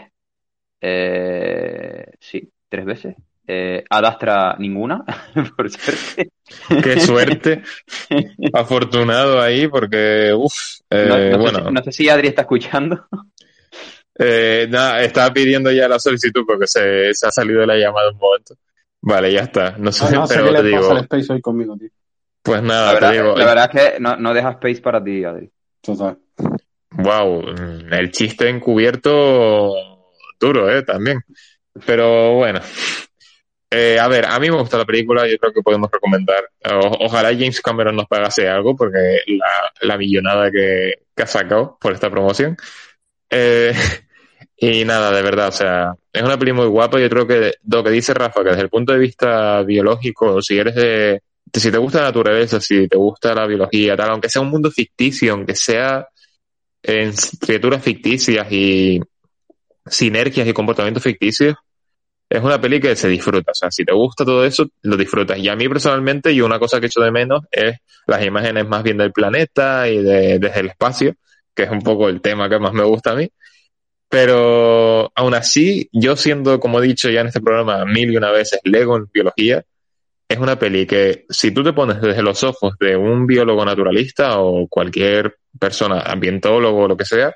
Sí, 2.20 2.48
tres 2.68 2.84
veces. 2.84 3.16
Eh, 3.52 3.82
Ad 3.90 4.04
Astra 4.04 4.54
ninguna, 4.60 5.04
por 5.56 5.68
suerte. 5.68 6.30
Qué 6.82 7.00
suerte. 7.00 7.62
Afortunado 8.52 9.40
ahí 9.42 9.66
porque, 9.66 10.32
uff, 10.32 10.54
No, 10.88 10.98
no 11.06 11.16
sé 11.16 11.36
bueno, 11.36 11.70
no 11.72 11.82
sé 11.82 11.90
si 11.90 12.08
Adri 12.08 12.28
está 12.28 12.42
escuchando. 12.42 13.06
Eh, 14.22 14.66
nada, 14.68 15.02
estaba 15.02 15.32
pidiendo 15.32 15.70
ya 15.72 15.88
la 15.88 15.98
solicitud 15.98 16.44
porque 16.46 16.66
se, 16.66 17.12
se 17.14 17.26
ha 17.26 17.30
salido 17.30 17.60
de 17.60 17.66
la 17.66 17.76
llamada 17.76 18.10
un 18.10 18.18
momento. 18.18 18.54
Vale, 19.02 19.32
ya 19.32 19.40
está. 19.42 19.76
No 19.78 19.90
sé, 19.92 20.12
No, 20.12 20.20
no 20.20 20.26
sé 20.26 20.34
pero 20.34 20.46
qué 20.50 20.56
te 20.56 20.62
le 20.62 20.70
pasa 20.70 20.82
digo, 20.82 20.96
al 20.98 21.02
Space 21.04 21.32
hoy 21.32 21.40
conmigo, 21.40 21.76
tío. 21.76 21.88
pues 22.42 22.62
La 22.62 22.68
nada, 22.68 22.92
verdad, 22.94 23.10
te 23.10 23.16
digo, 23.16 23.36
la 23.36 23.44
verdad 23.46 23.70
es 23.74 23.92
que 23.94 24.00
no, 24.00 24.16
no 24.16 24.34
deja 24.34 24.50
space 24.50 24.80
para 24.82 25.02
ti, 25.02 25.24
Adri. 25.24 25.50
Total. 25.80 26.18
wow, 26.90 27.44
el 27.90 28.10
chiste 28.10 28.48
encubierto 28.48 29.72
duro, 30.38 30.70
eh, 30.70 30.82
también. 30.82 31.20
Pero 31.86 32.34
bueno. 32.34 32.60
Eh, 33.72 33.98
a 34.00 34.08
ver, 34.08 34.26
a 34.26 34.38
mí 34.40 34.50
me 34.50 34.56
gusta 34.56 34.76
la 34.78 34.84
película, 34.84 35.28
yo 35.28 35.38
creo 35.38 35.52
que 35.52 35.62
podemos 35.62 35.88
recomendar. 35.92 36.42
O- 36.72 37.04
ojalá 37.06 37.28
James 37.30 37.60
Cameron 37.60 37.94
nos 37.94 38.06
pagase 38.08 38.48
algo, 38.48 38.74
porque 38.74 38.98
la, 39.28 39.46
la 39.82 39.96
millonada 39.96 40.50
que, 40.50 40.94
que 41.14 41.22
ha 41.22 41.26
sacado 41.26 41.78
por 41.80 41.92
esta 41.92 42.10
promoción. 42.10 42.56
Eh, 43.30 43.72
y 44.62 44.84
nada, 44.84 45.10
de 45.10 45.22
verdad, 45.22 45.48
o 45.48 45.52
sea, 45.52 45.94
es 46.12 46.22
una 46.22 46.38
peli 46.38 46.52
muy 46.52 46.66
guapa. 46.66 47.00
Yo 47.00 47.08
creo 47.08 47.26
que 47.26 47.54
lo 47.66 47.82
que 47.82 47.90
dice 47.90 48.12
Rafa, 48.12 48.42
que 48.42 48.50
desde 48.50 48.62
el 48.62 48.68
punto 48.68 48.92
de 48.92 48.98
vista 48.98 49.62
biológico, 49.62 50.42
si 50.42 50.58
eres 50.58 50.74
de, 50.74 51.22
si 51.50 51.70
te 51.70 51.78
gusta 51.78 52.00
la 52.00 52.04
naturaleza, 52.06 52.60
si 52.60 52.86
te 52.86 52.98
gusta 52.98 53.34
la 53.34 53.46
biología, 53.46 53.96
tal, 53.96 54.10
aunque 54.10 54.28
sea 54.28 54.42
un 54.42 54.50
mundo 54.50 54.70
ficticio, 54.70 55.32
aunque 55.32 55.54
sea 55.56 56.06
en 56.82 57.14
criaturas 57.40 57.82
ficticias 57.82 58.52
y 58.52 59.00
sinergias 59.86 60.46
y 60.46 60.52
comportamientos 60.52 61.02
ficticios, 61.02 61.56
es 62.28 62.42
una 62.42 62.60
peli 62.60 62.80
que 62.80 62.94
se 62.96 63.08
disfruta. 63.08 63.52
O 63.52 63.54
sea, 63.54 63.70
si 63.70 63.84
te 63.84 63.94
gusta 63.94 64.26
todo 64.26 64.44
eso, 64.44 64.66
lo 64.82 64.96
disfrutas. 64.98 65.38
Y 65.38 65.48
a 65.48 65.56
mí 65.56 65.68
personalmente, 65.68 66.34
yo 66.34 66.44
una 66.44 66.58
cosa 66.58 66.80
que 66.80 66.86
echo 66.86 67.00
de 67.00 67.10
menos 67.10 67.44
es 67.50 67.78
las 68.06 68.22
imágenes 68.24 68.68
más 68.68 68.82
bien 68.82 68.98
del 68.98 69.12
planeta 69.12 69.88
y 69.88 70.02
de, 70.02 70.38
desde 70.38 70.60
el 70.60 70.66
espacio, 70.68 71.14
que 71.54 71.62
es 71.62 71.70
un 71.70 71.80
poco 71.80 72.10
el 72.10 72.20
tema 72.20 72.50
que 72.50 72.58
más 72.58 72.74
me 72.74 72.84
gusta 72.84 73.12
a 73.12 73.16
mí. 73.16 73.28
Pero 74.10 75.12
aún 75.14 75.34
así, 75.34 75.88
yo 75.92 76.16
siendo, 76.16 76.58
como 76.58 76.80
he 76.80 76.86
dicho 76.86 77.08
ya 77.08 77.20
en 77.20 77.28
este 77.28 77.40
programa 77.40 77.84
mil 77.84 78.12
y 78.12 78.16
una 78.16 78.32
veces, 78.32 78.60
Lego 78.64 78.96
en 78.96 79.08
biología, 79.12 79.64
es 80.28 80.38
una 80.38 80.58
peli 80.58 80.84
que 80.84 81.26
si 81.28 81.52
tú 81.52 81.62
te 81.62 81.72
pones 81.72 82.00
desde 82.00 82.22
los 82.22 82.42
ojos 82.42 82.74
de 82.80 82.96
un 82.96 83.24
biólogo 83.26 83.64
naturalista 83.64 84.40
o 84.40 84.66
cualquier 84.66 85.36
persona, 85.58 86.00
ambientólogo 86.00 86.82
o 86.82 86.88
lo 86.88 86.96
que 86.96 87.04
sea, 87.04 87.34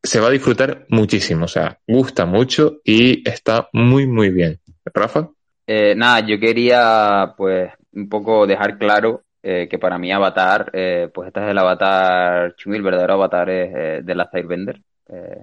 se 0.00 0.20
va 0.20 0.28
a 0.28 0.30
disfrutar 0.30 0.86
muchísimo. 0.88 1.46
O 1.46 1.48
sea, 1.48 1.78
gusta 1.86 2.26
mucho 2.26 2.80
y 2.84 3.28
está 3.28 3.68
muy, 3.72 4.06
muy 4.06 4.30
bien. 4.30 4.60
Rafa, 4.94 5.30
Eh, 5.66 5.94
nada, 5.96 6.20
yo 6.20 6.38
quería 6.38 7.34
pues 7.36 7.72
un 7.92 8.08
poco 8.08 8.46
dejar 8.46 8.78
claro 8.78 9.22
eh, 9.42 9.66
que 9.68 9.78
para 9.78 9.98
mí 9.98 10.12
Avatar, 10.12 10.70
eh, 10.72 11.08
pues 11.12 11.28
este 11.28 11.40
es 11.40 11.50
el 11.50 11.58
Avatar 11.58 12.54
Chumi, 12.54 12.76
el 12.76 12.82
verdadero 12.82 13.14
Avatar 13.14 13.50
es 13.50 13.74
eh, 13.74 14.00
de 14.02 14.14
la 14.14 14.28
Airbender. 14.32 14.80
Eh, 15.08 15.42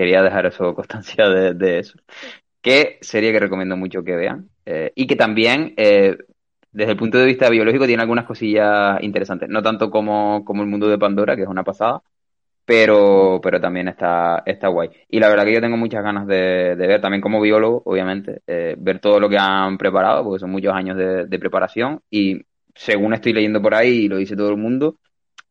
quería 0.00 0.22
dejar 0.22 0.46
eso, 0.46 0.74
constancia 0.74 1.28
de, 1.28 1.78
eso. 1.78 1.98
Que 2.62 2.98
serie 3.00 3.32
que 3.32 3.40
recomiendo 3.40 3.76
mucho 3.76 4.02
que 4.02 4.16
vean. 4.16 4.50
Eh, 4.66 4.92
y 4.94 5.06
que 5.06 5.16
también, 5.16 5.74
eh, 5.76 6.16
desde 6.72 6.92
el 6.92 6.98
punto 6.98 7.18
de 7.18 7.26
vista 7.26 7.48
biológico, 7.50 7.86
tiene 7.86 8.02
algunas 8.02 8.26
cosillas 8.26 9.02
interesantes. 9.02 9.48
No 9.48 9.62
tanto 9.62 9.90
como, 9.90 10.44
como 10.44 10.62
el 10.62 10.68
mundo 10.68 10.88
de 10.88 10.98
Pandora, 10.98 11.36
que 11.36 11.42
es 11.42 11.48
una 11.48 11.64
pasada, 11.64 12.02
pero, 12.64 13.40
pero 13.42 13.60
también 13.60 13.88
está, 13.88 14.42
está 14.46 14.68
guay. 14.68 14.90
Y 15.08 15.20
la 15.20 15.28
verdad 15.28 15.44
que 15.44 15.54
yo 15.54 15.60
tengo 15.60 15.76
muchas 15.76 16.02
ganas 16.02 16.26
de, 16.26 16.74
ver, 16.76 17.00
también 17.00 17.22
como 17.22 17.40
biólogo, 17.40 17.82
obviamente, 17.84 18.42
eh, 18.46 18.76
ver 18.78 19.00
todo 19.00 19.20
lo 19.20 19.28
que 19.28 19.38
han 19.38 19.78
preparado, 19.78 20.24
porque 20.24 20.40
son 20.40 20.50
muchos 20.50 20.74
años 20.74 20.96
de 20.96 21.38
preparación 21.38 22.02
y 22.10 22.42
según 22.74 23.14
estoy 23.14 23.32
leyendo 23.32 23.60
por 23.60 23.74
ahí 23.74 24.04
y 24.04 24.08
lo 24.08 24.16
dice 24.16 24.36
todo 24.36 24.50
el 24.50 24.56
mundo, 24.56 24.96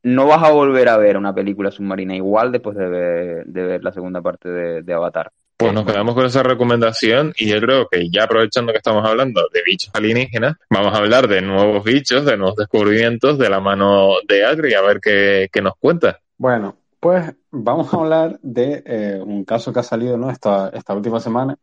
no 0.03 0.27
vas 0.27 0.43
a 0.43 0.51
volver 0.51 0.89
a 0.89 0.97
ver 0.97 1.17
una 1.17 1.33
película 1.33 1.71
submarina 1.71 2.15
igual 2.15 2.51
después 2.51 2.77
de 2.77 2.87
ver, 2.87 3.45
de 3.45 3.63
ver 3.63 3.83
la 3.83 3.91
segunda 3.91 4.21
parte 4.21 4.49
de, 4.49 4.81
de 4.81 4.93
Avatar. 4.93 5.31
pues 5.57 5.73
nos 5.73 5.85
quedamos 5.85 6.15
con 6.15 6.25
esa 6.25 6.41
recomendación 6.41 7.33
y 7.37 7.49
yo 7.49 7.59
creo 7.59 7.87
que 7.89 8.09
ya 8.09 8.23
aprovechando 8.23 8.71
que 8.71 8.77
estamos 8.77 9.05
hablando 9.05 9.41
de 9.53 9.61
bichos 9.65 9.93
alienígenas, 9.93 10.55
vamos 10.69 10.93
a 10.93 10.97
hablar 10.97 11.27
de 11.27 11.41
nuevos 11.41 11.83
bichos, 11.83 12.25
de 12.25 12.37
nuevos 12.37 12.55
descubrimientos 12.55 13.37
de 13.37 13.49
la 13.49 13.59
mano 13.59 14.13
de 14.27 14.45
Adri, 14.45 14.73
a 14.73 14.81
ver 14.81 15.01
qué, 15.01 15.49
qué 15.51 15.61
nos 15.61 15.73
cuenta. 15.77 16.19
Bueno, 16.37 16.77
pues 16.99 17.33
vamos 17.51 17.93
a 17.93 17.97
hablar 17.97 18.39
de 18.41 18.83
eh, 18.85 19.19
un 19.21 19.43
caso 19.43 19.73
que 19.73 19.79
ha 19.79 19.83
salido, 19.83 20.17
¿no? 20.17 20.29
esta, 20.29 20.69
esta 20.69 20.93
última 20.93 21.19
semana, 21.19 21.57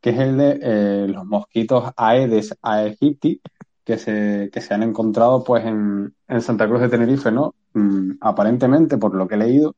que 0.00 0.10
es 0.10 0.18
el 0.18 0.38
de 0.38 0.58
eh, 0.62 1.06
los 1.08 1.24
mosquitos 1.24 1.92
Aedes 1.96 2.56
aegypti, 2.62 3.40
que 3.84 3.98
se, 3.98 4.50
que 4.52 4.60
se 4.60 4.74
han 4.74 4.82
encontrado 4.82 5.42
pues 5.44 5.64
en, 5.64 6.14
en 6.28 6.40
Santa 6.42 6.66
Cruz 6.66 6.80
de 6.80 6.88
Tenerife, 6.88 7.30
¿no? 7.32 7.54
Mm, 7.74 8.12
aparentemente, 8.20 8.98
por 8.98 9.14
lo 9.14 9.26
que 9.28 9.34
he 9.36 9.38
leído, 9.38 9.76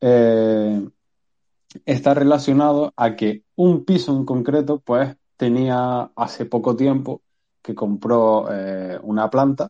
eh, 0.00 0.88
está 1.84 2.14
relacionado 2.14 2.92
a 2.96 3.16
que 3.16 3.44
un 3.56 3.84
piso 3.84 4.16
en 4.16 4.24
concreto, 4.24 4.80
pues 4.80 5.16
tenía 5.36 6.10
hace 6.16 6.46
poco 6.46 6.76
tiempo 6.76 7.22
que 7.62 7.74
compró 7.74 8.48
eh, 8.50 8.98
una 9.02 9.30
planta 9.30 9.68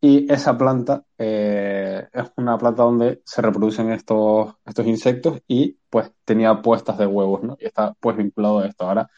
y 0.00 0.32
esa 0.32 0.56
planta 0.56 1.04
eh, 1.18 2.06
es 2.12 2.32
una 2.36 2.56
planta 2.56 2.84
donde 2.84 3.20
se 3.24 3.42
reproducen 3.42 3.90
estos, 3.90 4.54
estos 4.64 4.86
insectos 4.86 5.40
y 5.48 5.76
pues 5.90 6.12
tenía 6.24 6.62
puestas 6.62 6.98
de 6.98 7.06
huevos, 7.06 7.42
¿no? 7.42 7.56
Y 7.60 7.66
está 7.66 7.94
pues 8.00 8.16
vinculado 8.16 8.60
a 8.60 8.66
esto. 8.66 8.84
Ahora, 8.86 9.10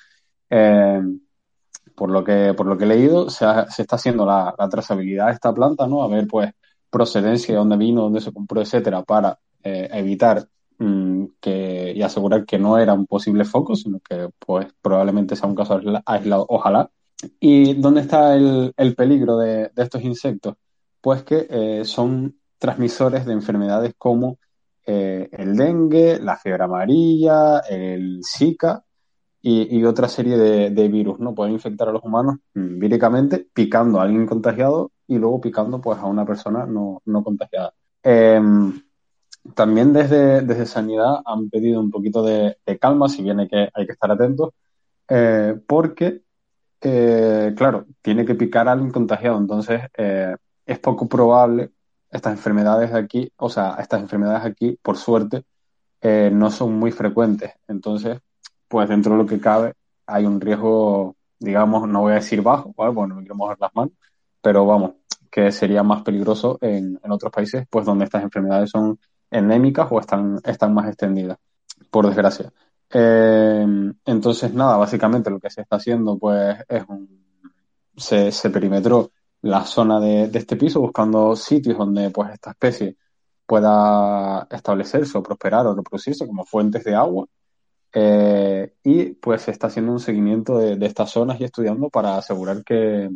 eh, 0.49 1.03
por 2.01 2.11
lo 2.11 2.25
que, 2.25 2.55
por 2.55 2.65
lo 2.65 2.79
que 2.79 2.85
he 2.85 2.87
leído, 2.87 3.29
se, 3.29 3.45
está 3.77 3.97
haciendo 3.97 4.25
la, 4.25 4.55
trazabilidad 4.71 5.27
de 5.27 5.33
esta 5.33 5.53
planta, 5.53 5.87
¿no? 5.87 6.03
A 6.03 6.09
ver 6.09 6.27
pues 6.27 6.51
procedencia, 6.89 7.53
de 7.53 7.59
dónde 7.59 7.77
vino, 7.77 8.01
dónde 8.01 8.23
se 8.23 8.33
compró, 8.33 8.63
etcétera, 8.63 9.03
para 9.03 9.39
eh, 9.63 9.87
evitar 9.93 10.49
mm, 10.79 11.25
que, 11.39 11.93
y 11.95 12.01
asegurar 12.01 12.47
que 12.47 12.59
no 12.59 12.79
era 12.79 12.95
un 12.95 13.05
posible 13.05 13.45
foco, 13.45 13.77
sino 13.77 14.01
que 14.01 14.31
pues 14.39 14.69
probablemente 14.81 15.37
sea 15.37 15.47
un 15.47 15.55
caso 15.55 15.75
aisla- 15.75 16.03
aislado, 16.07 16.47
ojalá. 16.49 16.91
¿Y 17.39 17.75
dónde 17.75 18.01
está 18.01 18.35
el, 18.35 18.73
el 18.79 18.95
peligro 18.95 19.37
de, 19.37 19.69
de 19.69 19.83
estos 19.83 20.03
insectos? 20.03 20.55
Pues 21.03 21.23
que 21.23 21.47
eh, 21.51 21.85
son 21.85 22.35
transmisores 22.57 23.27
de 23.27 23.35
enfermedades 23.35 23.93
como 23.99 24.39
eh, 24.87 25.29
el 25.33 25.55
dengue, 25.55 26.19
la 26.19 26.39
fiebre 26.39 26.65
amarilla, 26.65 27.59
el 27.69 28.23
Zika 28.25 28.85
y, 29.43 29.85
otra 29.85 30.09
serie 30.09 30.37
de, 30.37 30.89
virus, 30.89 31.19
¿no? 31.19 31.35
Pueden 31.35 31.55
infectar 31.55 31.89
a 31.89 31.93
los 31.93 32.03
humanos 32.05 32.37
mm, 32.55 32.79
víricamente, 32.79 33.47
picando 33.53 33.99
a 33.99 34.03
alguien 34.03 34.27
contagiado 34.27 34.93
y 35.07 35.19
luego 35.19 35.41
picando 35.41 35.81
pues 35.81 35.99
a 35.99 36.07
una 36.07 36.27
persona 36.27 36.67
no, 36.67 37.01
no 37.07 37.25
contagiada. 37.25 37.73
Em, 38.03 38.83
también 39.55 39.93
desde, 39.93 40.43
desde 40.43 40.67
Sanidad 40.67 41.21
han 41.25 41.49
pedido 41.49 41.81
un 41.81 41.91
poquito 41.91 42.23
de, 42.23 42.57
calma, 42.79 43.09
si 43.09 43.23
bien 43.23 43.41
hay 43.41 43.49
que, 43.49 43.69
hay 43.73 43.87
que 43.87 43.93
estar 43.93 44.11
atentos, 44.11 44.51
eh, 45.09 45.59
porque, 45.67 46.23
eh, 46.83 47.55
claro, 47.57 47.87
tiene 48.03 48.25
que 48.25 48.35
picar 48.35 48.69
a 48.69 48.73
alguien 48.73 48.93
contagiado, 48.93 49.39
entonces 49.39 49.83
eh, 49.97 50.37
es 50.67 50.79
poco 50.79 51.09
probable 51.09 51.71
estas 52.11 52.33
enfermedades 52.33 52.93
aquí, 52.93 53.33
o 53.37 53.49
sea, 53.49 53.77
estas 53.81 54.03
enfermedades 54.03 54.45
aquí, 54.45 54.79
por 54.83 54.97
suerte, 54.97 55.45
no 56.03 56.51
son 56.51 56.75
muy 56.75 56.91
frecuentes. 56.93 57.53
Entonces, 57.69 58.19
pues 58.71 58.89
dentro 58.89 59.13
de 59.13 59.19
lo 59.19 59.27
que 59.27 59.41
cabe, 59.41 59.75
hay 60.07 60.25
un 60.25 60.41
riesgo, 60.41 61.17
digamos, 61.41 61.89
no 61.89 62.03
voy 62.03 62.13
a 62.13 62.17
decir 62.17 62.41
bajo, 62.41 62.73
¿vale? 62.77 62.93
Bueno, 62.93 63.15
no 63.15 63.15
me 63.17 63.23
quiero 63.23 63.35
mojar 63.35 63.57
las 63.59 63.75
manos, 63.75 63.95
pero 64.41 64.65
vamos, 64.65 64.93
que 65.29 65.51
sería 65.51 65.83
más 65.83 66.03
peligroso 66.03 66.57
en, 66.61 67.01
en 67.03 67.11
otros 67.11 67.33
países, 67.33 67.67
pues 67.69 67.85
donde 67.85 68.05
estas 68.05 68.23
enfermedades 68.23 68.71
son 68.71 68.97
endémicas 69.29 69.89
o 69.91 69.99
están, 69.99 70.39
están 70.45 70.73
más 70.73 70.87
extendidas, 70.87 71.37
por 71.91 72.07
desgracia. 72.07 72.53
Eh, 72.93 73.67
entonces, 74.05 74.55
nada, 74.55 74.77
básicamente 74.77 75.31
lo 75.31 75.41
que 75.41 75.51
se 75.51 75.63
está 75.63 75.77
haciendo, 75.77 76.17
pues, 76.17 76.57
es 76.69 76.85
un, 76.89 77.09
se, 77.97 78.31
se 78.31 78.51
perimetró 78.51 79.11
la 79.43 79.65
zona 79.65 79.99
de, 79.99 80.29
de 80.29 80.39
este 80.39 80.55
piso 80.57 80.81
buscando 80.81 81.35
sitios 81.35 81.77
donde, 81.77 82.11
pues, 82.11 82.31
esta 82.31 82.51
especie 82.51 82.97
pueda 83.47 84.47
establecerse 84.49 85.19
o 85.19 85.25
prosperar 85.25 85.67
o 85.67 85.75
reproducirse 85.75 86.25
como 86.25 86.45
fuentes 86.45 86.85
de 86.85 86.95
agua. 86.95 87.27
Eh, 87.93 88.75
y 88.85 89.15
pues 89.15 89.43
se 89.43 89.51
está 89.51 89.67
haciendo 89.69 89.93
un 89.93 90.01
seguimiento 90.01 90.59
de, 90.59 90.87
estas 90.87 91.11
zonas 91.11 91.41
y 91.41 91.45
estudiando 91.45 91.89
para 91.91 92.17
asegurar 92.19 92.63
que, 92.65 93.11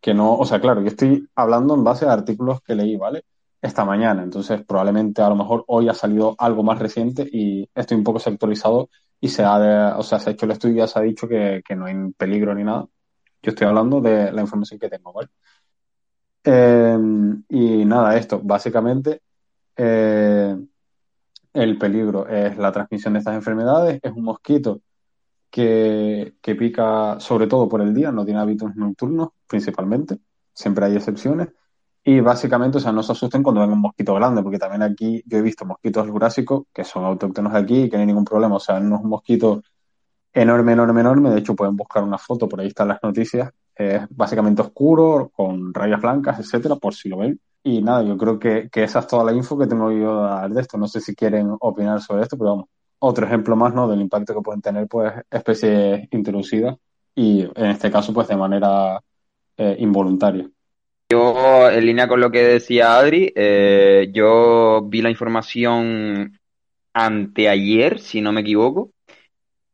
que 0.00 0.14
no, 0.14 0.34
o 0.36 0.44
sea, 0.44 0.60
claro, 0.60 0.80
yo 0.80 0.88
estoy 0.88 1.28
hablando 1.34 1.74
en 1.74 1.84
base 1.84 2.06
a 2.06 2.12
artículos 2.12 2.60
que 2.62 2.74
leí, 2.74 2.96
¿vale? 2.96 3.24
Esta 3.60 3.84
mañana, 3.84 4.22
entonces 4.24 4.62
probablemente 4.66 5.22
a 5.22 5.28
lo 5.28 5.36
mejor 5.36 5.64
hoy 5.68 5.88
ha 5.88 5.94
salido 5.94 6.34
algo 6.38 6.62
más 6.64 6.78
reciente 6.80 7.28
y 7.30 7.68
estoy 7.74 7.96
un 7.98 8.04
poco 8.04 8.18
sectorizado 8.18 8.90
y 9.20 9.28
se 9.28 9.44
ha, 9.44 9.58
de- 9.58 9.92
o 9.96 10.02
sea, 10.02 10.18
se 10.18 10.30
ha 10.30 10.32
hecho 10.32 10.46
el 10.46 10.52
estudio 10.52 10.74
y 10.76 10.78
ya 10.78 10.88
se 10.88 10.98
ha 10.98 11.02
dicho 11.02 11.28
que, 11.28 11.62
que 11.66 11.76
no 11.76 11.86
hay 11.86 11.94
peligro 12.16 12.54
ni 12.54 12.64
nada. 12.64 12.86
Yo 13.42 13.50
estoy 13.50 13.66
hablando 13.68 14.00
de 14.00 14.32
la 14.32 14.40
información 14.42 14.80
que 14.80 14.88
tengo, 14.90 15.12
¿vale? 15.12 15.28
Eh, 16.44 16.96
y 17.50 17.84
nada, 17.84 18.16
esto, 18.16 18.40
básicamente, 18.42 19.22
eh, 19.76 20.56
el 21.52 21.78
peligro 21.78 22.26
es 22.28 22.56
la 22.58 22.72
transmisión 22.72 23.14
de 23.14 23.20
estas 23.20 23.34
enfermedades, 23.34 24.00
es 24.02 24.12
un 24.12 24.24
mosquito 24.24 24.80
que, 25.50 26.34
que 26.40 26.54
pica 26.54 27.20
sobre 27.20 27.46
todo 27.46 27.68
por 27.68 27.82
el 27.82 27.94
día, 27.94 28.10
no 28.12 28.24
tiene 28.24 28.40
hábitos 28.40 28.74
nocturnos 28.76 29.30
principalmente, 29.46 30.18
siempre 30.54 30.86
hay 30.86 30.96
excepciones. 30.96 31.48
Y 32.04 32.20
básicamente, 32.20 32.78
o 32.78 32.80
sea, 32.80 32.90
no 32.90 33.02
se 33.02 33.12
asusten 33.12 33.42
cuando 33.42 33.60
venga 33.60 33.74
un 33.74 33.80
mosquito 33.80 34.14
grande, 34.14 34.42
porque 34.42 34.58
también 34.58 34.82
aquí 34.82 35.22
yo 35.24 35.38
he 35.38 35.42
visto 35.42 35.64
mosquitos 35.64 36.08
eurásicos 36.08 36.64
que 36.72 36.82
son 36.84 37.04
autóctonos 37.04 37.52
de 37.52 37.58
aquí 37.60 37.82
y 37.82 37.90
que 37.90 37.96
no 37.96 38.00
hay 38.00 38.06
ningún 38.06 38.24
problema. 38.24 38.56
O 38.56 38.60
sea, 38.60 38.80
no 38.80 38.96
es 38.96 39.02
un 39.02 39.10
mosquito 39.10 39.62
enorme, 40.32 40.72
enorme, 40.72 41.00
enorme. 41.00 41.30
De 41.30 41.38
hecho, 41.38 41.54
pueden 41.54 41.76
buscar 41.76 42.02
una 42.02 42.18
foto, 42.18 42.48
por 42.48 42.60
ahí 42.60 42.68
están 42.68 42.88
las 42.88 42.98
noticias. 43.02 43.52
Es 43.74 44.02
básicamente 44.10 44.62
oscuro, 44.62 45.30
con 45.34 45.72
rayas 45.72 46.00
blancas, 46.02 46.40
etcétera, 46.40 46.76
por 46.76 46.94
si 46.94 47.08
lo 47.08 47.18
ven. 47.18 47.40
Y 47.64 47.80
nada, 47.80 48.02
yo 48.02 48.16
creo 48.16 48.38
que, 48.38 48.68
que 48.70 48.82
esa 48.82 49.00
es 49.00 49.06
toda 49.06 49.24
la 49.24 49.32
info 49.32 49.56
que 49.56 49.66
tengo 49.66 49.92
yo 49.92 50.24
a 50.24 50.40
dar 50.40 50.50
de 50.50 50.60
esto. 50.60 50.78
No 50.78 50.88
sé 50.88 51.00
si 51.00 51.14
quieren 51.14 51.54
opinar 51.60 52.00
sobre 52.00 52.22
esto, 52.22 52.36
pero 52.36 52.50
vamos. 52.50 52.66
Otro 52.98 53.26
ejemplo 53.26 53.56
más, 53.56 53.74
¿no? 53.74 53.88
Del 53.88 54.00
impacto 54.00 54.34
que 54.34 54.40
pueden 54.40 54.60
tener, 54.60 54.86
pues, 54.88 55.12
especies 55.30 56.08
introducidas 56.12 56.76
y, 57.14 57.42
en 57.42 57.66
este 57.66 57.90
caso, 57.90 58.12
pues, 58.12 58.28
de 58.28 58.36
manera 58.36 59.00
eh, 59.56 59.76
involuntaria. 59.78 60.48
Yo, 61.10 61.68
en 61.70 61.84
línea 61.84 62.08
con 62.08 62.20
lo 62.20 62.30
que 62.30 62.42
decía 62.42 62.96
Adri, 62.96 63.32
eh, 63.34 64.10
yo 64.12 64.82
vi 64.86 65.02
la 65.02 65.10
información 65.10 66.38
anteayer, 66.94 68.00
si 68.00 68.20
no 68.20 68.32
me 68.32 68.40
equivoco, 68.40 68.90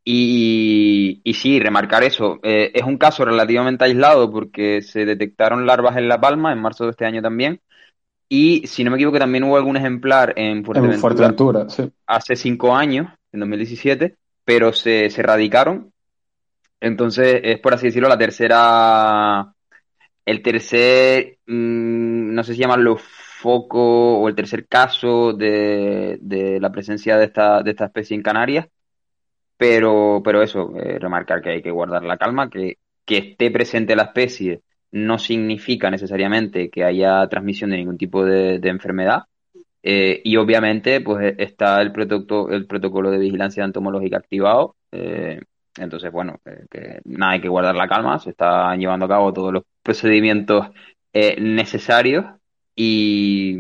y, 0.05 1.21
y 1.23 1.35
sí, 1.35 1.61
remarcar 1.61 2.03
eso. 2.03 2.41
Eh, 2.43 2.73
es 2.75 2.83
un 2.83 2.97
caso 2.97 3.25
relativamente 3.25 3.85
aislado 3.85 4.31
porque 4.31 4.83
se 4.83 5.05
detectaron 5.05 5.67
larvas 5.67 5.97
en 5.97 6.09
La 6.09 6.21
Palma 6.21 6.53
en 6.53 6.61
marzo 6.61 6.85
de 6.85 6.91
este 6.91 7.05
año 7.05 7.23
también, 7.23 7.61
y 8.29 8.67
si 8.67 8.85
no 8.85 8.91
me 8.91 8.97
equivoco 8.97 9.19
también 9.19 9.45
hubo 9.45 9.57
algún 9.57 9.77
ejemplar 9.77 10.35
en 10.37 10.59
En 10.59 11.01
Fuerteventura 11.01 11.69
sí. 11.69 11.91
hace 12.07 12.37
cinco 12.37 12.75
años, 12.75 13.09
en 13.33 13.41
2017, 13.41 14.17
pero 14.45 14.73
se, 14.73 15.09
se 15.11 15.21
erradicaron. 15.21 15.93
Entonces, 16.81 17.41
es 17.43 17.59
por 17.61 17.75
así 17.75 17.87
decirlo, 17.87 18.09
la 18.09 18.19
tercera, 18.19 19.53
el 20.25 20.43
tercer, 20.43 21.39
mm, 21.47 22.35
no 22.35 22.45
sé 22.45 22.53
si 22.53 22.61
llamarlo 22.61 22.99
foco 22.99 24.19
o 24.19 24.29
el 24.29 24.35
tercer 24.35 24.67
caso 24.67 25.33
de, 25.33 26.19
de 26.21 26.61
la 26.61 26.71
presencia 26.71 27.17
de 27.17 27.25
esta, 27.25 27.63
de 27.63 27.71
esta 27.71 27.87
especie 27.87 28.15
en 28.15 28.23
Canarias. 28.23 28.67
Pero, 29.57 30.21
pero 30.23 30.43
eso, 30.43 30.73
eh, 30.77 30.99
remarcar 31.01 31.41
que 31.41 31.51
hay 31.51 31.63
que 31.63 31.71
guardar 31.71 32.05
la 32.05 32.17
calma, 32.17 32.49
que, 32.49 32.79
que 33.05 33.19
esté 33.19 33.51
presente 33.51 33.97
la 33.97 34.05
especie 34.05 34.61
no 34.93 35.19
significa 35.19 35.91
necesariamente 35.91 36.71
que 36.71 36.85
haya 36.85 37.27
transmisión 37.29 37.71
de 37.71 37.79
ningún 37.79 37.99
tipo 37.99 38.25
de, 38.25 38.61
enfermedad. 38.65 39.25
Eh, 39.83 40.21
y 40.25 40.37
obviamente, 40.37 41.01
pues 41.01 41.35
está 41.39 41.81
el 41.83 41.93
protocolo, 41.93 42.55
el 42.55 42.67
protocolo 42.67 43.11
de 43.11 43.19
vigilancia 43.19 43.65
entomológica 43.65 44.19
activado. 44.19 44.77
eh, 44.93 45.41
entonces, 45.79 46.11
bueno, 46.11 46.41
eh, 46.45 46.67
que 46.71 47.01
nada, 47.05 47.33
hay 47.33 47.41
que 47.41 47.49
guardar 47.49 47.77
la 47.77 47.89
calma. 47.89 48.19
Se 48.19 48.31
están 48.31 48.79
llevando 48.81 49.07
a 49.07 49.09
cabo 49.09 49.33
todos 49.33 49.53
los 49.53 49.63
procedimientos 49.83 50.67
necesarios 51.39 52.25
y, 52.77 53.57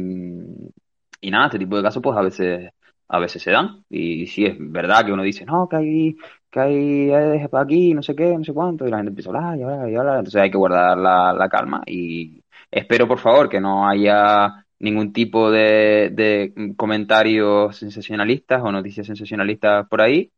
y 1.20 1.31
nada, 1.31 1.47
este 1.47 1.59
tipo 1.59 1.76
de 1.76 1.83
casos, 1.83 2.03
pues 2.03 2.16
a 2.16 2.22
veces, 2.22 2.70
a 3.09 3.18
veces 3.18 3.43
se 3.43 3.51
dan. 3.51 3.85
Y 3.89 4.26
sí 4.26 4.45
es 4.47 4.57
verdad 4.59 5.05
que 5.05 5.12
uno 5.12 5.22
dice, 5.22 5.45
no, 5.45 5.68
que 5.68 5.76
hay, 5.76 6.16
que 6.51 6.61
hay 6.61 7.11
Aedes 7.11 7.49
aquí, 7.53 7.94
no 7.94 8.03
sé 8.03 8.14
qué, 8.14 8.36
no 8.36 8.44
sé 8.44 8.53
cuánto, 8.53 8.86
y 8.86 8.90
la 8.90 8.99
gente 8.99 9.11
empieza 9.11 9.30
a 9.30 9.34
hablar 9.36 9.59
y 9.59 9.62
hablar 9.62 9.90
y 9.90 9.96
hablar. 9.96 10.18
Entonces 10.18 10.40
hay 10.40 10.51
que 10.51 10.59
guardar 10.59 10.96
la, 10.99 11.32
la 11.32 11.49
calma 11.49 11.82
y 11.86 12.42
espero, 12.70 13.07
por 13.07 13.18
favor, 13.18 13.49
que 13.49 13.61
no 13.61 13.88
haya 13.88 14.64
ningún 14.80 15.12
tipo 15.12 15.51
de, 15.51 16.11
de 16.12 16.74
comentarios 16.76 17.76
sensacionalistas 17.76 18.62
o 18.62 18.70
noticias 18.70 19.07
sensacionalistas 19.07 19.88
por 19.88 20.01
ahí, 20.01 20.30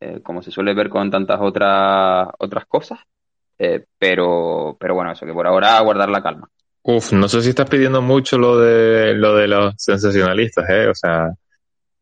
eh, 0.00 0.20
como 0.22 0.42
se 0.42 0.50
suele 0.50 0.74
ver 0.74 0.88
con 0.88 1.10
tantas 1.10 1.40
otras 1.40 2.28
otras 2.38 2.66
cosas. 2.66 2.98
Eh, 3.58 3.84
pero, 3.98 4.76
pero 4.80 4.94
bueno, 4.94 5.12
eso, 5.12 5.24
que 5.24 5.32
por 5.32 5.46
ahora 5.46 5.80
guardar 5.80 6.08
la 6.10 6.22
calma. 6.22 6.48
Uf, 6.82 7.12
no 7.12 7.28
sé 7.28 7.40
si 7.40 7.50
estás 7.50 7.70
pidiendo 7.70 8.02
mucho 8.02 8.36
lo 8.36 8.58
de 8.58 9.14
lo 9.14 9.36
de 9.36 9.48
los 9.48 9.74
sensacionalistas, 9.78 10.68
¿eh? 10.68 10.88
O 10.88 10.94
sea, 10.94 11.30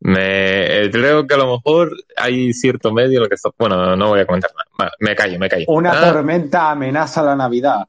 me 0.04 0.84
eh, 0.84 0.90
creo 0.90 1.26
que 1.26 1.34
a 1.34 1.38
lo 1.38 1.52
mejor 1.56 1.96
hay 2.16 2.52
cierto 2.52 2.92
medio 2.92 3.18
en 3.18 3.22
lo 3.24 3.28
que 3.28 3.36
está. 3.36 3.50
Bueno, 3.58 3.94
no 3.96 4.08
voy 4.08 4.20
a 4.20 4.26
comentar 4.26 4.50
nada. 4.78 4.92
Me 5.00 5.14
callo, 5.14 5.38
me 5.38 5.48
callo. 5.48 5.64
Una 5.68 5.92
Ah, 5.92 6.12
tormenta 6.12 6.70
amenaza 6.70 7.22
la 7.22 7.36
Navidad. 7.36 7.84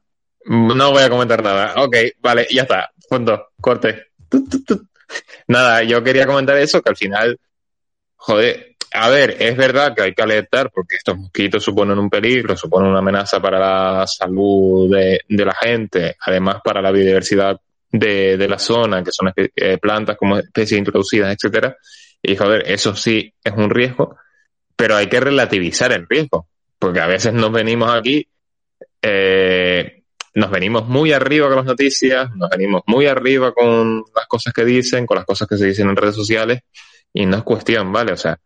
no 0.46 0.90
voy 0.92 1.02
a 1.02 1.10
comentar 1.10 1.42
nada. 1.42 1.74
Ok, 1.82 1.96
vale, 2.20 2.46
ya 2.50 2.62
está. 2.62 2.90
Punto. 3.08 3.48
Corte. 3.60 4.06
Tut, 4.28 4.48
tut, 4.50 4.64
tut. 4.66 4.82
Nada, 5.48 5.82
yo 5.82 6.02
quería 6.02 6.26
comentar 6.26 6.56
eso, 6.56 6.80
que 6.82 6.90
al 6.90 6.96
final, 6.96 7.38
joder, 8.16 8.74
a 8.92 9.08
ver, 9.08 9.36
es 9.40 9.56
verdad 9.56 9.94
que 9.94 10.02
hay 10.02 10.14
que 10.14 10.22
alertar 10.22 10.70
porque 10.72 10.96
estos 10.96 11.16
mosquitos 11.16 11.62
suponen 11.64 11.98
un 11.98 12.08
peligro, 12.08 12.56
suponen 12.56 12.90
una 12.90 13.00
amenaza 13.00 13.40
para 13.40 13.58
la 13.98 14.06
salud 14.06 14.90
de, 14.94 15.20
de 15.28 15.44
la 15.44 15.54
gente, 15.54 16.16
además 16.20 16.58
para 16.64 16.80
la 16.80 16.90
biodiversidad 16.92 17.60
de, 17.90 18.36
de 18.36 18.48
la 18.48 18.58
zona, 18.58 19.02
que 19.04 19.10
son 19.12 19.28
espe- 19.28 19.52
eh, 19.54 19.78
plantas 19.78 20.16
como 20.16 20.38
especies 20.38 20.78
introducidas, 20.78 21.32
etcétera. 21.34 21.76
Y 22.26 22.36
joder, 22.36 22.70
eso 22.70 22.96
sí 22.96 23.34
es 23.44 23.52
un 23.54 23.68
riesgo, 23.68 24.16
pero 24.74 24.96
hay 24.96 25.08
que 25.08 25.20
relativizar 25.20 25.92
el 25.92 26.06
riesgo, 26.08 26.48
porque 26.78 27.00
a 27.00 27.06
veces 27.06 27.34
nos 27.34 27.52
venimos 27.52 27.94
aquí, 27.94 28.26
eh, 29.02 30.04
nos 30.32 30.50
venimos 30.50 30.88
muy 30.88 31.12
arriba 31.12 31.48
con 31.48 31.56
las 31.56 31.66
noticias, 31.66 32.34
nos 32.34 32.48
venimos 32.48 32.80
muy 32.86 33.06
arriba 33.06 33.52
con 33.52 34.04
las 34.16 34.26
cosas 34.26 34.54
que 34.54 34.64
dicen, 34.64 35.04
con 35.04 35.18
las 35.18 35.26
cosas 35.26 35.46
que 35.46 35.58
se 35.58 35.66
dicen 35.66 35.90
en 35.90 35.96
redes 35.96 36.14
sociales, 36.14 36.60
y 37.12 37.26
no 37.26 37.36
es 37.36 37.42
cuestión, 37.42 37.92
¿vale? 37.92 38.12
O 38.12 38.16
sea, 38.16 38.38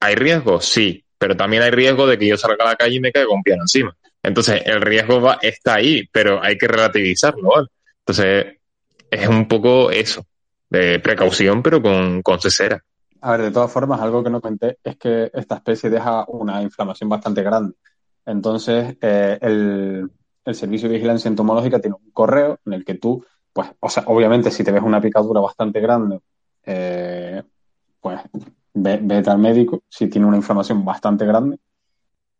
¿hay 0.00 0.16
riesgo? 0.16 0.60
Sí, 0.60 1.04
pero 1.16 1.36
también 1.36 1.62
hay 1.62 1.70
riesgo 1.70 2.08
de 2.08 2.18
que 2.18 2.26
yo 2.26 2.36
salga 2.36 2.64
a 2.64 2.70
la 2.70 2.76
calle 2.76 2.96
y 2.96 3.00
me 3.00 3.12
caiga 3.12 3.32
un 3.32 3.44
piano 3.44 3.62
encima. 3.62 3.96
Entonces, 4.24 4.60
el 4.66 4.80
riesgo 4.80 5.20
va, 5.20 5.38
está 5.40 5.74
ahí, 5.74 6.04
pero 6.10 6.42
hay 6.42 6.58
que 6.58 6.66
relativizarlo, 6.66 7.48
¿vale? 7.48 7.68
Entonces, 8.00 8.56
es 9.08 9.28
un 9.28 9.46
poco 9.46 9.92
eso, 9.92 10.26
de 10.68 10.98
precaución, 10.98 11.62
pero 11.62 11.80
con, 11.80 12.22
con 12.22 12.40
cesera. 12.40 12.82
A 13.22 13.32
ver, 13.32 13.42
de 13.42 13.50
todas 13.50 13.70
formas, 13.72 14.00
algo 14.00 14.22
que 14.24 14.30
no 14.30 14.40
comenté 14.40 14.78
es 14.82 14.96
que 14.96 15.30
esta 15.34 15.56
especie 15.56 15.90
deja 15.90 16.24
una 16.28 16.62
inflamación 16.62 17.08
bastante 17.10 17.42
grande. 17.42 17.74
Entonces, 18.24 18.96
eh, 19.00 19.38
el, 19.42 20.10
Servicio 20.54 20.88
de 20.88 20.94
Vigilancia 20.94 21.28
Entomológica 21.28 21.80
tiene 21.80 21.96
un 22.02 22.10
correo 22.12 22.58
en 22.64 22.72
el 22.72 22.84
que 22.84 22.94
tú, 22.94 23.24
pues, 23.52 23.68
o 23.80 23.88
sea, 23.88 24.04
obviamente 24.06 24.50
si 24.50 24.64
te 24.64 24.72
ves 24.72 24.82
una 24.82 25.00
picadura 25.00 25.40
bastante 25.40 25.80
grande, 25.80 26.20
eh, 26.64 27.42
pues 28.00 28.20
ve- 28.74 29.00
vete 29.02 29.30
al 29.30 29.38
médico 29.38 29.82
si 29.88 30.08
tiene 30.08 30.26
una 30.26 30.36
inflamación 30.38 30.84
bastante 30.84 31.26
grande 31.26 31.58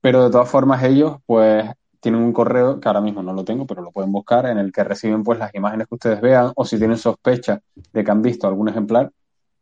Pero 0.01 0.25
de 0.25 0.31
todas 0.31 0.49
formas 0.51 0.83
ellos 0.85 1.19
pues 1.27 1.69
tienen 2.01 2.23
un 2.23 2.33
correo 2.33 2.81
que 2.81 2.89
ahora 2.89 3.01
mismo 3.03 3.23
no 3.23 3.33
lo 3.35 3.45
tengo, 3.45 3.67
pero 3.67 3.83
lo 3.83 3.93
pueden 3.93 4.13
buscar, 4.13 4.47
en 4.47 4.59
el 4.59 4.73
que 4.73 4.85
reciben 4.85 5.23
pues 5.23 5.39
las 5.39 5.55
imágenes 5.55 5.87
que 5.89 5.95
ustedes 5.97 6.21
vean 6.23 6.53
o 6.57 6.65
si 6.65 6.79
tienen 6.79 6.97
sospecha 6.99 7.61
de 7.93 8.05
que 8.05 8.11
han 8.11 8.23
visto 8.23 8.47
algún 8.49 8.69
ejemplar, 8.69 9.11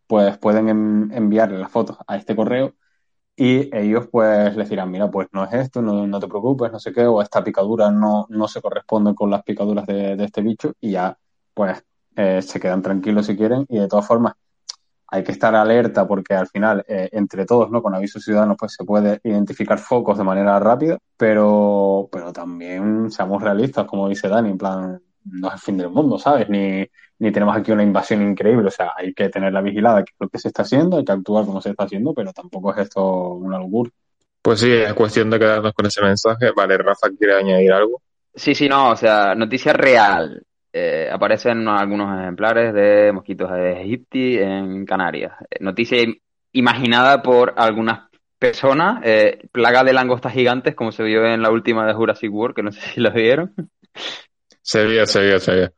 pues 0.08 0.38
pueden 0.38 0.70
en- 0.70 1.12
enviarle 1.14 1.58
las 1.60 1.72
fotos 1.72 1.98
a 2.08 2.16
este 2.18 2.36
correo 2.36 2.74
y 3.36 3.74
ellos 3.76 4.08
pues 4.10 4.56
les 4.56 4.68
dirán, 4.70 4.90
mira, 4.90 5.10
pues 5.10 5.28
no 5.32 5.44
es 5.44 5.52
esto, 5.54 5.82
no, 5.82 6.06
no 6.06 6.20
te 6.20 6.28
preocupes, 6.28 6.72
no 6.72 6.80
sé 6.80 6.92
qué, 6.92 7.06
o 7.06 7.22
esta 7.22 7.44
picadura 7.44 7.90
no, 7.90 8.26
no 8.30 8.48
se 8.48 8.60
corresponde 8.62 9.14
con 9.14 9.30
las 9.30 9.42
picaduras 9.44 9.86
de, 9.86 10.16
de 10.16 10.24
este 10.24 10.42
bicho 10.42 10.74
y 10.80 10.92
ya 10.92 11.16
pues 11.54 11.84
eh, 12.16 12.42
se 12.42 12.60
quedan 12.60 12.82
tranquilos 12.82 13.26
si 13.26 13.36
quieren 13.36 13.66
y 13.68 13.78
de 13.78 13.88
todas 13.88 14.06
formas 14.06 14.34
hay 15.10 15.24
que 15.24 15.32
estar 15.32 15.54
alerta 15.54 16.06
porque 16.06 16.34
al 16.34 16.48
final, 16.48 16.84
eh, 16.88 17.08
entre 17.12 17.46
todos, 17.46 17.70
¿no? 17.70 17.82
Con 17.82 17.94
avisos 17.94 18.22
ciudadanos, 18.24 18.56
pues 18.58 18.74
se 18.74 18.84
puede 18.84 19.20
identificar 19.24 19.78
focos 19.78 20.18
de 20.18 20.24
manera 20.24 20.58
rápida, 20.60 20.98
pero, 21.16 22.08
pero 22.12 22.32
también 22.32 23.10
seamos 23.10 23.42
realistas, 23.42 23.86
como 23.86 24.08
dice 24.08 24.28
Dani, 24.28 24.50
en 24.50 24.58
plan, 24.58 25.02
no 25.24 25.48
es 25.48 25.54
el 25.54 25.60
fin 25.60 25.78
del 25.78 25.90
mundo, 25.90 26.18
¿sabes? 26.18 26.48
Ni, 26.50 26.86
ni 27.20 27.32
tenemos 27.32 27.56
aquí 27.56 27.72
una 27.72 27.82
invasión 27.82 28.22
increíble, 28.22 28.68
o 28.68 28.70
sea, 28.70 28.92
hay 28.96 29.12
que 29.14 29.28
tenerla 29.28 29.60
vigilada, 29.60 30.04
que 30.04 30.12
es 30.12 30.16
lo 30.20 30.28
que 30.28 30.38
se 30.38 30.48
está 30.48 30.62
haciendo, 30.62 30.98
hay 30.98 31.04
que 31.04 31.12
actuar 31.12 31.44
como 31.44 31.60
se 31.60 31.70
está 31.70 31.84
haciendo, 31.84 32.14
pero 32.14 32.32
tampoco 32.32 32.72
es 32.72 32.78
esto 32.78 33.02
una 33.34 33.58
locura. 33.58 33.90
Pues 34.40 34.60
sí, 34.60 34.72
es 34.72 34.94
cuestión 34.94 35.28
de 35.30 35.38
quedarnos 35.38 35.72
con 35.74 35.86
ese 35.86 36.00
mensaje. 36.00 36.52
Vale, 36.56 36.78
Rafa 36.78 37.08
quiere 37.18 37.34
añadir 37.34 37.72
algo. 37.72 38.00
Sí, 38.34 38.54
sí, 38.54 38.68
no, 38.68 38.90
o 38.90 38.96
sea, 38.96 39.34
noticia 39.34 39.72
real. 39.72 40.42
Eh, 40.72 41.08
aparecen 41.12 41.66
algunos 41.66 42.18
ejemplares 42.20 42.72
de 42.72 43.10
mosquitos 43.12 43.50
egipti 43.52 44.38
en 44.38 44.86
Canarias. 44.86 45.32
Eh, 45.50 45.56
Noticia 45.60 45.98
im- 46.02 46.20
imaginada 46.52 47.20
por 47.22 47.54
algunas 47.56 48.08
personas. 48.38 49.00
eh, 49.02 49.40
plaga 49.50 49.82
de 49.82 49.92
langostas 49.92 50.32
gigantes, 50.32 50.74
como 50.76 50.92
se 50.92 51.02
vio 51.02 51.26
en 51.26 51.42
la 51.42 51.50
última 51.50 51.84
de 51.86 51.94
Jurassic 51.94 52.32
World, 52.32 52.54
que 52.54 52.62
no 52.62 52.70
sé 52.70 52.80
si 52.80 53.00
lo 53.00 53.10
vieron. 53.10 53.52
Se 54.62 54.84
vio, 54.84 55.04
se 55.06 55.22
vio, 55.26 55.40
se 55.40 55.54
vio. 55.56 55.72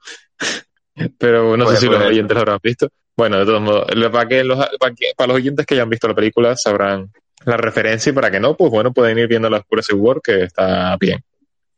Pero 1.18 1.57
no 1.57 1.66
sé 1.68 1.76
si 1.78 1.86
los 1.86 2.01
oyentes 2.03 2.34
lo 2.34 2.41
habrán 2.41 2.59
visto. 2.62 2.88
Bueno, 3.16 3.38
de 3.38 3.45
todos 3.45 3.61
modos, 3.61 3.86
para, 4.12 4.28
que 4.28 4.45
los, 4.45 4.59
para, 4.78 4.95
que- 4.95 5.12
para 5.16 5.28
los 5.28 5.36
oyentes 5.36 5.66
que 5.66 5.74
hayan 5.74 5.91
visto 5.91 6.09
la 6.09 6.14
película 6.14 6.57
sabrán 6.57 7.11
la 7.45 7.57
referencia 7.57 8.11
y 8.11 8.12
para 8.14 8.30
que 8.30 8.41
no, 8.41 8.57
pues 8.57 8.70
bueno, 8.70 8.93
pueden 8.93 9.18
ir 9.18 9.28
viendo 9.28 9.49
la 9.51 9.62
Jurassic 9.68 9.97
World 9.97 10.22
que 10.22 10.43
está 10.45 10.97
bien. 10.99 11.18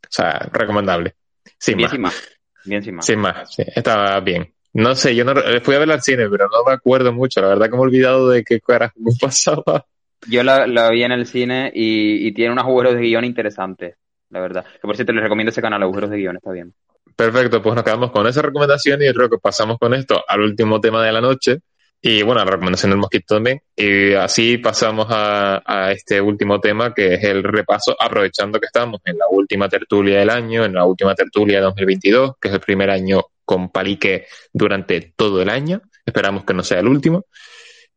O 0.02 0.06
sea, 0.08 0.48
recomendable. 0.52 1.14
Sin 1.58 1.76
Bien 1.76 1.84
más. 1.86 1.92
sin 1.92 2.00
más. 2.02 2.28
Bien 2.64 2.82
sin 2.82 2.94
más. 2.94 3.06
Sin 3.06 3.18
más, 3.18 3.54
sí, 3.54 3.64
está 3.74 4.20
bien. 4.20 4.52
No 4.74 4.94
sé, 4.94 5.14
yo 5.14 5.24
no 5.24 5.32
eh, 5.40 5.60
fui 5.60 5.74
a 5.74 5.78
verla 5.80 5.94
al 5.94 6.02
cine, 6.02 6.28
pero 6.30 6.46
no 6.48 6.64
me 6.66 6.72
acuerdo 6.72 7.12
mucho. 7.12 7.40
La 7.40 7.48
verdad 7.48 7.66
que 7.66 7.72
me 7.72 7.78
he 7.78 7.80
olvidado 7.80 8.28
de 8.30 8.42
qué 8.44 8.60
carajo 8.60 8.94
pasaba. 9.20 9.84
Yo 10.28 10.42
la, 10.44 10.66
la 10.66 10.90
vi 10.90 11.02
en 11.02 11.12
el 11.12 11.26
cine 11.26 11.70
y, 11.74 12.26
y 12.26 12.32
tiene 12.32 12.52
unos 12.52 12.64
agujeros 12.64 12.94
de 12.94 13.00
guion 13.00 13.24
interesantes, 13.24 13.96
la 14.30 14.40
verdad. 14.40 14.64
Que 14.64 14.80
por 14.82 14.94
cierto 14.94 15.12
les 15.12 15.22
recomiendo 15.24 15.50
ese 15.50 15.60
canal, 15.60 15.82
Agujeros 15.82 16.10
de 16.10 16.16
Guión, 16.18 16.36
está 16.36 16.52
bien. 16.52 16.72
Perfecto, 17.16 17.62
pues 17.62 17.74
nos 17.74 17.84
quedamos 17.84 18.10
con 18.10 18.26
esa 18.26 18.42
recomendación 18.42 19.02
y 19.02 19.06
yo 19.06 19.14
creo 19.14 19.28
que 19.28 19.38
pasamos 19.38 19.78
con 19.78 19.94
esto 19.94 20.22
al 20.26 20.40
último 20.40 20.80
tema 20.80 21.04
de 21.04 21.12
la 21.12 21.20
noche. 21.20 21.58
Y 22.04 22.22
bueno, 22.22 22.44
la 22.44 22.50
recomendación 22.50 22.90
del 22.90 22.98
mosquito 22.98 23.36
también. 23.36 23.60
Y 23.76 24.12
así 24.14 24.58
pasamos 24.58 25.06
a, 25.10 25.62
a 25.64 25.92
este 25.92 26.20
último 26.20 26.60
tema 26.60 26.92
que 26.92 27.14
es 27.14 27.22
el 27.22 27.44
repaso, 27.44 27.94
aprovechando 27.98 28.58
que 28.58 28.66
estamos 28.66 29.00
en 29.04 29.18
la 29.18 29.26
última 29.30 29.68
tertulia 29.68 30.18
del 30.18 30.30
año, 30.30 30.64
en 30.64 30.74
la 30.74 30.84
última 30.84 31.14
tertulia 31.14 31.58
de 31.58 31.64
2022, 31.64 32.32
que 32.40 32.48
es 32.48 32.54
el 32.54 32.60
primer 32.60 32.90
año 32.90 33.22
con 33.44 33.70
Palique 33.70 34.26
durante 34.52 35.12
todo 35.14 35.42
el 35.42 35.48
año. 35.48 35.80
Esperamos 36.04 36.44
que 36.44 36.54
no 36.54 36.64
sea 36.64 36.80
el 36.80 36.88
último. 36.88 37.26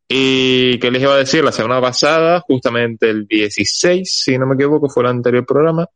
Y 0.08 0.78
que 0.78 0.90
les 0.90 1.02
iba 1.02 1.14
a 1.14 1.18
decir, 1.18 1.42
la 1.42 1.50
semana 1.50 1.80
pasada, 1.80 2.40
justamente 2.40 3.10
el 3.10 3.26
16, 3.26 4.08
si 4.08 4.38
no 4.38 4.46
me 4.46 4.54
equivoco, 4.54 4.88
fue 4.88 5.02
el 5.02 5.10
anterior 5.10 5.44
programa. 5.44 5.86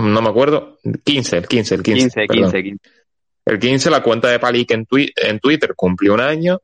No 0.00 0.22
me 0.22 0.28
acuerdo. 0.28 0.78
15, 1.04 1.36
el 1.38 1.46
15, 1.48 1.74
el 1.76 1.82
15. 1.82 2.00
15, 2.02 2.26
perdón. 2.26 2.50
15, 2.52 2.62
15. 2.62 2.90
El 3.46 3.58
15, 3.58 3.90
la 3.90 4.02
cuenta 4.02 4.28
de 4.28 4.38
Palik 4.38 4.70
en, 4.72 4.86
twi- 4.86 5.12
en 5.16 5.38
Twitter 5.40 5.74
cumplió 5.74 6.14
un 6.14 6.20
año. 6.20 6.60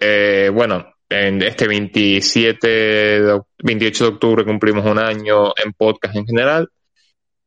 Eh, 0.00 0.50
bueno, 0.52 0.94
en 1.08 1.42
este 1.42 1.66
27, 1.68 2.66
de 2.68 3.32
oc- 3.34 3.46
28 3.62 4.04
de 4.04 4.10
octubre 4.10 4.44
cumplimos 4.44 4.84
un 4.86 4.98
año 4.98 5.52
en 5.62 5.72
podcast 5.72 6.16
en 6.16 6.26
general. 6.26 6.68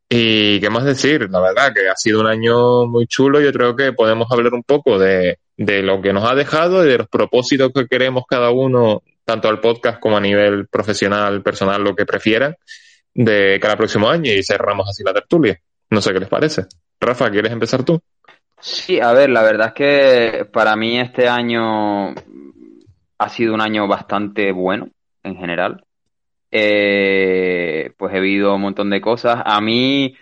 Y 0.10 0.60
qué 0.60 0.70
más 0.70 0.84
decir, 0.84 1.30
la 1.30 1.40
verdad 1.40 1.74
que 1.74 1.88
ha 1.88 1.96
sido 1.96 2.20
un 2.20 2.28
año 2.28 2.86
muy 2.86 3.08
chulo. 3.08 3.40
Yo 3.40 3.52
creo 3.54 3.76
que 3.76 3.94
podemos 3.94 4.28
hablar 4.32 4.54
un 4.54 4.64
poco 4.64 5.00
de, 5.00 5.40
de 5.56 5.82
lo 5.82 6.02
que 6.02 6.12
nos 6.12 6.30
ha 6.30 6.36
dejado 6.36 6.86
y 6.86 6.90
de 6.90 6.98
los 6.98 7.08
propósitos 7.08 7.72
que 7.74 7.88
queremos 7.88 8.26
cada 8.28 8.52
uno, 8.52 9.04
tanto 9.24 9.48
al 9.48 9.62
podcast 9.62 10.00
como 10.02 10.18
a 10.18 10.22
nivel 10.22 10.68
profesional, 10.68 11.42
personal, 11.42 11.82
lo 11.84 11.96
que 11.96 12.06
prefieran, 12.06 12.56
de 13.14 13.60
cada 13.62 13.76
próximo 13.76 14.10
año 14.10 14.32
y 14.32 14.44
cerramos 14.44 14.90
así 14.90 15.04
la 15.04 15.14
tertulia. 15.14 15.60
No 15.90 16.02
sé 16.02 16.14
qué 16.14 16.20
les 16.20 16.30
parece. 16.30 16.66
Rafa, 17.00 17.30
¿quieres 17.30 17.52
empezar 17.52 17.84
tú? 17.84 18.02
Sí, 18.60 19.00
a 19.00 19.12
ver, 19.12 19.30
la 19.30 19.42
verdad 19.42 19.68
es 19.68 19.74
que 19.74 20.46
para 20.46 20.76
mí 20.76 21.00
este 21.00 21.28
año 21.28 22.14
ha 23.18 23.30
sido 23.30 23.54
un 23.54 23.62
año 23.62 23.88
bastante 23.88 24.52
bueno 24.52 24.90
en 25.24 25.36
general. 25.36 25.84
Eh, 26.52 27.92
pues 27.98 28.14
he 28.14 28.20
vivido 28.20 28.56
un 28.56 28.62
montón 28.62 28.90
de 28.90 29.02
cosas. 29.02 29.42
A 29.44 29.60
mí 29.62 30.16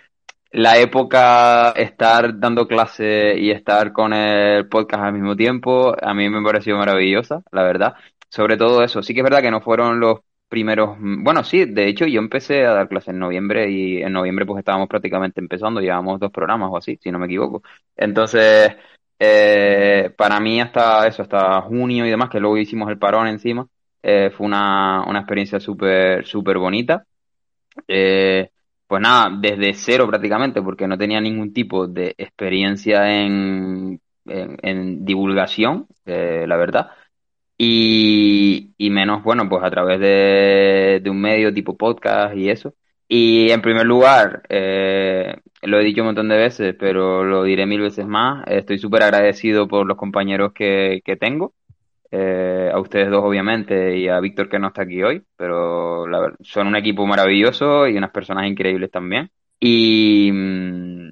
la 0.52 0.78
época 0.78 1.72
estar 1.72 2.40
dando 2.40 2.68
clase 2.68 3.36
y 3.38 3.52
estar 3.52 3.92
con 3.94 4.14
el 4.14 4.68
podcast 4.68 5.04
al 5.04 5.14
mismo 5.14 5.36
tiempo, 5.36 5.96
a 6.02 6.14
mí 6.14 6.30
me 6.30 6.42
pareció 6.42 6.78
maravillosa, 6.78 7.44
la 7.52 7.64
verdad. 7.64 7.94
Sobre 8.30 8.58
todo 8.58 8.84
eso, 8.84 9.02
sí 9.04 9.14
que 9.14 9.20
es 9.20 9.24
verdad 9.24 9.42
que 9.42 9.52
no 9.52 9.62
fueron 9.62 10.00
los 10.00 10.20
primeros, 10.50 10.98
bueno, 11.00 11.44
sí, 11.44 11.66
de 11.66 11.88
hecho 11.88 12.06
yo 12.08 12.20
empecé 12.20 12.66
a 12.66 12.74
dar 12.74 12.90
clases 12.90 13.10
en 13.10 13.20
noviembre 13.20 13.70
y 13.72 14.02
en 14.02 14.12
noviembre 14.14 14.46
pues 14.46 14.60
estábamos 14.60 14.90
prácticamente 14.90 15.40
empezando, 15.40 15.82
llevamos 15.82 16.20
dos 16.20 16.32
programas 16.32 16.70
o 16.72 16.78
así, 16.78 16.98
si 17.02 17.12
no 17.12 17.20
me 17.20 17.28
equivoco. 17.28 17.64
Entonces, 17.96 18.76
eh, 19.20 20.12
para 20.18 20.40
mí 20.40 20.60
hasta 20.62 21.08
eso, 21.08 21.22
hasta 21.24 21.62
junio 21.62 22.06
y 22.06 22.10
demás, 22.10 22.30
que 22.30 22.40
luego 22.40 22.58
hicimos 22.58 22.90
el 22.90 22.98
parón 23.00 23.28
encima, 23.28 23.68
eh, 24.04 24.32
fue 24.32 24.48
una, 24.48 25.04
una 25.08 25.20
experiencia 25.20 25.60
súper, 25.60 26.26
súper 26.26 26.58
bonita. 26.58 27.06
Eh, 27.88 28.50
pues 28.88 29.02
nada, 29.02 29.30
desde 29.40 29.74
cero 29.74 30.08
prácticamente, 30.08 30.62
porque 30.62 30.88
no 30.88 30.98
tenía 30.98 31.22
ningún 31.22 31.54
tipo 31.54 31.88
de 31.88 32.16
experiencia 32.18 33.10
en, 33.24 34.02
en, 34.26 34.58
en 34.62 35.06
divulgación, 35.06 35.88
eh, 36.06 36.46
la 36.48 36.58
verdad. 36.58 36.90
Y, 37.62 38.74
y 38.78 38.90
menos, 38.90 39.22
bueno, 39.24 39.50
pues 39.50 39.64
a 39.64 39.70
través 39.70 40.00
de, 40.00 41.02
de 41.04 41.10
un 41.10 41.20
medio 41.20 41.54
tipo 41.54 41.76
podcast 41.78 42.36
y 42.38 42.50
eso. 42.50 42.74
Y 43.08 43.52
en 43.52 43.62
primer 43.62 43.86
lugar, 43.86 44.44
eh, 44.50 45.36
lo 45.64 45.80
he 45.80 45.84
dicho 45.84 46.02
un 46.02 46.08
montón 46.08 46.30
de 46.30 46.38
veces, 46.38 46.76
pero 46.80 47.24
lo 47.26 47.44
diré 47.44 47.66
mil 47.66 47.82
veces 47.82 48.08
más, 48.08 48.46
estoy 48.48 48.80
súper 48.80 49.04
agradecido 49.04 49.68
por 49.68 49.86
los 49.86 49.98
compañeros 49.98 50.54
que, 50.54 51.02
que 51.04 51.18
tengo. 51.18 51.54
Eh, 52.12 52.72
a 52.74 52.80
ustedes 52.80 53.10
dos, 53.12 53.24
obviamente, 53.24 53.98
y 53.98 54.08
a 54.08 54.20
Víctor, 54.20 54.50
que 54.50 54.60
no 54.60 54.68
está 54.70 54.84
aquí 54.84 55.04
hoy, 55.04 55.24
pero 55.36 56.08
la 56.08 56.34
son 56.42 56.68
un 56.68 56.76
equipo 56.78 57.06
maravilloso 57.06 57.88
y 57.88 57.98
unas 57.98 58.12
personas 58.12 58.48
increíbles 58.48 58.90
también. 58.92 59.30
Y, 59.60 60.32
mm, 60.32 61.12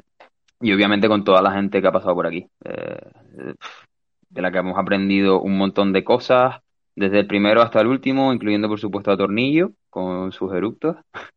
y 0.61 0.73
obviamente 0.73 1.07
con 1.07 1.23
toda 1.23 1.41
la 1.41 1.51
gente 1.53 1.81
que 1.81 1.87
ha 1.87 1.91
pasado 1.91 2.15
por 2.15 2.27
aquí, 2.27 2.47
eh, 2.65 2.99
de 4.37 4.43
la 4.43 4.51
que 4.51 4.59
hemos 4.59 4.77
aprendido 4.77 5.41
un 5.41 5.57
montón 5.57 5.91
de 5.93 6.03
cosas, 6.03 6.61
desde 6.95 7.19
el 7.21 7.27
primero 7.27 7.63
hasta 7.63 7.81
el 7.81 7.87
último, 7.87 8.31
incluyendo 8.31 8.67
por 8.69 8.79
supuesto 8.79 9.11
a 9.11 9.17
Tornillo, 9.17 9.71
con 9.89 10.31
sus 10.31 10.53
eructos. 10.53 10.95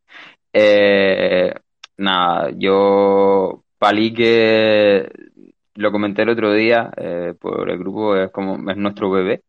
Eh, 0.53 1.55
nada, 1.99 2.51
yo 2.59 3.63
Palí 3.79 4.13
que 4.13 5.09
lo 5.77 5.93
comenté 5.93 6.23
el 6.23 6.31
otro 6.31 6.53
día 6.53 6.91
eh, 6.97 7.35
por 7.41 7.71
el 7.71 7.79
grupo, 7.79 8.17
es 8.17 8.33
como 8.33 8.69
es 8.69 8.77
nuestro 8.77 9.11
bebé. 9.13 9.43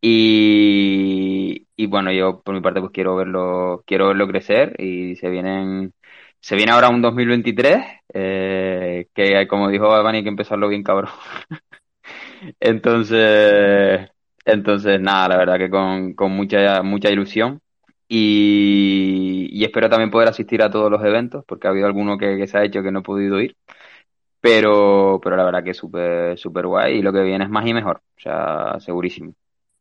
Y, 0.00 1.66
y 1.76 1.86
bueno, 1.86 2.12
yo 2.12 2.40
por 2.42 2.54
mi 2.54 2.60
parte 2.60 2.80
pues 2.80 2.92
quiero 2.92 3.16
verlo, 3.16 3.82
quiero 3.86 4.08
verlo 4.08 4.28
crecer 4.28 4.80
y 4.80 5.16
se 5.16 5.28
vienen, 5.28 5.92
se 6.40 6.56
viene 6.56 6.72
ahora 6.72 6.88
un 6.88 7.02
2023, 7.02 7.78
eh, 8.14 9.08
que 9.14 9.48
como 9.48 9.68
dijo 9.70 9.88
Van 9.88 10.14
hay 10.14 10.22
que 10.22 10.28
empezarlo 10.28 10.68
bien 10.68 10.84
cabrón. 10.84 11.10
Entonces, 12.60 14.08
entonces 14.44 15.00
nada, 15.00 15.28
la 15.28 15.36
verdad 15.36 15.58
que 15.58 15.70
con, 15.70 16.14
con 16.14 16.32
mucha, 16.32 16.82
mucha 16.82 17.10
ilusión. 17.10 17.60
Y, 18.08 19.48
y 19.52 19.64
espero 19.64 19.88
también 19.88 20.10
poder 20.10 20.28
asistir 20.28 20.62
a 20.62 20.70
todos 20.70 20.90
los 20.90 21.02
eventos, 21.02 21.44
porque 21.46 21.66
ha 21.66 21.70
habido 21.70 21.86
alguno 21.86 22.18
que, 22.18 22.36
que 22.36 22.46
se 22.46 22.58
ha 22.58 22.64
hecho 22.64 22.82
que 22.82 22.90
no 22.92 23.00
he 23.00 23.02
podido 23.02 23.40
ir. 23.40 23.56
Pero, 24.40 25.20
pero 25.22 25.36
la 25.36 25.44
verdad 25.44 25.64
que 25.64 25.70
es 25.72 25.76
súper, 25.78 26.38
súper 26.38 26.66
guay 26.66 26.98
y 26.98 27.02
lo 27.02 27.12
que 27.12 27.22
viene 27.22 27.44
es 27.44 27.50
más 27.50 27.66
y 27.66 27.74
mejor. 27.74 27.98
O 28.18 28.20
sea, 28.20 28.80
segurísimo. 28.80 29.34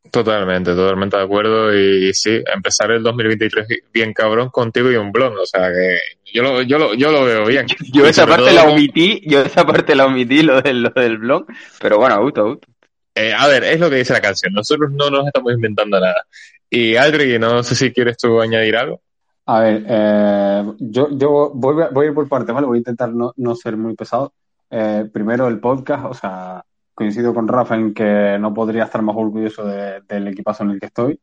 Totalmente, 0.09 0.73
totalmente 0.73 1.15
de 1.17 1.23
acuerdo. 1.23 1.73
Y 1.77 2.13
sí, 2.13 2.41
empezar 2.53 2.91
el 2.91 3.03
2023 3.03 3.65
bien 3.93 4.13
cabrón 4.13 4.49
contigo 4.49 4.91
y 4.91 4.95
un 4.95 5.11
blog. 5.11 5.33
O 5.39 5.45
sea 5.45 5.69
que 5.71 5.97
yo 6.33 6.43
lo, 6.43 6.61
yo 6.63 6.77
lo, 6.79 6.93
yo 6.95 7.11
lo 7.11 7.23
veo 7.23 7.45
bien. 7.45 7.65
Yo 7.93 8.05
esa 8.05 8.25
parte 8.25 8.45
todo- 8.45 8.55
la 8.55 8.63
omití, 8.71 9.21
yo 9.25 9.41
esa 9.41 9.65
parte 9.65 9.95
la 9.95 10.05
omití, 10.05 10.41
lo 10.43 10.61
del, 10.61 10.81
lo 10.83 10.89
del 10.89 11.17
blog, 11.17 11.45
pero 11.79 11.97
bueno, 11.97 12.15
a 12.15 12.19
gusto, 12.19 12.41
a 12.41 12.43
gusto. 12.45 12.67
Eh, 13.13 13.33
a 13.33 13.47
ver, 13.47 13.63
es 13.65 13.79
lo 13.79 13.89
que 13.89 13.97
dice 13.97 14.13
la 14.13 14.21
canción. 14.21 14.53
Nosotros 14.53 14.91
no 14.91 15.09
nos 15.09 15.27
estamos 15.27 15.53
inventando 15.53 15.99
nada. 15.99 16.25
Y 16.69 16.95
Adri, 16.95 17.37
no 17.37 17.61
sé 17.63 17.75
si 17.75 17.91
quieres 17.91 18.17
tú 18.17 18.39
añadir 18.41 18.77
algo. 18.77 19.01
A 19.45 19.59
ver, 19.59 19.83
eh, 19.87 20.63
yo, 20.79 21.09
yo 21.11 21.51
voy, 21.53 21.83
a, 21.83 21.89
voy 21.89 22.05
a 22.05 22.09
ir 22.09 22.15
por 22.15 22.27
partes, 22.29 22.53
¿vale? 22.55 22.67
Voy 22.67 22.77
a 22.77 22.79
intentar 22.79 23.13
no, 23.13 23.33
no 23.35 23.55
ser 23.55 23.75
muy 23.75 23.95
pesado. 23.95 24.33
Eh, 24.69 25.05
primero 25.11 25.47
el 25.49 25.59
podcast, 25.59 26.05
o 26.05 26.13
sea, 26.13 26.63
coincido 26.93 27.33
con 27.33 27.47
Rafa 27.47 27.75
en 27.75 27.93
que 27.93 28.37
no 28.39 28.53
podría 28.53 28.83
estar 28.85 29.01
más 29.01 29.15
orgulloso 29.15 29.65
de- 29.65 30.01
del 30.07 30.27
equipazo 30.27 30.63
en 30.63 30.71
el 30.71 30.79
que 30.79 30.85
estoy. 30.87 31.19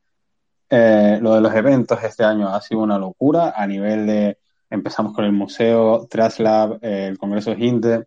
Eh, 0.70 1.18
lo 1.22 1.34
de 1.34 1.40
los 1.40 1.54
eventos 1.54 2.02
este 2.04 2.24
año 2.24 2.48
ha 2.48 2.60
sido 2.60 2.82
una 2.82 2.98
locura 2.98 3.54
a 3.56 3.66
nivel 3.66 4.06
de, 4.06 4.38
empezamos 4.70 5.14
con 5.14 5.24
el 5.24 5.32
museo, 5.32 6.06
Traslab, 6.10 6.78
eh, 6.82 7.06
el 7.08 7.18
Congreso 7.18 7.52
Inte. 7.52 8.06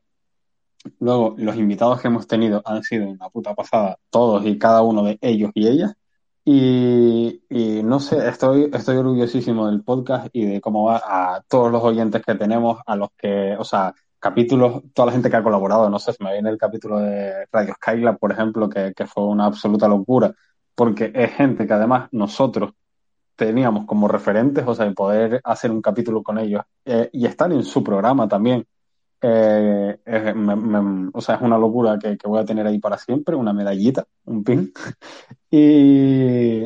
Luego, 1.00 1.36
los 1.38 1.56
invitados 1.58 2.02
que 2.02 2.08
hemos 2.08 2.28
tenido 2.28 2.62
han 2.66 2.84
sido 2.84 3.08
una 3.08 3.30
puta 3.30 3.54
pasada, 3.54 3.98
todos 4.10 4.46
y 4.46 4.58
cada 4.58 4.82
uno 4.82 5.04
de 5.04 5.18
ellos 5.22 5.52
y 5.54 5.68
ellas. 5.68 5.94
Y, 6.44 7.44
y 7.50 7.84
no 7.84 8.00
sé, 8.00 8.28
estoy, 8.28 8.70
estoy 8.74 8.98
orgullosísimo 8.98 9.68
del 9.68 9.84
podcast 9.84 10.30
y 10.34 10.46
de 10.46 10.60
cómo 10.62 10.86
va 10.86 10.98
a 11.06 11.44
todos 11.48 11.72
los 11.72 11.84
oyentes 11.84 12.24
que 12.26 12.34
tenemos, 12.36 12.80
a 12.86 12.96
los 12.96 13.10
que, 13.16 13.56
o 13.58 13.64
sea, 13.64 13.94
capítulos, 14.22 14.84
toda 14.94 15.08
la 15.08 15.12
gente 15.14 15.30
que 15.30 15.38
ha 15.38 15.44
colaborado, 15.44 15.90
no 15.90 16.00
sé, 16.00 16.14
se 16.14 16.24
me 16.24 16.34
viene 16.34 16.50
el 16.52 16.58
capítulo 16.60 17.00
de 17.00 17.48
Radio 17.52 17.74
Skylab, 17.76 18.20
por 18.20 18.32
ejemplo, 18.32 18.70
que, 18.70 18.94
que 18.96 19.08
fue 19.08 19.26
una 19.26 19.46
absoluta 19.48 19.88
locura, 19.90 20.34
porque 20.76 21.12
es 21.16 21.34
gente 21.34 21.68
que 21.68 21.74
además 21.74 22.10
nosotros 22.14 22.72
teníamos 23.36 23.86
como 23.88 24.08
referentes, 24.08 24.64
o 24.68 24.76
sea, 24.76 24.86
de 24.86 24.94
poder 24.94 25.42
hacer 25.44 25.72
un 25.72 25.82
capítulo 25.82 26.24
con 26.24 26.40
ellos 26.40 26.64
eh, 26.86 27.10
y 27.14 27.26
estar 27.26 27.52
en 27.52 27.64
su 27.64 27.84
programa 27.84 28.28
también. 28.28 28.66
Eh, 29.24 30.00
es, 30.06 30.36
me- 30.36 30.56
me- 30.56 31.12
o 31.14 31.22
sea, 31.22 31.36
es 31.36 31.42
una 31.42 31.58
locura 31.58 31.98
que, 32.00 32.18
que 32.18 32.28
voy 32.28 32.40
a 32.42 32.46
tener 32.46 32.68
ahí 32.68 32.80
para 32.80 32.98
siempre, 32.98 33.36
una 33.36 33.54
medallita, 33.54 34.06
un 34.26 34.44
pin. 34.44 34.74
Y, 35.52 36.64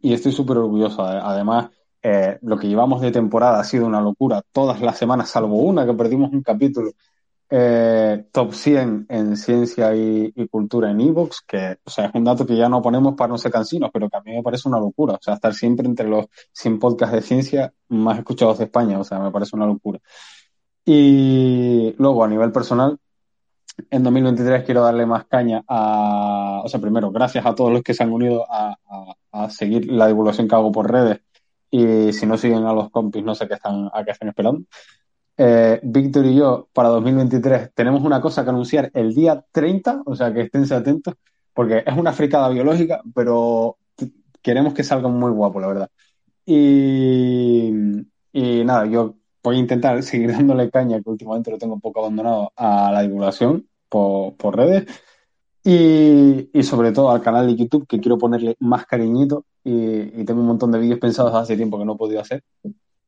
y 0.00 0.12
estoy 0.14 0.32
súper 0.32 0.58
orgulloso. 0.58 1.02
Ade- 1.04 1.20
Además, 1.22 1.70
eh, 2.02 2.38
lo 2.42 2.58
que 2.58 2.68
llevamos 2.68 3.00
de 3.00 3.12
temporada 3.12 3.60
ha 3.60 3.64
sido 3.64 3.86
una 3.86 4.00
locura. 4.00 4.42
Todas 4.52 4.80
las 4.80 4.98
semanas, 4.98 5.30
salvo 5.30 5.56
una 5.56 5.86
que 5.86 5.94
perdimos 5.94 6.32
un 6.32 6.42
capítulo, 6.42 6.92
eh, 7.48 8.26
top 8.32 8.52
100 8.54 9.06
en 9.08 9.36
ciencia 9.36 9.94
y, 9.94 10.32
cultura 10.48 10.90
en 10.90 11.00
Evox, 11.00 11.42
que 11.46 11.78
o 11.84 11.90
sea, 11.90 12.06
es 12.06 12.14
un 12.14 12.24
dato 12.24 12.46
que 12.46 12.56
ya 12.56 12.68
no 12.68 12.82
ponemos 12.82 13.14
para 13.14 13.28
no 13.28 13.38
ser 13.38 13.52
cansinos, 13.52 13.90
pero 13.92 14.08
que 14.08 14.16
a 14.16 14.20
mí 14.22 14.32
me 14.32 14.42
parece 14.42 14.68
una 14.68 14.80
locura. 14.80 15.14
O 15.14 15.22
sea, 15.22 15.34
estar 15.34 15.54
siempre 15.54 15.86
entre 15.86 16.08
los 16.08 16.26
100 16.52 16.78
podcasts 16.80 17.14
de 17.14 17.22
ciencia 17.22 17.72
más 17.88 18.18
escuchados 18.18 18.58
de 18.58 18.64
España, 18.64 18.98
o 18.98 19.04
sea, 19.04 19.20
me 19.20 19.30
parece 19.30 19.54
una 19.54 19.66
locura. 19.66 20.00
Y 20.84 21.94
luego, 21.98 22.24
a 22.24 22.28
nivel 22.28 22.50
personal, 22.52 22.98
en 23.90 24.02
2023 24.02 24.64
quiero 24.64 24.82
darle 24.82 25.06
más 25.06 25.26
caña 25.26 25.62
a, 25.68 26.62
o 26.64 26.68
sea, 26.68 26.80
primero, 26.80 27.10
gracias 27.12 27.46
a 27.46 27.54
todos 27.54 27.72
los 27.72 27.82
que 27.82 27.94
se 27.94 28.02
han 28.02 28.12
unido 28.12 28.44
a 28.48 29.50
seguir 29.50 29.90
la 29.90 30.08
divulgación 30.08 30.48
que 30.48 30.54
hago 30.54 30.72
por 30.72 30.90
redes. 30.90 31.20
Y 31.74 32.12
si 32.12 32.26
no 32.26 32.36
siguen 32.36 32.66
a 32.66 32.74
los 32.74 32.90
compis, 32.90 33.24
no 33.24 33.34
sé 33.34 33.48
qué 33.48 33.54
están, 33.54 33.90
a 33.92 34.04
qué 34.04 34.10
están 34.10 34.28
esperando. 34.28 34.66
Eh, 35.38 35.80
Víctor 35.82 36.26
y 36.26 36.36
yo, 36.36 36.68
para 36.72 36.90
2023, 36.90 37.72
tenemos 37.74 38.02
una 38.02 38.20
cosa 38.20 38.44
que 38.44 38.50
anunciar 38.50 38.90
el 38.94 39.14
día 39.14 39.44
30, 39.50 40.02
o 40.04 40.14
sea 40.14 40.32
que 40.32 40.42
esténse 40.42 40.74
atentos, 40.74 41.14
porque 41.54 41.82
es 41.86 41.96
una 41.96 42.12
fricada 42.12 42.50
biológica, 42.50 43.02
pero 43.14 43.78
queremos 44.42 44.74
que 44.74 44.84
salga 44.84 45.08
muy 45.08 45.30
guapo, 45.30 45.60
la 45.60 45.66
verdad. 45.68 45.90
Y, 46.44 47.70
y 48.32 48.64
nada, 48.64 48.86
yo 48.86 49.16
voy 49.42 49.56
a 49.56 49.60
intentar 49.60 50.02
seguir 50.02 50.32
dándole 50.32 50.70
caña, 50.70 51.00
que 51.00 51.10
últimamente 51.10 51.50
lo 51.50 51.58
tengo 51.58 51.74
un 51.74 51.80
poco 51.80 52.00
abandonado, 52.00 52.52
a 52.56 52.92
la 52.92 53.02
divulgación 53.02 53.66
por, 53.88 54.36
por 54.36 54.56
redes. 54.56 54.86
Y, 55.64 56.50
y 56.52 56.62
sobre 56.64 56.92
todo 56.92 57.10
al 57.10 57.22
canal 57.22 57.46
de 57.46 57.56
YouTube, 57.56 57.86
que 57.86 58.00
quiero 58.00 58.18
ponerle 58.18 58.56
más 58.60 58.84
cariñito. 58.86 59.46
Y, 59.64 60.24
tengo 60.24 60.40
un 60.40 60.46
montón 60.46 60.72
de 60.72 60.78
vídeos 60.78 60.98
pensados 60.98 61.34
hace 61.34 61.56
tiempo 61.56 61.78
que 61.78 61.84
no 61.84 61.94
he 61.94 61.98
podido 61.98 62.20
hacer. 62.20 62.42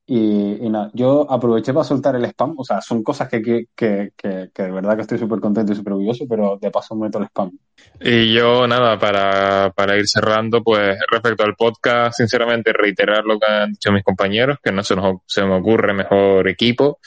Y, 0.06 0.68
nada, 0.68 0.90
yo 0.92 1.30
aproveché 1.30 1.72
para 1.72 1.84
soltar 1.84 2.14
el 2.16 2.24
spam. 2.26 2.54
O 2.58 2.64
sea, 2.64 2.80
son 2.80 3.02
cosas 3.02 3.28
que, 3.28 3.42
que, 3.42 3.66
que, 3.74 4.12
que, 4.16 4.50
que 4.52 4.62
de 4.62 4.70
verdad 4.70 4.96
que 4.96 5.02
estoy 5.02 5.18
súper 5.18 5.40
contento 5.40 5.72
y 5.72 5.76
súper 5.76 5.94
orgulloso, 5.94 6.26
pero 6.28 6.58
de 6.60 6.70
paso 6.70 6.94
meto 6.94 7.18
el 7.18 7.24
spam. 7.24 7.50
Y 8.00 8.34
yo, 8.34 8.66
nada, 8.66 8.98
para, 8.98 9.72
para 9.74 9.96
ir 9.96 10.06
cerrando, 10.06 10.62
pues 10.62 10.98
respecto 11.10 11.44
al 11.44 11.56
podcast, 11.56 12.16
sinceramente 12.16 12.72
reiterar 12.72 13.24
lo 13.24 13.38
que 13.38 13.46
han 13.46 13.72
dicho 13.72 13.92
mis 13.92 14.04
compañeros, 14.04 14.58
que 14.62 14.72
no 14.72 14.82
se, 14.82 14.94
nos, 14.94 15.22
se 15.26 15.42
me 15.44 15.56
ocurre 15.56 15.94
mejor 15.94 16.48
equipo, 16.48 16.98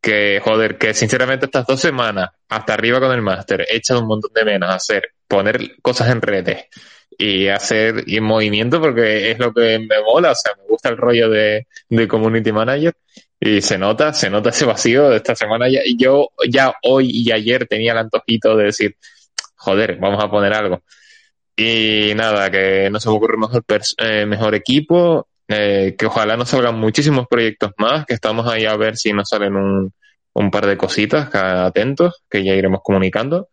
que 0.00 0.40
joder, 0.42 0.78
que 0.78 0.94
sinceramente 0.94 1.46
estas 1.46 1.66
dos 1.66 1.80
semanas, 1.80 2.30
hasta 2.48 2.74
arriba 2.74 3.00
con 3.00 3.12
el 3.12 3.22
máster, 3.22 3.62
he 3.62 3.76
echado 3.76 4.00
un 4.00 4.06
montón 4.06 4.30
de 4.32 4.44
menos 4.44 4.70
a 4.70 4.74
hacer, 4.74 5.02
poner 5.26 5.80
cosas 5.82 6.10
en 6.10 6.22
redes 6.22 6.66
y 7.18 7.48
hacer 7.48 8.04
y 8.06 8.18
en 8.18 8.24
movimiento 8.24 8.80
porque 8.80 9.30
es 9.30 9.38
lo 9.38 9.52
que 9.52 9.78
me 9.78 10.02
mola, 10.02 10.32
o 10.32 10.34
sea, 10.34 10.52
me 10.56 10.64
gusta 10.68 10.88
el 10.88 10.96
rollo 10.96 11.30
de, 11.30 11.66
de 11.88 12.08
community 12.08 12.52
manager 12.52 12.94
y 13.40 13.60
se 13.60 13.78
nota, 13.78 14.12
se 14.12 14.30
nota 14.30 14.50
ese 14.50 14.64
vacío 14.64 15.08
de 15.10 15.16
esta 15.16 15.34
semana 15.34 15.68
ya, 15.68 15.80
y 15.84 15.96
yo 15.96 16.30
ya 16.48 16.74
hoy 16.82 17.10
y 17.10 17.30
ayer 17.32 17.66
tenía 17.66 17.92
el 17.92 17.98
antojito 17.98 18.56
de 18.56 18.64
decir, 18.64 18.96
joder, 19.56 19.96
vamos 19.96 20.22
a 20.22 20.30
poner 20.30 20.52
algo. 20.52 20.82
Y 21.56 22.12
nada, 22.14 22.50
que 22.50 22.90
no 22.90 23.00
se 23.00 23.08
ocurre 23.08 23.36
mejor, 23.38 23.64
eh, 23.98 24.26
mejor 24.26 24.54
equipo, 24.54 25.28
eh, 25.48 25.94
que 25.98 26.06
ojalá 26.06 26.36
nos 26.36 26.50
salgan 26.50 26.78
muchísimos 26.78 27.26
proyectos 27.28 27.72
más, 27.78 28.04
que 28.06 28.14
estamos 28.14 28.46
ahí 28.46 28.66
a 28.66 28.76
ver 28.76 28.96
si 28.96 29.12
nos 29.12 29.28
salen 29.28 29.56
un, 29.56 29.92
un 30.34 30.50
par 30.50 30.66
de 30.66 30.76
cositas, 30.76 31.34
atentos, 31.34 32.22
que 32.28 32.44
ya 32.44 32.54
iremos 32.54 32.80
comunicando. 32.82 33.48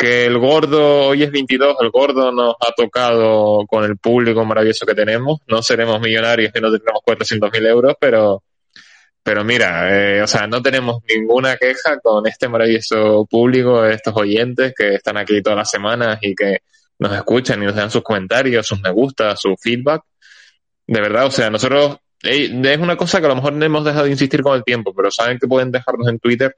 Que 0.00 0.24
el 0.24 0.38
gordo, 0.38 1.08
hoy 1.08 1.24
es 1.24 1.30
22, 1.30 1.76
el 1.82 1.90
gordo 1.90 2.32
nos 2.32 2.54
ha 2.58 2.72
tocado 2.72 3.66
con 3.66 3.84
el 3.84 3.98
público 3.98 4.42
maravilloso 4.46 4.86
que 4.86 4.94
tenemos. 4.94 5.40
No 5.46 5.60
seremos 5.62 6.00
millonarios 6.00 6.52
y 6.54 6.58
no 6.58 6.72
tendremos 6.72 7.02
400.000 7.04 7.66
euros, 7.66 7.94
pero, 8.00 8.42
pero 9.22 9.44
mira, 9.44 9.90
eh, 9.90 10.22
o 10.22 10.26
sea, 10.26 10.46
no 10.46 10.62
tenemos 10.62 11.02
ninguna 11.06 11.58
queja 11.58 11.98
con 12.02 12.26
este 12.26 12.48
maravilloso 12.48 13.26
público, 13.30 13.84
estos 13.84 14.16
oyentes 14.16 14.72
que 14.74 14.94
están 14.94 15.18
aquí 15.18 15.42
todas 15.42 15.58
las 15.58 15.70
semanas 15.70 16.18
y 16.22 16.34
que 16.34 16.60
nos 16.98 17.14
escuchan 17.14 17.62
y 17.62 17.66
nos 17.66 17.74
dan 17.74 17.90
sus 17.90 18.02
comentarios, 18.02 18.66
sus 18.66 18.80
me 18.80 18.90
gusta, 18.90 19.36
su 19.36 19.54
feedback. 19.60 20.02
De 20.86 20.98
verdad, 20.98 21.26
o 21.26 21.30
sea, 21.30 21.50
nosotros, 21.50 21.98
eh, 22.22 22.58
es 22.64 22.78
una 22.78 22.96
cosa 22.96 23.20
que 23.20 23.26
a 23.26 23.28
lo 23.28 23.36
mejor 23.36 23.62
hemos 23.62 23.84
dejado 23.84 24.06
de 24.06 24.12
insistir 24.12 24.40
con 24.40 24.56
el 24.56 24.64
tiempo, 24.64 24.94
pero 24.94 25.10
saben 25.10 25.38
que 25.38 25.46
pueden 25.46 25.70
dejarnos 25.70 26.08
en 26.08 26.18
Twitter 26.18 26.56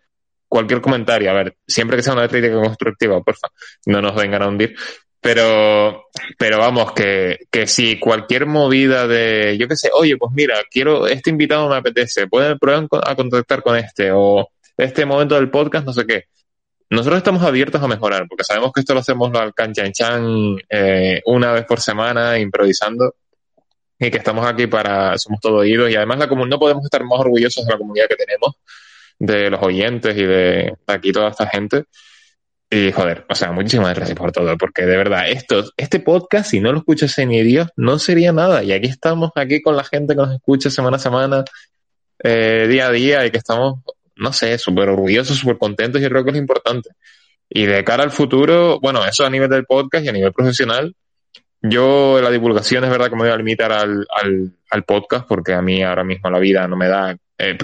cualquier 0.53 0.83
comentario. 0.83 1.31
A 1.31 1.33
ver, 1.33 1.57
siempre 1.67 1.97
que 1.97 2.03
sea 2.03 2.13
una 2.13 2.29
crítica 2.29 2.61
constructiva, 2.61 3.23
porfa, 3.23 3.49
no 3.87 4.03
nos 4.03 4.15
vengan 4.15 4.43
a 4.43 4.49
hundir. 4.49 4.75
Pero, 5.19 6.09
pero 6.37 6.59
vamos, 6.59 6.93
que, 6.93 7.39
que 7.51 7.67
si 7.67 7.99
cualquier 7.99 8.45
movida 8.45 9.07
de, 9.07 9.57
yo 9.59 9.67
qué 9.67 9.77
sé, 9.77 9.89
oye, 9.95 10.19
pues 10.19 10.31
mira, 10.35 10.57
quiero, 10.71 11.07
este 11.07 11.31
invitado 11.31 11.71
me 11.71 11.77
apetece, 11.77 12.27
pueden 12.27 12.59
prueben 12.59 12.87
a 13.03 13.15
contactar 13.15 13.63
con 13.63 13.77
este, 13.77 14.11
o 14.13 14.47
este 14.77 15.07
momento 15.07 15.37
del 15.37 15.49
podcast, 15.49 15.87
no 15.87 15.95
sé 15.95 16.05
qué. 16.07 16.25
Nosotros 16.91 17.17
estamos 17.17 17.43
abiertos 17.43 17.83
a 17.83 17.89
mejorar, 17.89 18.27
porque 18.29 18.45
sabemos 18.45 18.73
que 18.75 18.81
esto 18.81 18.93
lo 18.93 19.01
hacemos 19.01 19.33
al 19.35 19.55
canchanchan 19.55 20.57
eh, 20.69 21.23
una 21.25 21.53
vez 21.53 21.65
por 21.65 21.81
semana, 21.81 22.39
improvisando, 22.39 23.15
y 23.99 24.11
que 24.11 24.19
estamos 24.19 24.45
aquí 24.45 24.67
para, 24.67 25.17
somos 25.17 25.41
todo 25.41 25.59
oídos, 25.59 25.91
y 25.91 25.97
además 25.97 26.19
la 26.19 26.27
no 26.27 26.59
podemos 26.59 26.85
estar 26.85 27.03
más 27.05 27.21
orgullosos 27.21 27.65
de 27.65 27.73
la 27.73 27.79
comunidad 27.79 28.07
que 28.07 28.17
tenemos, 28.17 28.57
de 29.23 29.51
los 29.51 29.63
oyentes 29.63 30.17
y 30.17 30.25
de, 30.25 30.75
aquí 30.89 31.13
toda 31.13 31.29
esta 31.29 31.47
gente. 31.47 31.85
Y 32.69 32.91
joder, 32.91 33.25
o 33.29 33.35
sea, 33.37 33.53
muchísimas 33.53 33.95
gracias 33.95 34.19
por 34.19 34.33
todo, 34.33 34.57
porque 34.59 34.83
de 34.83 34.97
verdad, 34.97 35.29
esto, 35.29 35.63
este 35.77 36.01
podcast, 36.01 36.51
si 36.51 36.59
no 36.59 36.73
lo 36.73 36.79
escuchase 36.79 37.25
ni 37.25 37.41
Dios, 37.43 37.69
no 37.77 38.01
sería 38.01 38.33
nada. 38.33 38.65
Y 38.65 38.73
aquí 38.73 38.89
estamos, 38.89 39.31
aquí 39.37 39.63
con 39.63 39.77
la 39.77 39.85
gente 39.85 40.15
que 40.15 40.23
nos 40.23 40.35
escucha 40.35 40.71
semana 40.71 40.97
a 40.97 41.01
semana, 41.01 41.45
eh, 42.19 42.67
día 42.69 42.89
a 42.89 42.91
día, 42.91 43.25
y 43.25 43.31
que 43.31 43.39
estamos, 43.39 43.81
no 44.17 44.33
sé, 44.33 44.59
súper 44.59 44.89
orgullosos, 44.89 45.37
súper 45.37 45.59
contentos, 45.59 46.03
y 46.03 46.09
creo 46.09 46.25
que 46.25 46.31
es 46.33 46.37
importante. 46.37 46.91
Y 47.49 47.67
de 47.67 47.85
cara 47.85 48.03
al 48.03 48.11
futuro, 48.11 48.81
bueno, 48.81 49.05
eso 49.05 49.25
a 49.25 49.31
nivel 49.31 49.51
del 49.51 49.67
podcast 49.67 50.05
y 50.05 50.09
a 50.09 50.13
nivel 50.13 50.33
profesional, 50.33 50.97
yo 51.61 52.21
la 52.21 52.31
divulgación 52.31 52.83
es 52.83 52.91
verdad 52.91 53.09
que 53.09 53.17
me 53.17 53.23
voy 53.23 53.31
a 53.31 53.37
limitar 53.37 53.71
al, 53.71 54.05
al 54.71 54.85
podcast, 54.85 55.29
porque 55.29 55.53
a 55.53 55.63
mí 55.63 55.81
ahora 55.81 56.03
mismo 56.03 56.29
la 56.29 56.41
vida 56.41 56.67
no 56.67 56.77
me 56.77 56.89
da. 56.89 57.17
Eh, 57.43 57.57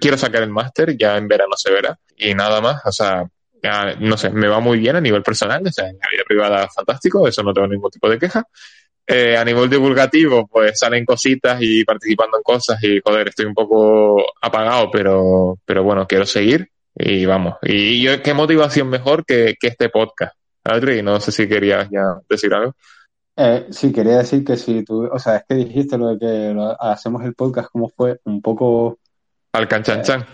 quiero 0.00 0.16
sacar 0.16 0.42
el 0.42 0.50
máster, 0.50 0.96
ya 0.96 1.16
en 1.16 1.28
verano 1.28 1.54
se 1.56 1.72
verá, 1.72 1.98
y 2.16 2.34
nada 2.34 2.60
más, 2.60 2.80
o 2.84 2.92
sea, 2.92 3.24
ya, 3.62 3.94
no 3.98 4.16
sé, 4.16 4.30
me 4.30 4.48
va 4.48 4.60
muy 4.60 4.78
bien 4.78 4.96
a 4.96 5.00
nivel 5.00 5.22
personal, 5.22 5.62
o 5.66 5.72
sea, 5.72 5.88
en 5.88 5.98
la 5.98 6.08
vida 6.10 6.22
privada 6.26 6.68
fantástico, 6.68 7.26
eso 7.26 7.42
no 7.42 7.52
tengo 7.52 7.68
ningún 7.68 7.90
tipo 7.90 8.08
de 8.08 8.18
queja. 8.18 8.44
Eh, 9.10 9.38
a 9.38 9.44
nivel 9.44 9.70
divulgativo, 9.70 10.46
pues 10.46 10.78
salen 10.78 11.06
cositas 11.06 11.58
y 11.62 11.82
participando 11.82 12.36
en 12.36 12.42
cosas 12.42 12.78
y 12.84 13.00
joder, 13.02 13.28
estoy 13.28 13.46
un 13.46 13.54
poco 13.54 14.22
apagado, 14.42 14.90
pero, 14.90 15.58
pero 15.64 15.82
bueno, 15.82 16.06
quiero 16.06 16.26
seguir 16.26 16.68
y 16.94 17.24
vamos. 17.24 17.54
Y 17.62 18.02
yo, 18.02 18.22
qué 18.22 18.34
motivación 18.34 18.88
mejor 18.90 19.24
que, 19.24 19.54
que 19.58 19.68
este 19.68 19.88
podcast. 19.88 20.36
Adri, 20.62 21.02
no 21.02 21.18
sé 21.20 21.32
si 21.32 21.48
querías 21.48 21.88
ya 21.90 22.18
decir 22.28 22.52
algo. 22.52 22.74
Eh, 23.34 23.68
sí, 23.70 23.92
quería 23.92 24.18
decir 24.18 24.44
que 24.44 24.56
si 24.58 24.84
tú, 24.84 25.06
o 25.10 25.18
sea, 25.18 25.36
es 25.36 25.44
que 25.48 25.54
dijiste 25.54 25.96
lo 25.96 26.08
de 26.08 26.18
que 26.18 26.52
lo- 26.52 26.76
hacemos 26.78 27.24
el 27.24 27.34
podcast 27.34 27.70
como 27.70 27.88
fue 27.88 28.20
un 28.24 28.42
poco 28.42 28.98
Al 29.58 29.66
canchanchan. 29.66 30.24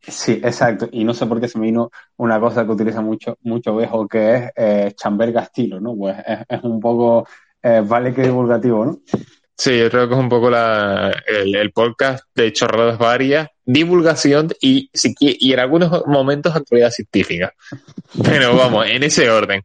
Sí, 0.00 0.32
exacto. 0.42 0.88
Y 0.90 1.04
no 1.04 1.14
sé 1.14 1.26
por 1.26 1.40
qué 1.40 1.46
se 1.48 1.58
me 1.58 1.66
vino 1.66 1.90
una 2.16 2.40
cosa 2.40 2.64
que 2.64 2.72
utiliza 2.72 3.00
mucho, 3.00 3.38
mucho 3.42 3.76
Bejo, 3.76 4.08
que 4.08 4.34
es 4.34 4.50
eh, 4.56 4.92
chamberga 4.96 5.42
estilo, 5.42 5.80
¿no? 5.80 5.94
Pues 5.96 6.16
es, 6.26 6.38
es 6.48 6.62
un 6.64 6.80
poco, 6.80 7.26
eh, 7.62 7.82
vale 7.86 8.12
que 8.12 8.22
divulgativo, 8.22 8.84
¿no? 8.84 8.98
Sí, 9.56 9.78
yo 9.78 9.88
creo 9.88 10.08
que 10.08 10.14
es 10.14 10.20
un 10.20 10.28
poco 10.28 10.50
la, 10.50 11.14
el, 11.28 11.54
el 11.54 11.70
podcast 11.70 12.24
de 12.34 12.52
chorradas 12.52 12.98
varias, 12.98 13.48
divulgación 13.64 14.48
y, 14.60 14.90
si 14.92 15.14
y 15.20 15.52
en 15.52 15.60
algunos 15.60 16.04
momentos 16.06 16.56
actualidad 16.56 16.90
científica. 16.90 17.54
Pero 18.24 18.56
vamos, 18.56 18.86
en 18.88 19.04
ese 19.04 19.30
orden. 19.30 19.62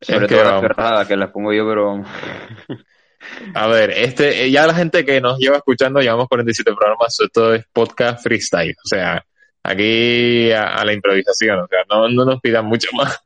Sobre 0.00 0.24
Es 0.24 0.28
que 0.28 0.34
todo 0.34 0.62
las 0.62 1.06
que 1.06 1.16
las 1.16 1.30
pongo 1.30 1.52
yo, 1.52 1.66
pero 1.66 2.04
A 3.54 3.66
ver, 3.68 3.90
este, 3.90 4.44
eh, 4.44 4.50
ya 4.50 4.66
la 4.66 4.74
gente 4.74 5.04
que 5.04 5.20
nos 5.20 5.38
lleva 5.38 5.56
escuchando, 5.58 6.00
llevamos 6.00 6.28
47 6.28 6.72
programas, 6.74 7.18
esto 7.20 7.54
es 7.54 7.64
podcast 7.72 8.22
freestyle. 8.22 8.74
O 8.84 8.88
sea, 8.88 9.24
aquí 9.62 10.50
a, 10.52 10.76
a 10.76 10.84
la 10.84 10.92
improvisación, 10.92 11.58
o 11.60 11.66
sea, 11.68 11.80
no, 11.88 12.08
no 12.08 12.24
nos 12.24 12.40
pidan 12.40 12.66
mucho 12.66 12.88
más. 12.94 13.18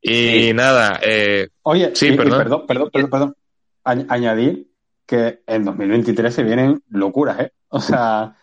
Y 0.00 0.12
Sí. 0.48 0.52
nada, 0.54 1.00
eh, 1.02 1.48
Oye, 1.62 1.90
Sí, 1.94 2.08
y- 2.08 2.12
y 2.12 2.16
perdón. 2.16 2.38
perdón, 2.38 2.66
perdón, 2.66 2.90
perdón, 2.92 3.10
perdón. 3.10 3.34
Añ- 3.84 4.06
añadir 4.08 4.66
que 5.06 5.40
en 5.46 5.64
2023 5.64 6.32
se 6.34 6.42
vienen 6.44 6.82
locuras, 6.90 7.40
¿eh? 7.40 7.52
O 7.68 7.80
sea, 7.80 8.36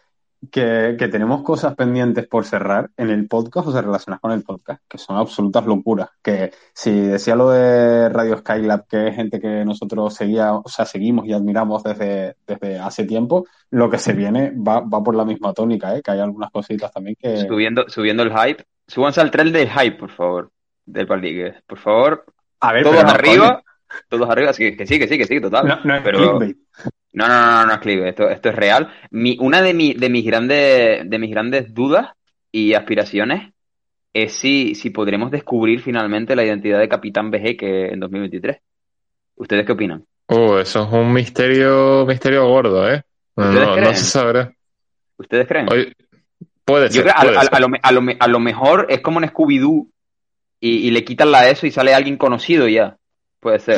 que, 0.52 0.96
que 0.98 1.08
tenemos 1.08 1.44
cosas 1.44 1.76
pendientes 1.76 2.28
por 2.28 2.46
cerrar 2.46 2.90
en 2.98 3.10
el 3.10 3.28
podcast 3.28 3.68
o 3.68 3.72
se 3.72 3.82
relacionadas 3.82 4.22
con 4.22 4.32
el 4.32 4.44
podcast, 4.44 4.82
que 4.88 4.98
son 4.98 5.18
absolutas 5.18 5.66
locuras. 5.66 6.10
Que 6.22 6.52
si 6.74 6.92
decía 6.92 7.36
lo 7.36 7.50
de 7.52 8.10
Radio 8.10 8.38
Skylab, 8.38 8.88
que 8.88 9.08
es 9.08 9.16
gente 9.16 9.40
que 9.40 9.66
nosotros 9.66 10.14
seguía, 10.14 10.54
o 10.54 10.68
sea, 10.68 10.86
seguimos 10.86 11.26
y 11.26 11.34
admiramos 11.34 11.84
desde, 11.84 12.36
desde 12.46 12.80
hace 12.80 13.06
tiempo, 13.06 13.46
lo 13.72 13.90
que 13.90 13.98
se 13.98 14.14
viene 14.14 14.52
va, 14.56 14.82
va 14.82 15.04
por 15.04 15.16
la 15.16 15.26
misma 15.26 15.54
tónica, 15.54 15.96
¿eh? 15.96 16.02
Que 16.02 16.12
hay 16.12 16.20
algunas 16.20 16.52
cositas 16.52 16.92
también 16.92 17.16
que... 17.20 17.38
subiendo, 17.48 17.86
subiendo 17.88 18.24
el 18.24 18.32
hype. 18.32 18.64
Súbanse 18.88 19.22
al 19.22 19.32
tren 19.32 19.52
del 19.52 19.70
hype, 19.70 19.98
por 19.98 20.12
favor. 20.12 20.52
Del 20.86 21.08
Palique. 21.08 21.56
Por 21.66 21.80
favor, 21.80 22.26
A 22.60 22.74
ver, 22.74 22.84
todos 22.84 23.04
arriba. 23.04 23.64
Todos 24.10 24.30
arriba, 24.30 24.54
sí, 24.54 24.76
que 24.76 24.86
sí, 24.86 25.00
que 25.00 25.08
sí, 25.08 25.18
que 25.18 25.26
sí, 25.26 25.40
total. 25.42 25.68
No, 25.68 25.80
no 25.84 25.96
es 25.96 26.04
pero 26.04 26.20
no, 26.20 26.34
no, 26.34 26.40
no, 27.14 27.28
no, 27.28 27.66
no 27.66 27.74
es 27.74 27.80
clickbait, 27.80 28.10
esto, 28.10 28.30
esto 28.30 28.50
es 28.50 28.56
real. 28.56 28.92
Mi, 29.12 29.38
una 29.40 29.62
de, 29.62 29.74
mi, 29.74 29.94
de 29.94 30.10
mis 30.10 30.26
grandes, 30.26 31.10
de 31.10 31.20
mis 31.20 31.32
grandes 31.32 31.74
dudas 31.74 32.10
y 32.52 32.74
aspiraciones 32.74 33.52
es 34.14 34.34
si, 34.34 34.76
si 34.76 34.90
podremos 34.92 35.32
descubrir 35.32 35.82
finalmente 35.82 36.36
la 36.36 36.46
identidad 36.46 36.80
de 36.80 36.88
Capitán 36.90 37.32
BG 37.32 37.58
que 37.58 37.88
en 37.88 38.00
2023. 38.00 38.58
¿Ustedes 39.36 39.66
qué 39.66 39.72
opinan? 39.74 40.06
uh, 40.30 40.58
eso 40.58 40.84
es 40.84 40.92
un 40.94 41.12
misterio, 41.14 42.06
misterio 42.06 42.48
gordo, 42.48 42.90
¿eh? 42.90 43.04
No, 43.36 43.50
¿Ustedes 43.50 43.82
no, 43.82 43.94
se 43.94 44.06
sabrá. 44.06 44.54
¿Ustedes 45.18 45.48
creen? 45.48 45.68
Oye, 45.72 45.94
puede 46.64 46.88
Yo 46.90 47.02
ser, 47.02 47.04
creo 47.04 47.14
a, 47.18 47.22
puede 47.22 47.38
a- 47.38 47.42
ser. 47.42 47.56
a 47.56 47.60
lo, 47.60 47.68
a 47.82 47.92
lo 47.92 48.02
me- 48.02 48.18
a 48.20 48.28
lo 48.28 48.40
mejor 48.40 48.88
es 48.90 49.02
como 49.02 49.22
en 49.22 49.30
Scooby-Doo 49.30 49.90
y, 50.62 50.88
y 50.88 50.92
le 50.92 51.04
quitan 51.04 51.32
la 51.32 51.50
eso 51.50 51.68
y 51.68 51.72
sale 51.72 51.94
alguien 51.94 52.18
conocido 52.18 52.68
ya. 52.68 52.98
Puede 53.46 53.60
ser. 53.60 53.78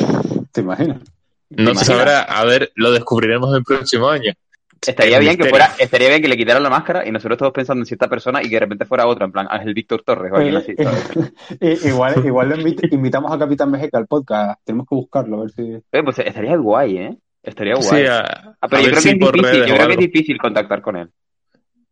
¿Te 0.54 0.62
imaginas? 0.62 1.02
No 1.50 1.74
¿Te 1.74 1.80
se 1.80 1.86
sabrá, 1.86 2.22
a 2.22 2.46
ver, 2.46 2.72
lo 2.76 2.90
descubrriremos 2.94 3.54
el 3.54 3.66
próximo 3.66 4.08
año. 4.08 4.32
Estaría 4.80 5.20
bien 5.20 5.36
que 5.36 5.50
fuera, 5.50 5.74
estaría 5.78 6.08
bien 6.08 6.22
que 6.22 6.30
le 6.30 6.38
quitaran 6.38 6.64
la 6.64 6.70
máscara 6.70 7.06
y 7.06 7.12
nosotros 7.12 7.38
todos 7.38 7.52
pensando 7.52 7.82
en 7.82 7.86
cierta 7.86 8.08
persona 8.08 8.40
y 8.42 8.46
que 8.46 8.56
de 8.56 8.60
repente 8.62 8.86
fuera 8.86 9.06
otra, 9.06 9.26
en 9.26 9.34
plan 9.34 9.46
Ángel 9.50 9.74
Víctor 9.74 10.04
Torres 10.04 10.32
o 10.32 10.38
alguien 10.38 10.56
así, 10.56 10.72
Eh, 10.72 10.78
eh, 11.60 11.78
igual 11.84 12.26
igual 12.26 12.54
invit- 12.64 12.94
invitamos 12.94 13.30
a 13.30 13.38
Capitán 13.38 13.70
Mejeca 13.70 13.98
al 13.98 14.08
podcast. 14.08 14.58
Tenemos 14.64 14.88
que 14.88 14.96
buscarlo, 14.96 15.36
a 15.36 15.42
ver 15.42 15.52
si. 15.52 15.64
Eh, 15.64 16.02
pues 16.02 16.18
estaría 16.20 16.56
guay, 16.56 16.98
¿eh? 17.00 17.18
Estaría 17.44 17.74
guay. 17.76 17.88
Sí, 17.90 18.06
a, 18.06 18.20
Ah, 18.20 18.56
a 18.62 18.68
pero 18.70 18.84
yo 18.84 18.88
creo 18.92 19.02
si 19.02 19.20
que 19.20 19.26
es 19.26 19.32
difícil, 19.34 19.66
yo 19.66 19.76
creo 19.76 19.88
que 19.88 19.94
es 19.96 20.00
difícil 20.00 20.38
contactar 20.38 20.82
con 20.82 20.96
él. 20.96 21.10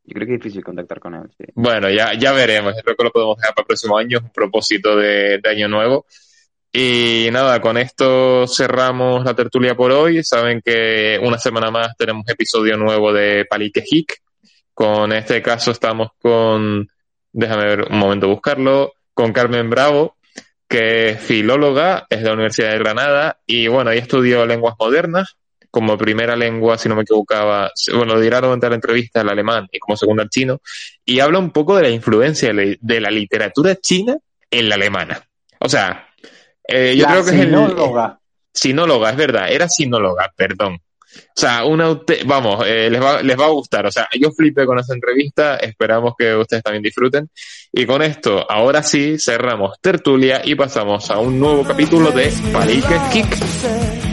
Yo 0.06 0.14
creo 0.14 0.28
que 0.28 0.34
es 0.36 0.40
difícil 0.40 0.64
contactar 0.64 1.02
con 1.02 1.14
él, 1.16 1.24
sí. 1.38 1.44
Bueno, 1.56 1.90
ya, 1.90 2.14
ya 2.18 2.32
veremos. 2.32 2.74
Yo 2.74 2.84
creo 2.84 2.96
que 2.96 3.04
lo 3.04 3.12
podemos 3.12 3.36
dejar 3.36 3.54
para 3.54 3.64
el 3.64 3.68
próximo 3.68 3.98
año, 3.98 4.20
es 4.20 4.24
un 4.24 4.30
propósito 4.32 4.96
de, 4.96 5.40
de 5.44 5.50
año 5.50 5.68
nuevo. 5.68 6.06
Y 6.78 7.30
nada, 7.32 7.62
con 7.62 7.78
esto 7.78 8.46
cerramos 8.48 9.24
la 9.24 9.34
tertulia 9.34 9.76
por 9.76 9.94
hoy. 9.94 10.22
Saben 10.26 10.62
que 10.62 11.18
una 11.24 11.38
semana 11.38 11.72
más 11.72 11.96
tenemos 11.96 12.28
episodio 12.28 12.76
nuevo 12.76 13.14
de 13.14 13.46
Palique 13.50 13.82
Hic. 13.90 14.22
Con 14.74 15.14
este 15.14 15.42
caso 15.42 15.72
estamos 15.72 16.10
con, 16.20 16.86
déjame 17.32 17.64
ver 17.64 17.82
un 17.90 17.98
momento 17.98 18.28
buscarlo, 18.28 18.92
con 19.14 19.32
Carmen 19.32 19.70
Bravo, 19.70 20.18
que 20.68 21.12
es 21.12 21.22
filóloga, 21.22 22.08
es 22.10 22.20
de 22.20 22.26
la 22.26 22.34
Universidad 22.34 22.72
de 22.72 22.80
Granada 22.80 23.40
y 23.46 23.70
bueno, 23.70 23.92
ella 23.92 24.02
estudió 24.02 24.46
lenguas 24.46 24.76
modernas. 24.78 25.38
Como 25.72 25.98
primera 25.98 26.36
lengua, 26.36 26.78
si 26.78 26.90
no 26.90 26.96
me 26.98 27.04
equivocaba, 27.04 27.72
bueno, 27.94 28.20
dirá 28.20 28.42
durante 28.42 28.68
la 28.68 28.76
entrevista 28.76 29.22
el 29.22 29.30
alemán 29.30 29.70
y 29.72 29.80
como 29.80 29.96
segunda 29.96 30.24
el 30.24 30.30
chino, 30.30 30.60
y 31.06 31.22
habla 31.22 31.40
un 31.40 31.52
poco 31.52 31.78
de 31.78 31.84
la 31.84 31.90
influencia 31.90 32.52
de 32.54 33.00
la 33.00 33.12
literatura 33.12 33.78
china 33.78 34.18
en 34.52 34.68
la 34.68 34.76
alemana. 34.76 35.22
O 35.60 35.70
sea, 35.70 36.05
eh, 36.68 36.96
yo 36.96 37.04
La 37.04 37.12
creo 37.12 37.24
que 37.26 37.32
es 37.32 37.36
el, 37.38 37.46
sinóloga. 37.48 38.20
Sinóloga, 38.54 39.10
es 39.10 39.18
verdad, 39.18 39.52
era 39.52 39.68
sinóloga, 39.70 40.32
perdón. 40.36 40.80
O 41.16 41.40
sea, 41.40 41.64
una 41.66 41.98
vamos, 42.26 42.66
eh, 42.68 42.90
les, 42.90 43.02
va, 43.02 43.22
les 43.22 43.40
va 43.40 43.46
a 43.46 43.50
gustar. 43.50 43.86
O 43.86 43.92
sea, 43.92 44.08
yo 44.20 44.32
flipé 44.32 44.66
con 44.66 44.80
esa 44.80 44.94
entrevista, 44.94 45.58
esperamos 45.58 46.14
que 46.18 46.36
ustedes 46.36 46.64
también 46.64 46.84
disfruten. 46.84 47.30
Y 47.72 47.86
con 47.86 48.02
esto, 48.02 48.46
ahora 48.50 48.84
sí, 48.84 49.18
cerramos 49.20 49.80
tertulia 49.82 50.42
y 50.44 50.56
pasamos 50.56 51.10
a 51.12 51.20
un 51.20 51.40
nuevo 51.40 51.64
capítulo 51.64 52.12
de 52.12 52.32
Palique 52.52 53.00
Kick. 53.12 54.05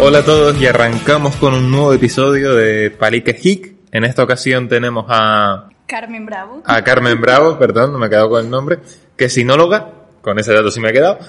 Hola 0.00 0.20
a 0.20 0.24
todos 0.24 0.60
y 0.60 0.66
arrancamos 0.66 1.34
con 1.36 1.54
un 1.54 1.72
nuevo 1.72 1.92
episodio 1.92 2.54
de 2.54 2.90
Palique 2.92 3.36
Hick. 3.42 3.74
En 3.90 4.04
esta 4.04 4.22
ocasión 4.22 4.68
tenemos 4.68 5.06
a, 5.08 5.70
Carmen 5.86 6.24
Bravo. 6.24 6.62
a 6.64 6.84
Carmen 6.84 7.20
Bravo, 7.20 7.58
perdón, 7.58 7.92
no 7.92 7.98
me 7.98 8.06
he 8.06 8.08
quedado 8.08 8.30
con 8.30 8.44
el 8.44 8.48
nombre, 8.48 8.78
que 9.16 9.24
es 9.24 9.32
sinóloga, 9.34 9.92
con 10.22 10.38
ese 10.38 10.54
dato 10.54 10.70
sí 10.70 10.80
me 10.80 10.90
he 10.90 10.92
quedado. 10.92 11.18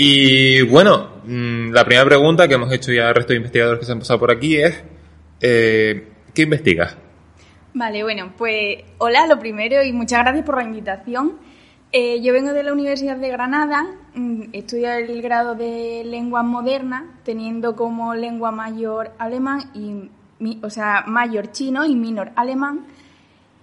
Y 0.00 0.62
bueno, 0.62 1.22
mm, 1.24 1.72
la 1.72 1.84
primera 1.84 2.04
pregunta 2.04 2.46
que 2.46 2.54
hemos 2.54 2.72
hecho 2.72 2.92
ya 2.92 3.08
al 3.08 3.16
resto 3.16 3.32
de 3.32 3.38
investigadores 3.38 3.80
que 3.80 3.86
se 3.86 3.90
han 3.90 3.98
pasado 3.98 4.20
por 4.20 4.30
aquí 4.30 4.56
es, 4.56 4.80
eh, 5.40 6.06
¿qué 6.32 6.42
investigas? 6.42 6.96
Vale, 7.74 8.04
bueno, 8.04 8.32
pues 8.38 8.78
hola, 8.98 9.26
lo 9.26 9.40
primero 9.40 9.82
y 9.82 9.92
muchas 9.92 10.20
gracias 10.20 10.46
por 10.46 10.56
la 10.58 10.62
invitación. 10.62 11.40
Eh, 11.90 12.20
yo 12.20 12.34
vengo 12.34 12.52
de 12.52 12.62
la 12.62 12.72
Universidad 12.74 13.16
de 13.16 13.30
Granada, 13.30 13.86
mm, 14.14 14.50
estudio 14.52 14.92
el 14.92 15.22
grado 15.22 15.54
de 15.54 16.02
lenguas 16.04 16.44
modernas, 16.44 17.04
teniendo 17.24 17.76
como 17.76 18.14
lengua 18.14 18.50
mayor 18.50 19.12
alemán 19.18 19.70
y, 19.74 20.58
o 20.62 20.68
sea, 20.68 21.04
mayor 21.06 21.50
chino 21.50 21.86
y 21.86 21.96
minor 21.96 22.30
alemán. 22.36 22.84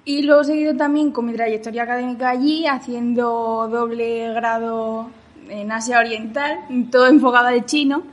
Y 0.06 0.24
luego 0.24 0.42
he 0.42 0.46
seguido 0.46 0.76
también 0.76 1.12
con 1.12 1.26
mi 1.28 1.34
trayectoria 1.34 1.84
académica 1.84 2.30
allí, 2.30 2.66
haciendo 2.66 3.68
doble 3.72 4.34
grado 4.34 5.10
en 5.50 5.72
Asia 5.72 6.00
Oriental, 6.00 6.60
todo 6.92 7.08
enfocado 7.08 7.48
al 7.48 7.66
chino, 7.66 8.04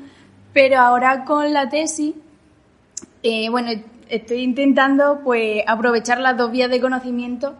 pero 0.53 0.79
ahora 0.79 1.25
con 1.25 1.53
la 1.53 1.69
tesis 1.69 2.15
Eh, 3.25 3.49
bueno, 3.51 3.71
estoy 4.09 4.39
intentando 4.43 5.21
pues 5.25 5.63
aprovechar 5.67 6.19
las 6.21 6.37
dos 6.37 6.51
vías 6.51 6.71
de 6.71 6.81
conocimiento 6.81 7.55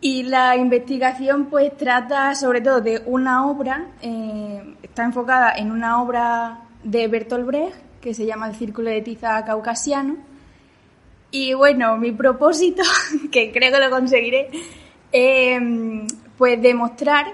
y 0.00 0.24
la 0.24 0.56
investigación 0.56 1.46
pues 1.46 1.76
trata 1.76 2.34
sobre 2.34 2.60
todo 2.60 2.80
de 2.80 3.02
una 3.06 3.46
obra, 3.46 3.86
eh, 4.02 4.74
está 4.82 5.04
enfocada 5.04 5.52
en 5.56 5.70
una 5.70 6.02
obra 6.02 6.60
de 6.82 7.08
Bertolt 7.08 7.46
Brecht 7.46 7.76
que 8.00 8.14
se 8.14 8.26
llama 8.26 8.48
El 8.48 8.54
Círculo 8.54 8.90
de 8.90 9.00
Tiza 9.00 9.44
Caucasiano. 9.44 10.16
Y 11.30 11.54
bueno, 11.54 11.96
mi 11.96 12.12
propósito, 12.12 12.82
que 13.32 13.50
creo 13.50 13.72
que 13.72 13.80
lo 13.80 13.90
conseguiré, 13.90 14.48
eh, 15.10 16.06
pues 16.38 16.62
demostrar, 16.62 17.26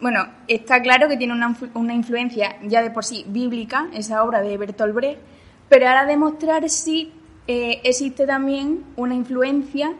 bueno, 0.00 0.26
está 0.48 0.82
claro 0.82 1.08
que 1.08 1.16
tiene 1.16 1.34
una, 1.34 1.56
una 1.74 1.94
influencia 1.94 2.56
ya 2.62 2.82
de 2.82 2.90
por 2.90 3.04
sí 3.04 3.24
bíblica, 3.28 3.88
esa 3.92 4.24
obra 4.24 4.40
de 4.40 4.56
Bertolt 4.56 4.94
Brecht, 4.94 5.20
pero 5.68 5.86
ahora 5.86 6.04
demostrar 6.04 6.68
si 6.68 7.12
eh, 7.46 7.80
existe 7.84 8.26
también 8.26 8.84
una 8.96 9.14
influencia 9.14 9.94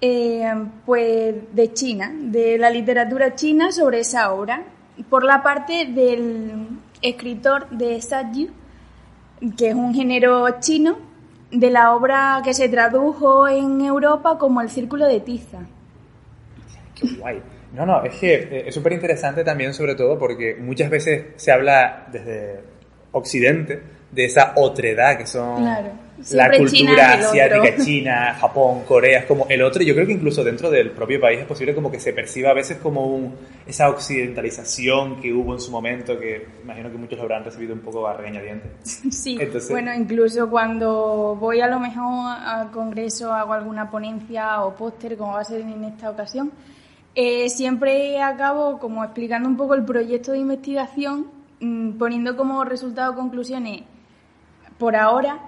eh, 0.00 0.52
pues 0.86 1.34
de 1.52 1.72
China, 1.72 2.12
de 2.14 2.58
la 2.58 2.70
literatura 2.70 3.34
china 3.34 3.72
sobre 3.72 4.00
esa 4.00 4.32
obra, 4.32 4.62
por 5.08 5.24
la 5.24 5.42
parte 5.42 5.86
del 5.86 6.68
escritor 7.02 7.68
de 7.70 8.00
Satyu, 8.00 8.48
que 9.56 9.68
es 9.68 9.74
un 9.74 9.94
género 9.94 10.60
chino, 10.60 10.98
de 11.50 11.70
la 11.70 11.94
obra 11.94 12.40
que 12.44 12.54
se 12.54 12.68
tradujo 12.68 13.48
en 13.48 13.80
Europa 13.80 14.38
como 14.38 14.60
El 14.60 14.70
Círculo 14.70 15.06
de 15.06 15.20
Tiza. 15.20 15.58
Qué 16.94 17.08
guay. 17.18 17.42
No, 17.72 17.86
no, 17.86 18.02
es 18.02 18.14
que 18.16 18.34
eh, 18.34 18.68
es 18.68 18.74
súper 18.74 18.92
interesante 18.92 19.44
también, 19.44 19.74
sobre 19.74 19.94
todo 19.94 20.18
porque 20.18 20.56
muchas 20.58 20.90
veces 20.90 21.26
se 21.36 21.52
habla 21.52 22.06
desde 22.10 22.60
Occidente 23.12 23.82
de 24.10 24.24
esa 24.24 24.52
otredad 24.56 25.16
que 25.18 25.26
son 25.26 25.56
Claro. 25.56 25.90
La 26.32 26.48
Siempre 26.50 26.66
China 26.66 26.90
cultura 26.90 27.14
el 27.14 27.20
asiática. 27.24 27.84
China, 27.84 28.36
Japón, 28.38 28.82
Corea, 28.86 29.20
es 29.20 29.24
como 29.26 29.46
el 29.48 29.62
otro. 29.62 29.82
Yo 29.82 29.94
creo 29.94 30.06
que 30.06 30.12
incluso 30.12 30.44
dentro 30.44 30.70
del 30.70 30.90
propio 30.90 31.20
país 31.20 31.40
es 31.40 31.46
posible 31.46 31.74
como 31.74 31.90
que 31.90 31.98
se 31.98 32.12
perciba 32.12 32.50
a 32.50 32.54
veces 32.54 32.78
como 32.78 33.06
un, 33.06 33.34
esa 33.66 33.88
occidentalización 33.88 35.20
que 35.20 35.32
hubo 35.32 35.54
en 35.54 35.60
su 35.60 35.70
momento, 35.70 36.18
que 36.18 36.46
imagino 36.62 36.90
que 36.90 36.98
muchos 36.98 37.18
lo 37.18 37.24
habrán 37.24 37.44
recibido 37.44 37.74
un 37.74 37.80
poco 37.80 38.06
a 38.06 38.14
regañadientes. 38.14 38.70
Sí, 39.10 39.38
Entonces- 39.40 39.70
bueno, 39.70 39.94
incluso 39.94 40.48
cuando 40.50 41.36
voy 41.38 41.60
a 41.60 41.66
lo 41.66 41.80
mejor 41.80 42.36
al 42.44 42.70
congreso, 42.70 43.32
hago 43.32 43.52
alguna 43.52 43.90
ponencia 43.90 44.62
o 44.62 44.74
póster, 44.74 45.16
como 45.16 45.32
va 45.34 45.40
a 45.40 45.44
ser 45.44 45.60
en 45.62 45.84
esta 45.84 46.10
ocasión, 46.10 46.52
eh, 47.14 47.48
siempre 47.48 48.20
acabo 48.22 48.78
como 48.78 49.02
explicando 49.04 49.48
un 49.48 49.56
poco 49.56 49.74
el 49.74 49.84
proyecto 49.84 50.32
de 50.32 50.38
investigación, 50.38 51.26
mm, 51.60 51.92
poniendo 51.98 52.36
como 52.36 52.64
resultado 52.64 53.14
conclusiones 53.14 53.82
por 54.78 54.96
ahora 54.96 55.38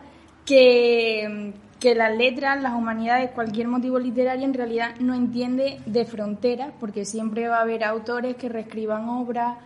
que, 0.45 1.53
que 1.81 1.95
las 1.95 2.17
letras, 2.17 2.63
las 2.63 2.75
humanidades, 2.75 3.31
cualquier 3.31 3.69
motivo 3.69 3.99
literario 3.99 4.45
en 4.45 4.55
realidad 4.55 4.95
no 5.01 5.15
entiende 5.15 5.81
de 5.87 6.05
fronteras, 6.05 6.73
porque 6.79 7.05
siempre 7.05 7.49
va 7.49 7.59
a 7.59 7.63
haber 7.63 7.85
autores 7.85 8.37
que 8.37 8.49
reescriban 8.49 9.09
obras 9.09 9.59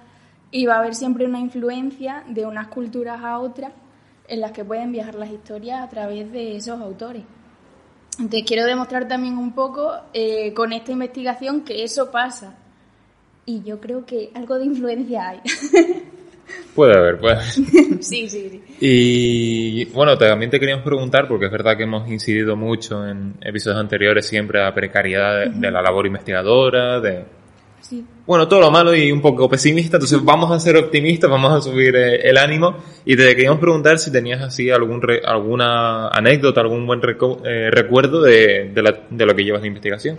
y 0.50 0.66
va 0.66 0.76
a 0.76 0.78
haber 0.78 0.94
siempre 0.94 1.26
una 1.26 1.40
influencia 1.40 2.24
de 2.28 2.46
unas 2.46 2.68
culturas 2.68 3.22
a 3.22 3.38
otras 3.38 3.72
en 4.28 4.40
las 4.40 4.52
que 4.52 4.64
pueden 4.64 4.92
viajar 4.92 5.14
las 5.14 5.30
historias 5.30 5.82
a 5.82 5.88
través 5.88 6.30
de 6.32 6.56
esos 6.56 6.80
autores. 6.80 7.24
Entonces 8.18 8.44
quiero 8.46 8.64
demostrar 8.64 9.06
también 9.06 9.36
un 9.36 9.52
poco 9.52 9.92
eh, 10.14 10.54
con 10.54 10.72
esta 10.72 10.92
investigación 10.92 11.62
que 11.62 11.84
eso 11.84 12.10
pasa. 12.10 12.56
Y 13.44 13.62
yo 13.62 13.80
creo 13.80 14.06
que 14.06 14.30
algo 14.34 14.56
de 14.56 14.64
influencia 14.64 15.28
hay. 15.28 15.40
Puede 16.74 16.94
haber, 16.96 17.18
puede 17.18 17.34
haber. 17.36 17.46
sí, 18.02 18.28
sí, 18.28 18.48
sí. 18.50 18.62
Y 18.80 19.84
bueno, 19.86 20.16
también 20.18 20.50
te 20.50 20.60
queríamos 20.60 20.84
preguntar, 20.84 21.26
porque 21.26 21.46
es 21.46 21.50
verdad 21.52 21.76
que 21.76 21.84
hemos 21.84 22.08
incidido 22.08 22.54
mucho 22.56 23.06
en 23.06 23.34
episodios 23.40 23.80
anteriores 23.80 24.26
siempre 24.26 24.62
a 24.64 24.72
precariedad 24.74 25.40
de, 25.40 25.50
de 25.50 25.70
la 25.70 25.80
labor 25.82 26.06
investigadora, 26.06 27.00
de, 27.00 27.24
sí. 27.80 28.04
bueno, 28.26 28.46
todo 28.46 28.60
lo 28.60 28.70
malo 28.70 28.94
y 28.94 29.10
un 29.10 29.22
poco 29.22 29.48
pesimista, 29.48 29.96
entonces 29.96 30.22
vamos 30.22 30.52
a 30.52 30.60
ser 30.60 30.76
optimistas, 30.76 31.30
vamos 31.30 31.52
a 31.52 31.60
subir 31.62 31.96
eh, 31.96 32.28
el 32.28 32.36
ánimo 32.36 32.76
y 33.06 33.16
te 33.16 33.34
queríamos 33.34 33.58
preguntar 33.60 33.98
si 33.98 34.12
tenías 34.12 34.42
así 34.42 34.70
algún 34.70 35.00
re- 35.00 35.22
alguna 35.24 36.08
anécdota, 36.08 36.60
algún 36.60 36.86
buen 36.86 37.00
reco- 37.00 37.40
eh, 37.46 37.70
recuerdo 37.70 38.20
de, 38.22 38.70
de, 38.74 38.82
la- 38.82 39.00
de 39.08 39.26
lo 39.26 39.34
que 39.34 39.44
llevas 39.44 39.62
de 39.62 39.68
investigación. 39.68 40.18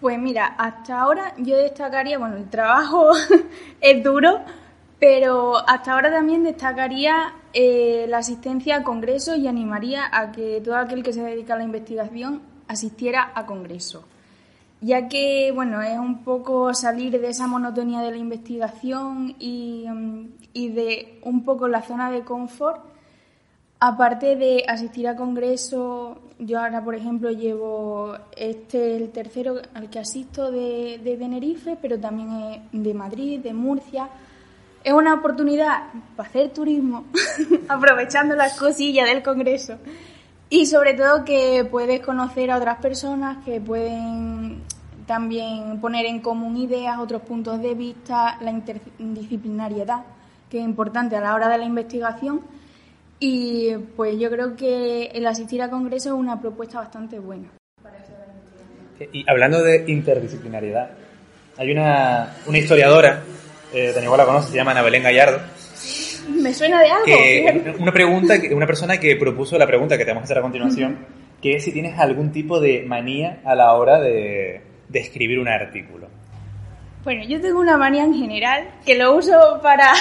Pues 0.00 0.18
mira, 0.18 0.46
hasta 0.58 1.00
ahora 1.00 1.32
yo 1.38 1.56
destacaría, 1.56 2.18
bueno, 2.18 2.36
el 2.36 2.50
trabajo 2.50 3.12
es 3.80 4.02
duro, 4.02 4.40
pero 5.02 5.56
hasta 5.68 5.94
ahora 5.94 6.12
también 6.12 6.44
destacaría 6.44 7.34
eh, 7.52 8.06
la 8.08 8.18
asistencia 8.18 8.76
a 8.76 8.82
congresos 8.84 9.36
y 9.36 9.48
animaría 9.48 10.08
a 10.12 10.30
que 10.30 10.60
todo 10.60 10.76
aquel 10.76 11.02
que 11.02 11.12
se 11.12 11.24
dedica 11.24 11.54
a 11.54 11.56
la 11.56 11.64
investigación 11.64 12.40
asistiera 12.68 13.32
a 13.34 13.44
congresos. 13.44 14.04
Ya 14.80 15.08
que, 15.08 15.50
bueno, 15.52 15.82
es 15.82 15.98
un 15.98 16.22
poco 16.22 16.72
salir 16.72 17.20
de 17.20 17.30
esa 17.30 17.48
monotonía 17.48 18.00
de 18.00 18.12
la 18.12 18.16
investigación 18.16 19.34
y, 19.40 19.86
mm, 19.88 20.28
de 20.54 21.18
un 21.24 21.44
poco 21.44 21.66
la 21.66 21.82
zona 21.82 22.08
de 22.08 22.22
confort 22.22 22.84
Aparte 23.80 24.36
de 24.36 24.64
asistir 24.68 25.08
a 25.08 25.16
congresos, 25.16 26.16
yo 26.38 26.60
ahora, 26.60 26.84
por 26.84 26.94
ejemplo, 26.94 27.32
llevo 27.32 28.14
este 28.36 28.94
el 28.94 29.10
tercero 29.10 29.56
al 29.74 29.90
que 29.90 29.98
asisto 29.98 30.52
de, 30.52 31.00
de 31.02 31.16
Tenerife, 31.16 31.76
pero 31.82 31.98
también 31.98 32.68
de 32.70 32.94
Madrid, 32.94 33.40
de 33.40 33.52
Murcia. 33.52 34.08
Es 34.84 34.92
una 34.92 35.14
oportunidad 35.14 35.84
para 36.16 36.28
hacer 36.28 36.50
turismo, 36.50 37.04
aprovechando 37.68 38.34
las 38.34 38.58
cosillas 38.58 39.08
del 39.08 39.22
congreso. 39.22 39.78
Y 40.50 40.66
sobre 40.66 40.94
todo 40.94 41.24
que 41.24 41.66
puedes 41.70 42.00
conocer 42.00 42.50
a 42.50 42.58
otras 42.58 42.78
personas 42.78 43.44
que 43.44 43.60
pueden 43.60 44.62
también 45.06 45.80
poner 45.80 46.06
en 46.06 46.20
común 46.20 46.56
ideas, 46.56 46.98
otros 46.98 47.22
puntos 47.22 47.62
de 47.62 47.74
vista, 47.74 48.38
la 48.40 48.50
interdisciplinariedad, 48.50 50.04
que 50.50 50.58
es 50.58 50.64
importante 50.64 51.16
a 51.16 51.20
la 51.20 51.34
hora 51.34 51.48
de 51.48 51.58
la 51.58 51.64
investigación. 51.64 52.40
Y 53.18 53.76
pues 53.96 54.18
yo 54.18 54.30
creo 54.30 54.56
que 54.56 55.06
el 55.14 55.26
asistir 55.26 55.62
a 55.62 55.70
congresos 55.70 56.06
es 56.06 56.18
una 56.18 56.40
propuesta 56.40 56.80
bastante 56.80 57.18
buena. 57.18 57.48
Y 59.12 59.24
hablando 59.28 59.62
de 59.62 59.84
interdisciplinariedad, 59.86 60.90
hay 61.56 61.70
una, 61.70 62.34
una 62.46 62.58
historiadora, 62.58 63.22
eh, 63.72 63.92
Dani 63.92 64.04
igual 64.04 64.18
la 64.18 64.26
conoce, 64.26 64.50
se 64.50 64.56
llama 64.56 64.72
Ana 64.72 64.82
Belén 64.82 65.02
Gallardo, 65.02 65.40
¿Me 66.28 66.54
suena 66.54 66.80
de 66.80 66.90
algo? 66.90 67.04
que 67.04 67.74
una 67.78 67.92
pregunta, 67.92 68.34
una 68.52 68.66
persona 68.66 68.98
que 68.98 69.16
propuso 69.16 69.58
la 69.58 69.66
pregunta 69.66 69.98
que 69.98 70.04
te 70.04 70.10
vamos 70.10 70.22
a 70.22 70.24
hacer 70.24 70.38
a 70.38 70.42
continuación, 70.42 70.98
que 71.40 71.56
es 71.56 71.64
si 71.64 71.72
tienes 71.72 71.98
algún 71.98 72.32
tipo 72.32 72.60
de 72.60 72.84
manía 72.86 73.40
a 73.44 73.54
la 73.54 73.72
hora 73.74 74.00
de, 74.00 74.62
de 74.88 75.00
escribir 75.00 75.38
un 75.38 75.48
artículo. 75.48 76.08
Bueno, 77.04 77.24
yo 77.24 77.40
tengo 77.40 77.60
una 77.60 77.76
manía 77.76 78.04
en 78.04 78.14
general 78.14 78.68
que 78.86 78.96
lo 78.96 79.16
uso 79.16 79.58
para 79.60 79.92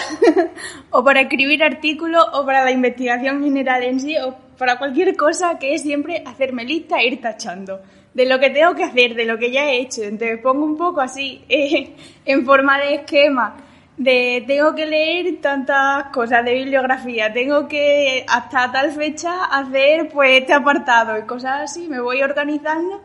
o 0.91 1.03
para 1.03 1.21
escribir 1.21 1.63
artículos 1.63 2.23
o 2.33 2.45
para 2.45 2.63
la 2.63 2.71
investigación 2.71 3.43
general 3.43 3.83
en 3.83 3.99
sí 3.99 4.15
o 4.17 4.35
para 4.57 4.77
cualquier 4.77 5.15
cosa 5.15 5.57
que 5.57 5.73
es 5.73 5.81
siempre 5.81 6.21
hacerme 6.23 6.63
lista 6.63 6.99
e 6.99 7.07
ir 7.07 7.21
tachando 7.21 7.81
de 8.13 8.25
lo 8.25 8.39
que 8.39 8.49
tengo 8.49 8.75
que 8.75 8.83
hacer, 8.83 9.15
de 9.15 9.25
lo 9.25 9.37
que 9.37 9.51
ya 9.51 9.65
he 9.65 9.79
hecho. 9.79 10.03
Entonces 10.03 10.39
pongo 10.39 10.65
un 10.65 10.77
poco 10.77 11.01
así 11.01 11.43
eh, 11.49 11.95
en 12.25 12.45
forma 12.45 12.79
de 12.79 12.95
esquema 12.95 13.55
de 13.97 14.43
tengo 14.47 14.73
que 14.73 14.85
leer 14.85 15.41
tantas 15.41 16.05
cosas 16.07 16.43
de 16.43 16.53
bibliografía, 16.53 17.31
tengo 17.31 17.67
que 17.67 18.25
hasta 18.27 18.71
tal 18.71 18.91
fecha 18.93 19.45
hacer 19.45 20.09
pues 20.09 20.41
este 20.41 20.53
apartado 20.53 21.19
y 21.19 21.23
cosas 21.23 21.61
así, 21.61 21.87
me 21.87 21.99
voy 21.99 22.23
organizando 22.23 23.01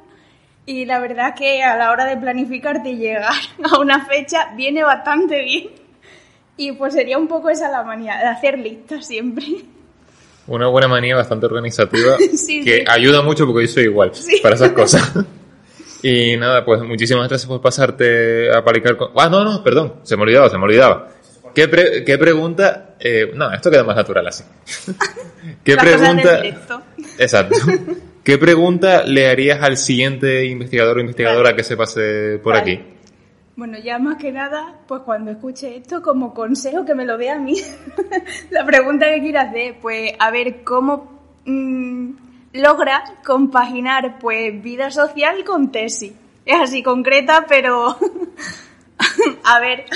y 0.64 0.84
la 0.84 0.98
verdad 0.98 1.34
que 1.34 1.62
a 1.62 1.76
la 1.76 1.92
hora 1.92 2.04
de 2.04 2.16
planificarte 2.16 2.90
y 2.90 2.96
llegar 2.96 3.34
a 3.70 3.78
una 3.78 4.04
fecha 4.04 4.52
viene 4.56 4.82
bastante 4.82 5.42
bien. 5.42 5.68
Y 6.58 6.72
pues 6.72 6.94
sería 6.94 7.18
un 7.18 7.28
poco 7.28 7.50
esa 7.50 7.68
la 7.68 7.82
manía, 7.82 8.16
de 8.16 8.26
hacer 8.26 8.58
listas 8.58 9.06
siempre. 9.06 9.44
Una 10.48 10.68
buena 10.68 10.86
manía 10.88 11.16
bastante 11.16 11.46
organizativa 11.46 12.16
Sí, 12.36 12.62
que 12.64 12.78
sí. 12.78 12.84
ayuda 12.88 13.22
mucho 13.22 13.46
porque 13.46 13.66
yo 13.66 13.72
soy 13.72 13.84
igual 13.84 14.10
Sí. 14.14 14.38
para 14.42 14.54
esas 14.54 14.70
cosas. 14.72 15.12
Y 16.02 16.36
nada, 16.36 16.64
pues 16.64 16.82
muchísimas 16.82 17.26
gracias 17.26 17.48
por 17.48 17.60
pasarte 17.60 18.54
a 18.54 18.62
palicar 18.62 18.96
con... 18.96 19.08
Ah, 19.16 19.28
no, 19.28 19.42
no, 19.42 19.64
perdón, 19.64 19.94
se 20.04 20.16
me 20.16 20.22
olvidaba, 20.22 20.48
se 20.50 20.56
me 20.58 20.64
olvidaba. 20.64 21.08
¿Qué, 21.54 21.66
pre- 21.68 22.04
qué 22.04 22.16
pregunta? 22.18 22.94
eh, 23.00 23.32
no, 23.34 23.50
esto 23.52 23.70
queda 23.70 23.82
más 23.82 23.96
natural 23.96 24.26
así. 24.28 24.44
¿Qué 25.64 25.74
pregunta? 25.76 26.42
Exacto. 27.18 27.56
¿Qué 28.22 28.38
pregunta 28.38 29.04
le 29.04 29.26
harías 29.28 29.62
al 29.62 29.76
siguiente 29.78 30.44
investigador 30.44 30.98
o 30.98 31.00
investigadora 31.00 31.56
que 31.56 31.64
se 31.64 31.76
pase 31.76 32.38
por 32.42 32.54
Vale. 32.54 32.60
aquí? 32.72 32.84
Bueno, 33.56 33.78
ya 33.78 33.98
más 33.98 34.16
que 34.18 34.30
nada, 34.32 34.74
pues 34.86 35.00
cuando 35.02 35.30
escuche 35.30 35.76
esto, 35.78 36.02
como 36.02 36.34
consejo 36.34 36.84
que 36.84 36.94
me 36.94 37.06
lo 37.06 37.16
dé 37.16 37.30
a 37.30 37.38
mí, 37.38 37.56
la 38.50 38.66
pregunta 38.66 39.06
que 39.06 39.20
quiero 39.20 39.40
hacer, 39.40 39.76
pues 39.80 40.12
a 40.18 40.30
ver 40.30 40.62
cómo 40.62 41.20
mm, 41.46 42.10
logra 42.52 43.02
compaginar 43.24 44.18
pues 44.18 44.62
vida 44.62 44.90
social 44.90 45.42
con 45.44 45.72
tesis. 45.72 46.12
Es 46.44 46.60
así 46.60 46.82
concreta, 46.82 47.46
pero 47.48 47.96
a 49.44 49.60
ver, 49.60 49.86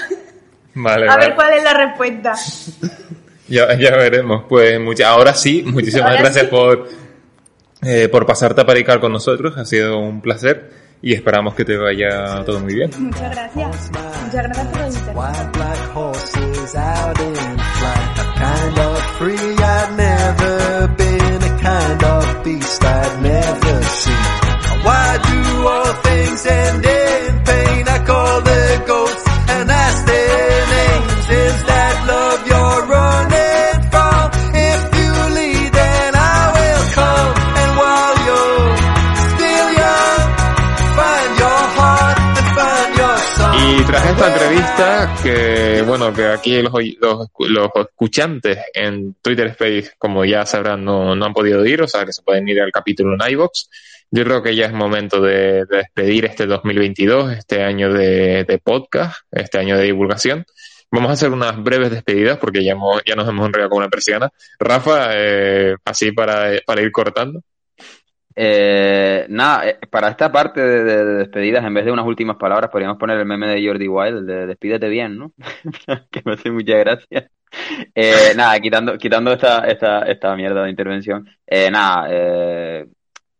Vale, 0.74 1.06
a 1.06 1.14
vale. 1.16 1.26
ver 1.26 1.34
cuál 1.36 1.52
es 1.54 1.62
la 1.64 1.74
respuesta. 1.74 2.34
Ya, 3.48 3.74
ya 3.76 3.96
veremos. 3.96 4.44
Pues 4.48 4.78
mucha- 4.78 5.08
ahora 5.08 5.34
sí, 5.34 5.64
muchísimas 5.66 6.10
Ahora 6.10 6.20
gracias 6.22 6.44
sí. 6.44 6.50
por, 6.52 6.88
eh, 7.82 8.08
por 8.08 8.24
pasarte 8.24 8.60
a 8.60 8.64
paricar 8.64 9.00
con 9.00 9.10
nosotros. 9.10 9.58
Ha 9.58 9.64
sido 9.64 9.98
un 9.98 10.20
placer 10.20 10.70
y 11.02 11.14
esperamos 11.14 11.54
que 11.54 11.64
te 11.64 11.76
vaya 11.76 12.44
todo 12.44 12.60
muy 12.60 12.74
bien. 12.74 12.90
Muchas 12.98 13.30
gracias. 13.30 13.90
Muchas 14.24 14.44
gracias 14.44 14.98
por 15.12 15.24
la 15.24 15.80
tras 43.90 44.06
esta 44.06 44.32
entrevista, 44.32 45.14
que 45.22 45.82
bueno, 45.82 46.12
que 46.14 46.24
aquí 46.26 46.62
los, 46.62 46.72
los, 47.00 47.28
los 47.48 47.70
escuchantes 47.88 48.58
en 48.74 49.14
Twitter 49.20 49.48
Space, 49.48 49.92
como 49.98 50.24
ya 50.24 50.46
sabrán, 50.46 50.84
no, 50.84 51.14
no 51.16 51.26
han 51.26 51.32
podido 51.32 51.64
ir, 51.66 51.82
o 51.82 51.88
sea 51.88 52.04
que 52.04 52.12
se 52.12 52.22
pueden 52.22 52.48
ir 52.48 52.60
al 52.60 52.70
capítulo 52.70 53.14
en 53.14 53.32
iVox. 53.32 53.68
Yo 54.12 54.24
creo 54.24 54.42
que 54.42 54.54
ya 54.56 54.66
es 54.66 54.72
momento 54.72 55.20
de, 55.20 55.64
de 55.66 55.76
despedir 55.78 56.24
este 56.24 56.46
2022, 56.46 57.32
este 57.32 57.62
año 57.62 57.92
de, 57.92 58.44
de 58.44 58.58
podcast, 58.58 59.22
este 59.30 59.58
año 59.58 59.76
de 59.76 59.84
divulgación. 59.84 60.44
Vamos 60.92 61.10
a 61.10 61.14
hacer 61.14 61.30
unas 61.30 61.62
breves 61.62 61.90
despedidas 61.90 62.38
porque 62.38 62.64
ya, 62.64 62.72
hemos- 62.72 63.02
ya 63.04 63.14
nos 63.14 63.28
hemos 63.28 63.46
enredado 63.46 63.70
con 63.70 63.78
una 63.78 63.88
persiana. 63.88 64.28
Rafa, 64.58 65.10
eh, 65.12 65.76
así 65.84 66.10
para, 66.12 66.50
para 66.66 66.82
ir 66.82 66.90
cortando. 66.92 67.42
Eh, 68.42 69.26
nada, 69.28 69.68
eh, 69.68 69.78
para 69.90 70.08
esta 70.08 70.32
parte 70.32 70.60
de, 70.62 70.84
de- 70.84 71.04
de 71.04 71.14
despedidas, 71.16 71.62
en 71.64 71.74
vez 71.74 71.84
de 71.84 71.92
unas 71.92 72.06
últimas 72.06 72.36
palabras, 72.36 72.70
podríamos 72.70 72.96
poner 72.98 73.18
el 73.18 73.26
meme 73.26 73.46
de 73.48 73.66
Jordi 73.66 73.86
Wild, 73.88 74.26
de 74.26 74.46
despídete 74.46 74.88
bien, 74.88 75.18
¿no? 75.18 75.32
que 76.10 76.22
me 76.24 76.32
hace 76.32 76.50
mucha 76.50 76.76
gracia. 76.78 77.30
Eh, 77.94 78.32
nada, 78.36 78.60
quitando, 78.60 78.98
quitando 78.98 79.32
esta, 79.32 79.66
esta, 79.68 80.02
esta 80.04 80.36
mierda 80.36 80.64
de 80.64 80.70
intervención, 80.70 81.28
eh, 81.46 81.70
nada, 81.70 82.08
eh, 82.10 82.86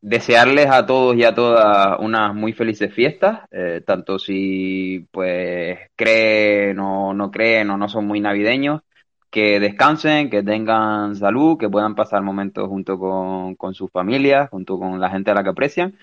desearles 0.03 0.67
a 0.69 0.87
todos 0.87 1.17
y 1.17 1.25
a 1.25 1.35
todas 1.35 1.99
unas 2.01 2.35
muy 2.35 2.53
felices 2.53 2.93
fiestas, 2.95 3.41
eh, 3.51 3.83
tanto 3.87 4.19
si 4.19 5.07
pues 5.11 5.79
creen 5.97 6.79
o 6.81 7.13
no 7.15 7.31
creen 7.31 7.71
o 7.71 7.77
no 7.79 7.89
son 7.89 8.07
muy 8.07 8.21
navideños, 8.21 8.83
que 9.31 9.61
descansen, 9.61 10.31
que 10.31 10.43
tengan 10.43 11.15
salud, 11.17 11.59
que 11.59 11.69
puedan 11.69 11.95
pasar 11.95 12.23
momentos 12.23 12.69
junto 12.69 12.99
con, 12.99 13.55
con 13.57 13.75
sus 13.75 13.91
familias, 13.91 14.51
junto 14.51 14.79
con 14.79 15.01
la 15.01 15.11
gente 15.11 15.31
a 15.31 15.35
la 15.35 15.43
que 15.45 15.51
aprecian. 15.51 15.95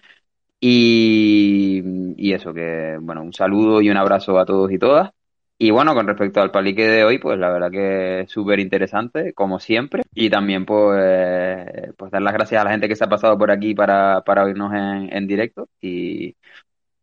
Y, 0.59 1.83
y 2.17 2.33
eso, 2.33 2.53
que 2.53 2.97
bueno, 3.01 3.21
un 3.21 3.33
saludo 3.33 3.81
y 3.81 3.89
un 3.89 3.97
abrazo 3.97 4.39
a 4.39 4.45
todos 4.45 4.71
y 4.71 4.79
todas. 4.79 5.11
Y 5.59 5.71
bueno, 5.71 5.95
con 5.95 6.07
respecto 6.07 6.39
al 6.39 6.51
palique 6.51 6.85
de 6.87 7.03
hoy, 7.03 7.17
pues 7.17 7.39
la 7.39 7.49
verdad 7.51 7.71
que 7.71 8.21
es 8.21 8.31
súper 8.31 8.59
interesante, 8.59 9.33
como 9.33 9.59
siempre. 9.59 10.03
Y 10.13 10.29
también 10.29 10.65
pues, 10.65 11.93
pues 11.97 12.11
dar 12.11 12.21
las 12.21 12.33
gracias 12.33 12.61
a 12.61 12.63
la 12.63 12.71
gente 12.71 12.87
que 12.87 12.95
se 12.95 13.03
ha 13.03 13.09
pasado 13.09 13.37
por 13.37 13.49
aquí 13.51 13.73
para, 13.73 14.21
para 14.21 14.43
oírnos 14.43 14.71
en, 14.73 15.13
en 15.15 15.27
directo. 15.27 15.67
Y, 15.81 16.35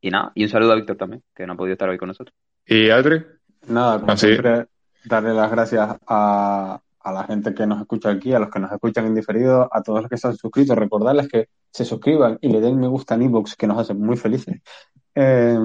y 0.00 0.10
nada, 0.10 0.32
y 0.34 0.44
un 0.44 0.50
saludo 0.50 0.72
a 0.72 0.76
Víctor 0.76 0.96
también, 0.96 1.22
que 1.34 1.46
no 1.46 1.54
ha 1.54 1.56
podido 1.56 1.72
estar 1.72 1.88
hoy 1.88 1.98
con 1.98 2.08
nosotros. 2.08 2.36
¿Y 2.66 2.90
Adri? 2.90 3.24
Nada, 3.66 4.00
como 4.00 4.12
Ah, 4.12 4.16
sí. 4.16 4.36
Darle 5.04 5.34
las 5.34 5.50
gracias 5.50 5.96
a, 6.06 6.80
a 7.04 7.12
la 7.12 7.24
gente 7.24 7.54
que 7.54 7.66
nos 7.66 7.80
escucha 7.80 8.10
aquí, 8.10 8.32
a 8.32 8.38
los 8.38 8.50
que 8.50 8.58
nos 8.58 8.72
escuchan 8.72 9.06
en 9.06 9.14
diferido, 9.14 9.68
a 9.70 9.82
todos 9.82 10.00
los 10.00 10.10
que 10.10 10.16
se 10.16 10.26
han 10.26 10.36
suscrito. 10.36 10.74
Recordarles 10.74 11.28
que 11.28 11.48
se 11.70 11.84
suscriban 11.84 12.38
y 12.40 12.48
le 12.48 12.60
den 12.60 12.78
me 12.80 12.88
gusta 12.88 13.14
en 13.14 13.22
iVoox, 13.22 13.56
que 13.56 13.66
nos 13.66 13.78
hace 13.78 13.94
muy 13.94 14.16
felices. 14.16 14.62
Eh, 15.14 15.58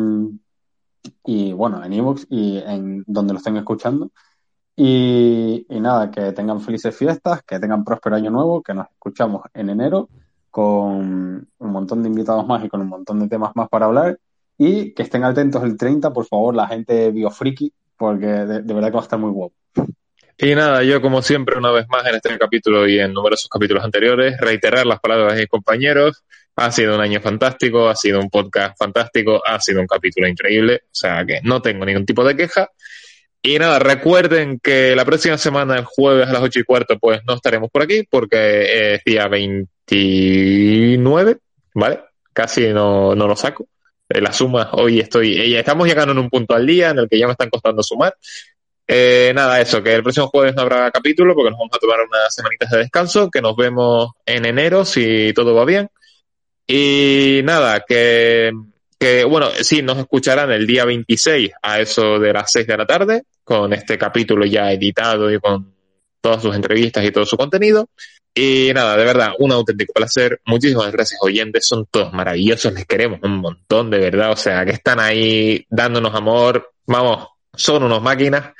y 1.26 1.54
bueno, 1.54 1.84
en 1.84 1.94
iVoox 1.94 2.26
y 2.30 2.58
en 2.58 3.04
donde 3.08 3.34
lo 3.34 3.40
estén 3.40 3.56
escuchando. 3.56 4.12
Y, 4.76 5.66
y 5.70 5.80
nada, 5.80 6.12
que 6.12 6.32
tengan 6.34 6.62
felices 6.62 6.96
fiestas, 6.96 7.44
que 7.44 7.60
tengan 7.60 7.84
próspero 7.84 8.16
año 8.18 8.32
nuevo, 8.32 8.62
que 8.62 8.74
nos 8.74 8.88
escuchamos 8.90 9.44
en 9.54 9.70
enero 9.70 10.10
con 10.52 11.48
un 11.58 11.72
montón 11.72 12.02
de 12.02 12.10
invitados 12.10 12.46
más 12.48 12.64
y 12.64 12.70
con 12.70 12.82
un 12.82 12.88
montón 12.88 13.20
de 13.20 13.28
temas 13.30 13.52
más 13.56 13.70
para 13.70 13.86
hablar. 13.86 14.20
Y 14.58 14.94
que 14.94 15.04
estén 15.04 15.24
atentos 15.24 15.64
el 15.64 15.78
30, 15.78 16.12
por 16.12 16.26
favor, 16.26 16.54
la 16.54 16.68
gente 16.68 17.12
biofriki, 17.12 17.74
porque 18.00 18.26
de, 18.26 18.62
verdad 18.62 18.88
que 18.88 18.94
va 18.94 19.02
a 19.02 19.04
estar 19.04 19.20
muy 19.20 19.32
guapo. 19.32 19.54
Y 20.38 20.56
nada, 20.56 20.82
yo 20.84 21.02
como 21.02 21.22
siempre, 21.22 21.58
una 21.58 21.70
vez 21.70 21.86
más 21.90 22.08
en 22.08 22.16
este 22.16 22.40
capítulo 22.40 22.88
y 22.88 22.98
en 22.98 23.12
numerosos 23.12 23.50
capítulos 23.50 23.84
anteriores, 23.84 24.40
reiterar 24.40 24.86
las 24.86 25.02
palabras 25.02 25.34
de 25.34 25.42
mis 25.42 25.50
compañeros. 25.50 26.24
Ha 26.56 26.72
sido 26.72 26.96
un 26.96 27.02
año 27.02 27.20
fantástico, 27.20 27.90
ha 27.90 27.96
sido 27.96 28.20
un 28.20 28.30
podcast 28.30 28.78
fantástico, 28.78 29.42
ha 29.46 29.60
sido 29.60 29.82
un 29.82 29.88
capítulo 29.88 30.28
increíble, 30.28 30.84
o 30.86 30.94
sea 30.94 31.26
que 31.26 31.42
no 31.44 31.62
tengo 31.62 31.86
ningún 31.86 32.06
tipo 32.06 32.24
de 32.24 32.38
queja. 32.38 32.70
Y 33.42 33.60
nada, 33.60 33.80
recuerden 33.80 34.60
que 34.60 34.96
la 34.96 35.04
próxima 35.04 35.38
semana, 35.38 35.76
el 35.76 35.84
jueves 35.84 36.30
a 36.30 36.34
las 36.34 36.42
ocho 36.42 36.60
y 36.60 36.64
cuarto, 36.64 36.98
pues 37.00 37.20
no 37.28 37.34
estaremos 37.36 37.70
por 37.70 37.84
aquí 37.84 38.08
porque 38.10 38.96
es 38.96 39.04
día 39.04 39.28
29, 39.28 41.38
¿vale? 41.74 42.00
Casi 42.32 42.70
no, 42.70 43.14
no 43.14 43.28
lo 43.28 43.36
saco. 43.36 43.68
Eh, 44.10 44.22
La 44.22 44.34
suma, 44.34 44.70
hoy 44.74 45.00
estoy, 45.00 45.34
eh, 45.34 45.60
estamos 45.60 45.88
llegando 45.88 46.14
en 46.14 46.18
un 46.18 46.30
punto 46.30 46.56
al 46.56 46.66
día 46.66 46.90
en 46.90 47.00
el 47.00 47.08
que 47.08 47.20
ya 47.20 47.28
me 47.28 47.34
están 47.34 47.50
costando 47.50 47.84
sumar. 47.84 48.16
Eh, 48.88 49.32
nada, 49.36 49.62
eso, 49.62 49.84
que 49.84 49.94
el 49.94 50.02
próximo 50.02 50.28
jueves 50.30 50.56
no 50.56 50.64
habrá 50.64 50.90
capítulo 50.90 51.36
porque 51.36 51.52
nos 51.52 51.60
vamos 51.60 51.76
a 51.76 51.80
tomar 51.80 52.00
unas 52.02 52.34
semanitas 52.34 52.72
de 52.72 52.80
descanso, 52.80 53.30
que 53.30 53.40
nos 53.40 53.56
vemos 53.56 54.14
en 54.26 54.46
enero 54.46 54.84
si 54.84 55.32
todo 55.36 55.54
va 55.54 55.64
bien. 55.64 55.90
Y 56.66 57.42
nada, 57.44 57.86
que, 57.88 58.52
que 59.00 59.24
bueno, 59.26 59.52
sí, 59.62 59.84
nos 59.84 60.00
escucharán 60.00 60.52
el 60.52 60.66
día 60.66 60.86
26 60.86 61.52
a 61.62 61.80
eso 61.80 62.18
de 62.18 62.34
las 62.34 62.52
6 62.52 62.66
de 62.66 62.78
la 62.78 62.88
tarde, 62.88 63.24
con 63.44 63.74
este 63.74 63.98
capítulo 64.00 64.44
ya 64.46 64.72
editado 64.72 65.32
y 65.32 65.40
con 65.40 65.72
todas 66.20 66.42
sus 66.42 66.56
entrevistas 66.56 67.06
y 67.06 67.12
todo 67.12 67.28
su 67.28 67.38
contenido. 67.38 67.90
Y 68.42 68.72
nada, 68.74 68.96
de 68.96 69.04
verdad, 69.04 69.34
un 69.40 69.52
auténtico 69.52 69.92
placer. 69.92 70.40
Muchísimas 70.46 70.90
gracias, 70.94 71.20
oyentes. 71.22 71.68
Son 71.68 71.86
todos 71.92 72.14
maravillosos. 72.14 72.72
Les 72.72 72.86
queremos 72.86 73.20
un 73.22 73.36
montón, 73.36 73.90
de 73.90 74.00
verdad. 74.00 74.32
O 74.32 74.38
sea, 74.38 74.64
que 74.64 74.72
están 74.72 75.02
ahí 75.02 75.66
dándonos 75.70 76.16
amor. 76.16 76.72
Vamos, 76.86 77.28
son 77.54 77.84
unos 77.84 78.02
máquinas. 78.02 78.54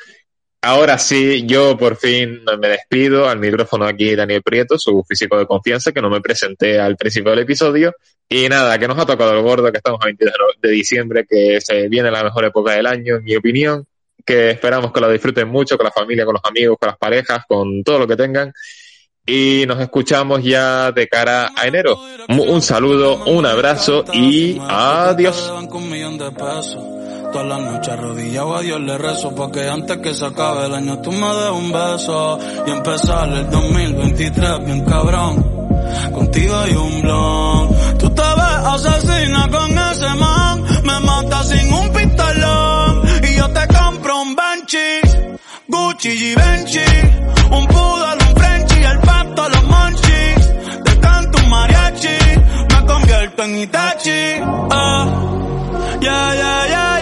Ahora 0.62 0.98
sí, 0.98 1.46
yo 1.46 1.78
por 1.78 1.96
fin 1.96 2.42
me 2.60 2.68
despido 2.68 3.30
al 3.30 3.40
micrófono 3.40 3.86
aquí 3.86 4.16
Daniel 4.16 4.44
Prieto, 4.44 4.78
su 4.78 5.02
físico 5.08 5.40
de 5.40 5.46
confianza, 5.46 5.94
que 5.94 6.02
no 6.02 6.10
me 6.10 6.20
presenté 6.20 6.78
al 6.78 6.98
principio 6.98 7.30
del 7.32 7.40
episodio. 7.40 7.94
Y 8.28 8.50
nada, 8.50 8.78
que 8.78 8.88
nos 8.90 9.00
ha 9.00 9.06
tocado 9.06 9.32
el 9.32 9.42
gordo, 9.42 9.72
que 9.72 9.78
estamos 9.78 10.02
a 10.02 10.08
22 10.08 10.36
de 10.62 10.70
diciembre, 10.72 11.26
que 11.26 11.62
se 11.62 11.88
viene 11.88 12.12
la 12.12 12.26
mejor 12.26 12.44
época 12.44 12.74
del 12.74 12.86
año, 12.86 13.16
en 13.16 13.24
mi 13.24 13.38
opinión, 13.38 13.86
que 14.26 14.50
esperamos 14.50 14.92
que 14.92 15.00
lo 15.00 15.10
disfruten 15.10 15.48
mucho 15.48 15.78
con 15.78 15.86
la 15.86 15.92
familia, 15.92 16.26
con 16.26 16.34
los 16.34 16.44
amigos, 16.44 16.78
con 16.78 16.88
las 16.88 16.98
parejas, 16.98 17.46
con 17.48 17.82
todo 17.82 18.00
lo 18.00 18.08
que 18.08 18.18
tengan. 18.18 18.52
Y 19.30 19.66
nos 19.68 19.80
escuchamos 19.80 20.44
ya 20.44 20.92
de 20.92 21.08
cara 21.08 21.52
a 21.56 21.68
enero. 21.68 22.00
Un 22.30 22.62
saludo, 22.64 23.24
un 23.26 23.46
abrazo 23.46 24.04
y 24.12 24.60
adiós. 24.68 25.54
Y 32.66 32.72
empezar 32.72 33.30
el 33.30 33.50
2023 33.52 34.66
bien 34.66 34.86
cabrón. 34.86 35.60
Contigo 36.12 36.56
hay 36.56 36.74
un. 36.74 37.02
Tú 38.00 38.10
te 38.10 38.22
ves 38.22 38.60
asesina 38.66 39.48
con 39.52 39.78
ese 39.78 40.16
man, 40.16 40.64
me 40.84 41.00
sin 41.44 41.74
un 41.74 41.90
y 43.24 43.36
yo 43.36 43.48
te 43.50 43.68
compro 43.68 44.22
un 44.22 44.36
Gucci 45.68 46.36
gustan 49.30 49.52
los 49.52 49.64
monchis. 49.66 50.84
Te 50.84 51.00
canto 51.00 51.38
un 51.38 51.50
mariachi, 51.50 52.18
me 52.70 52.86
convierto 52.86 53.44
en 53.44 53.58
Itachi. 53.58 54.42
Oh, 54.42 55.98
yeah, 56.02 56.36
yeah, 56.36 56.68
yeah. 56.68 56.99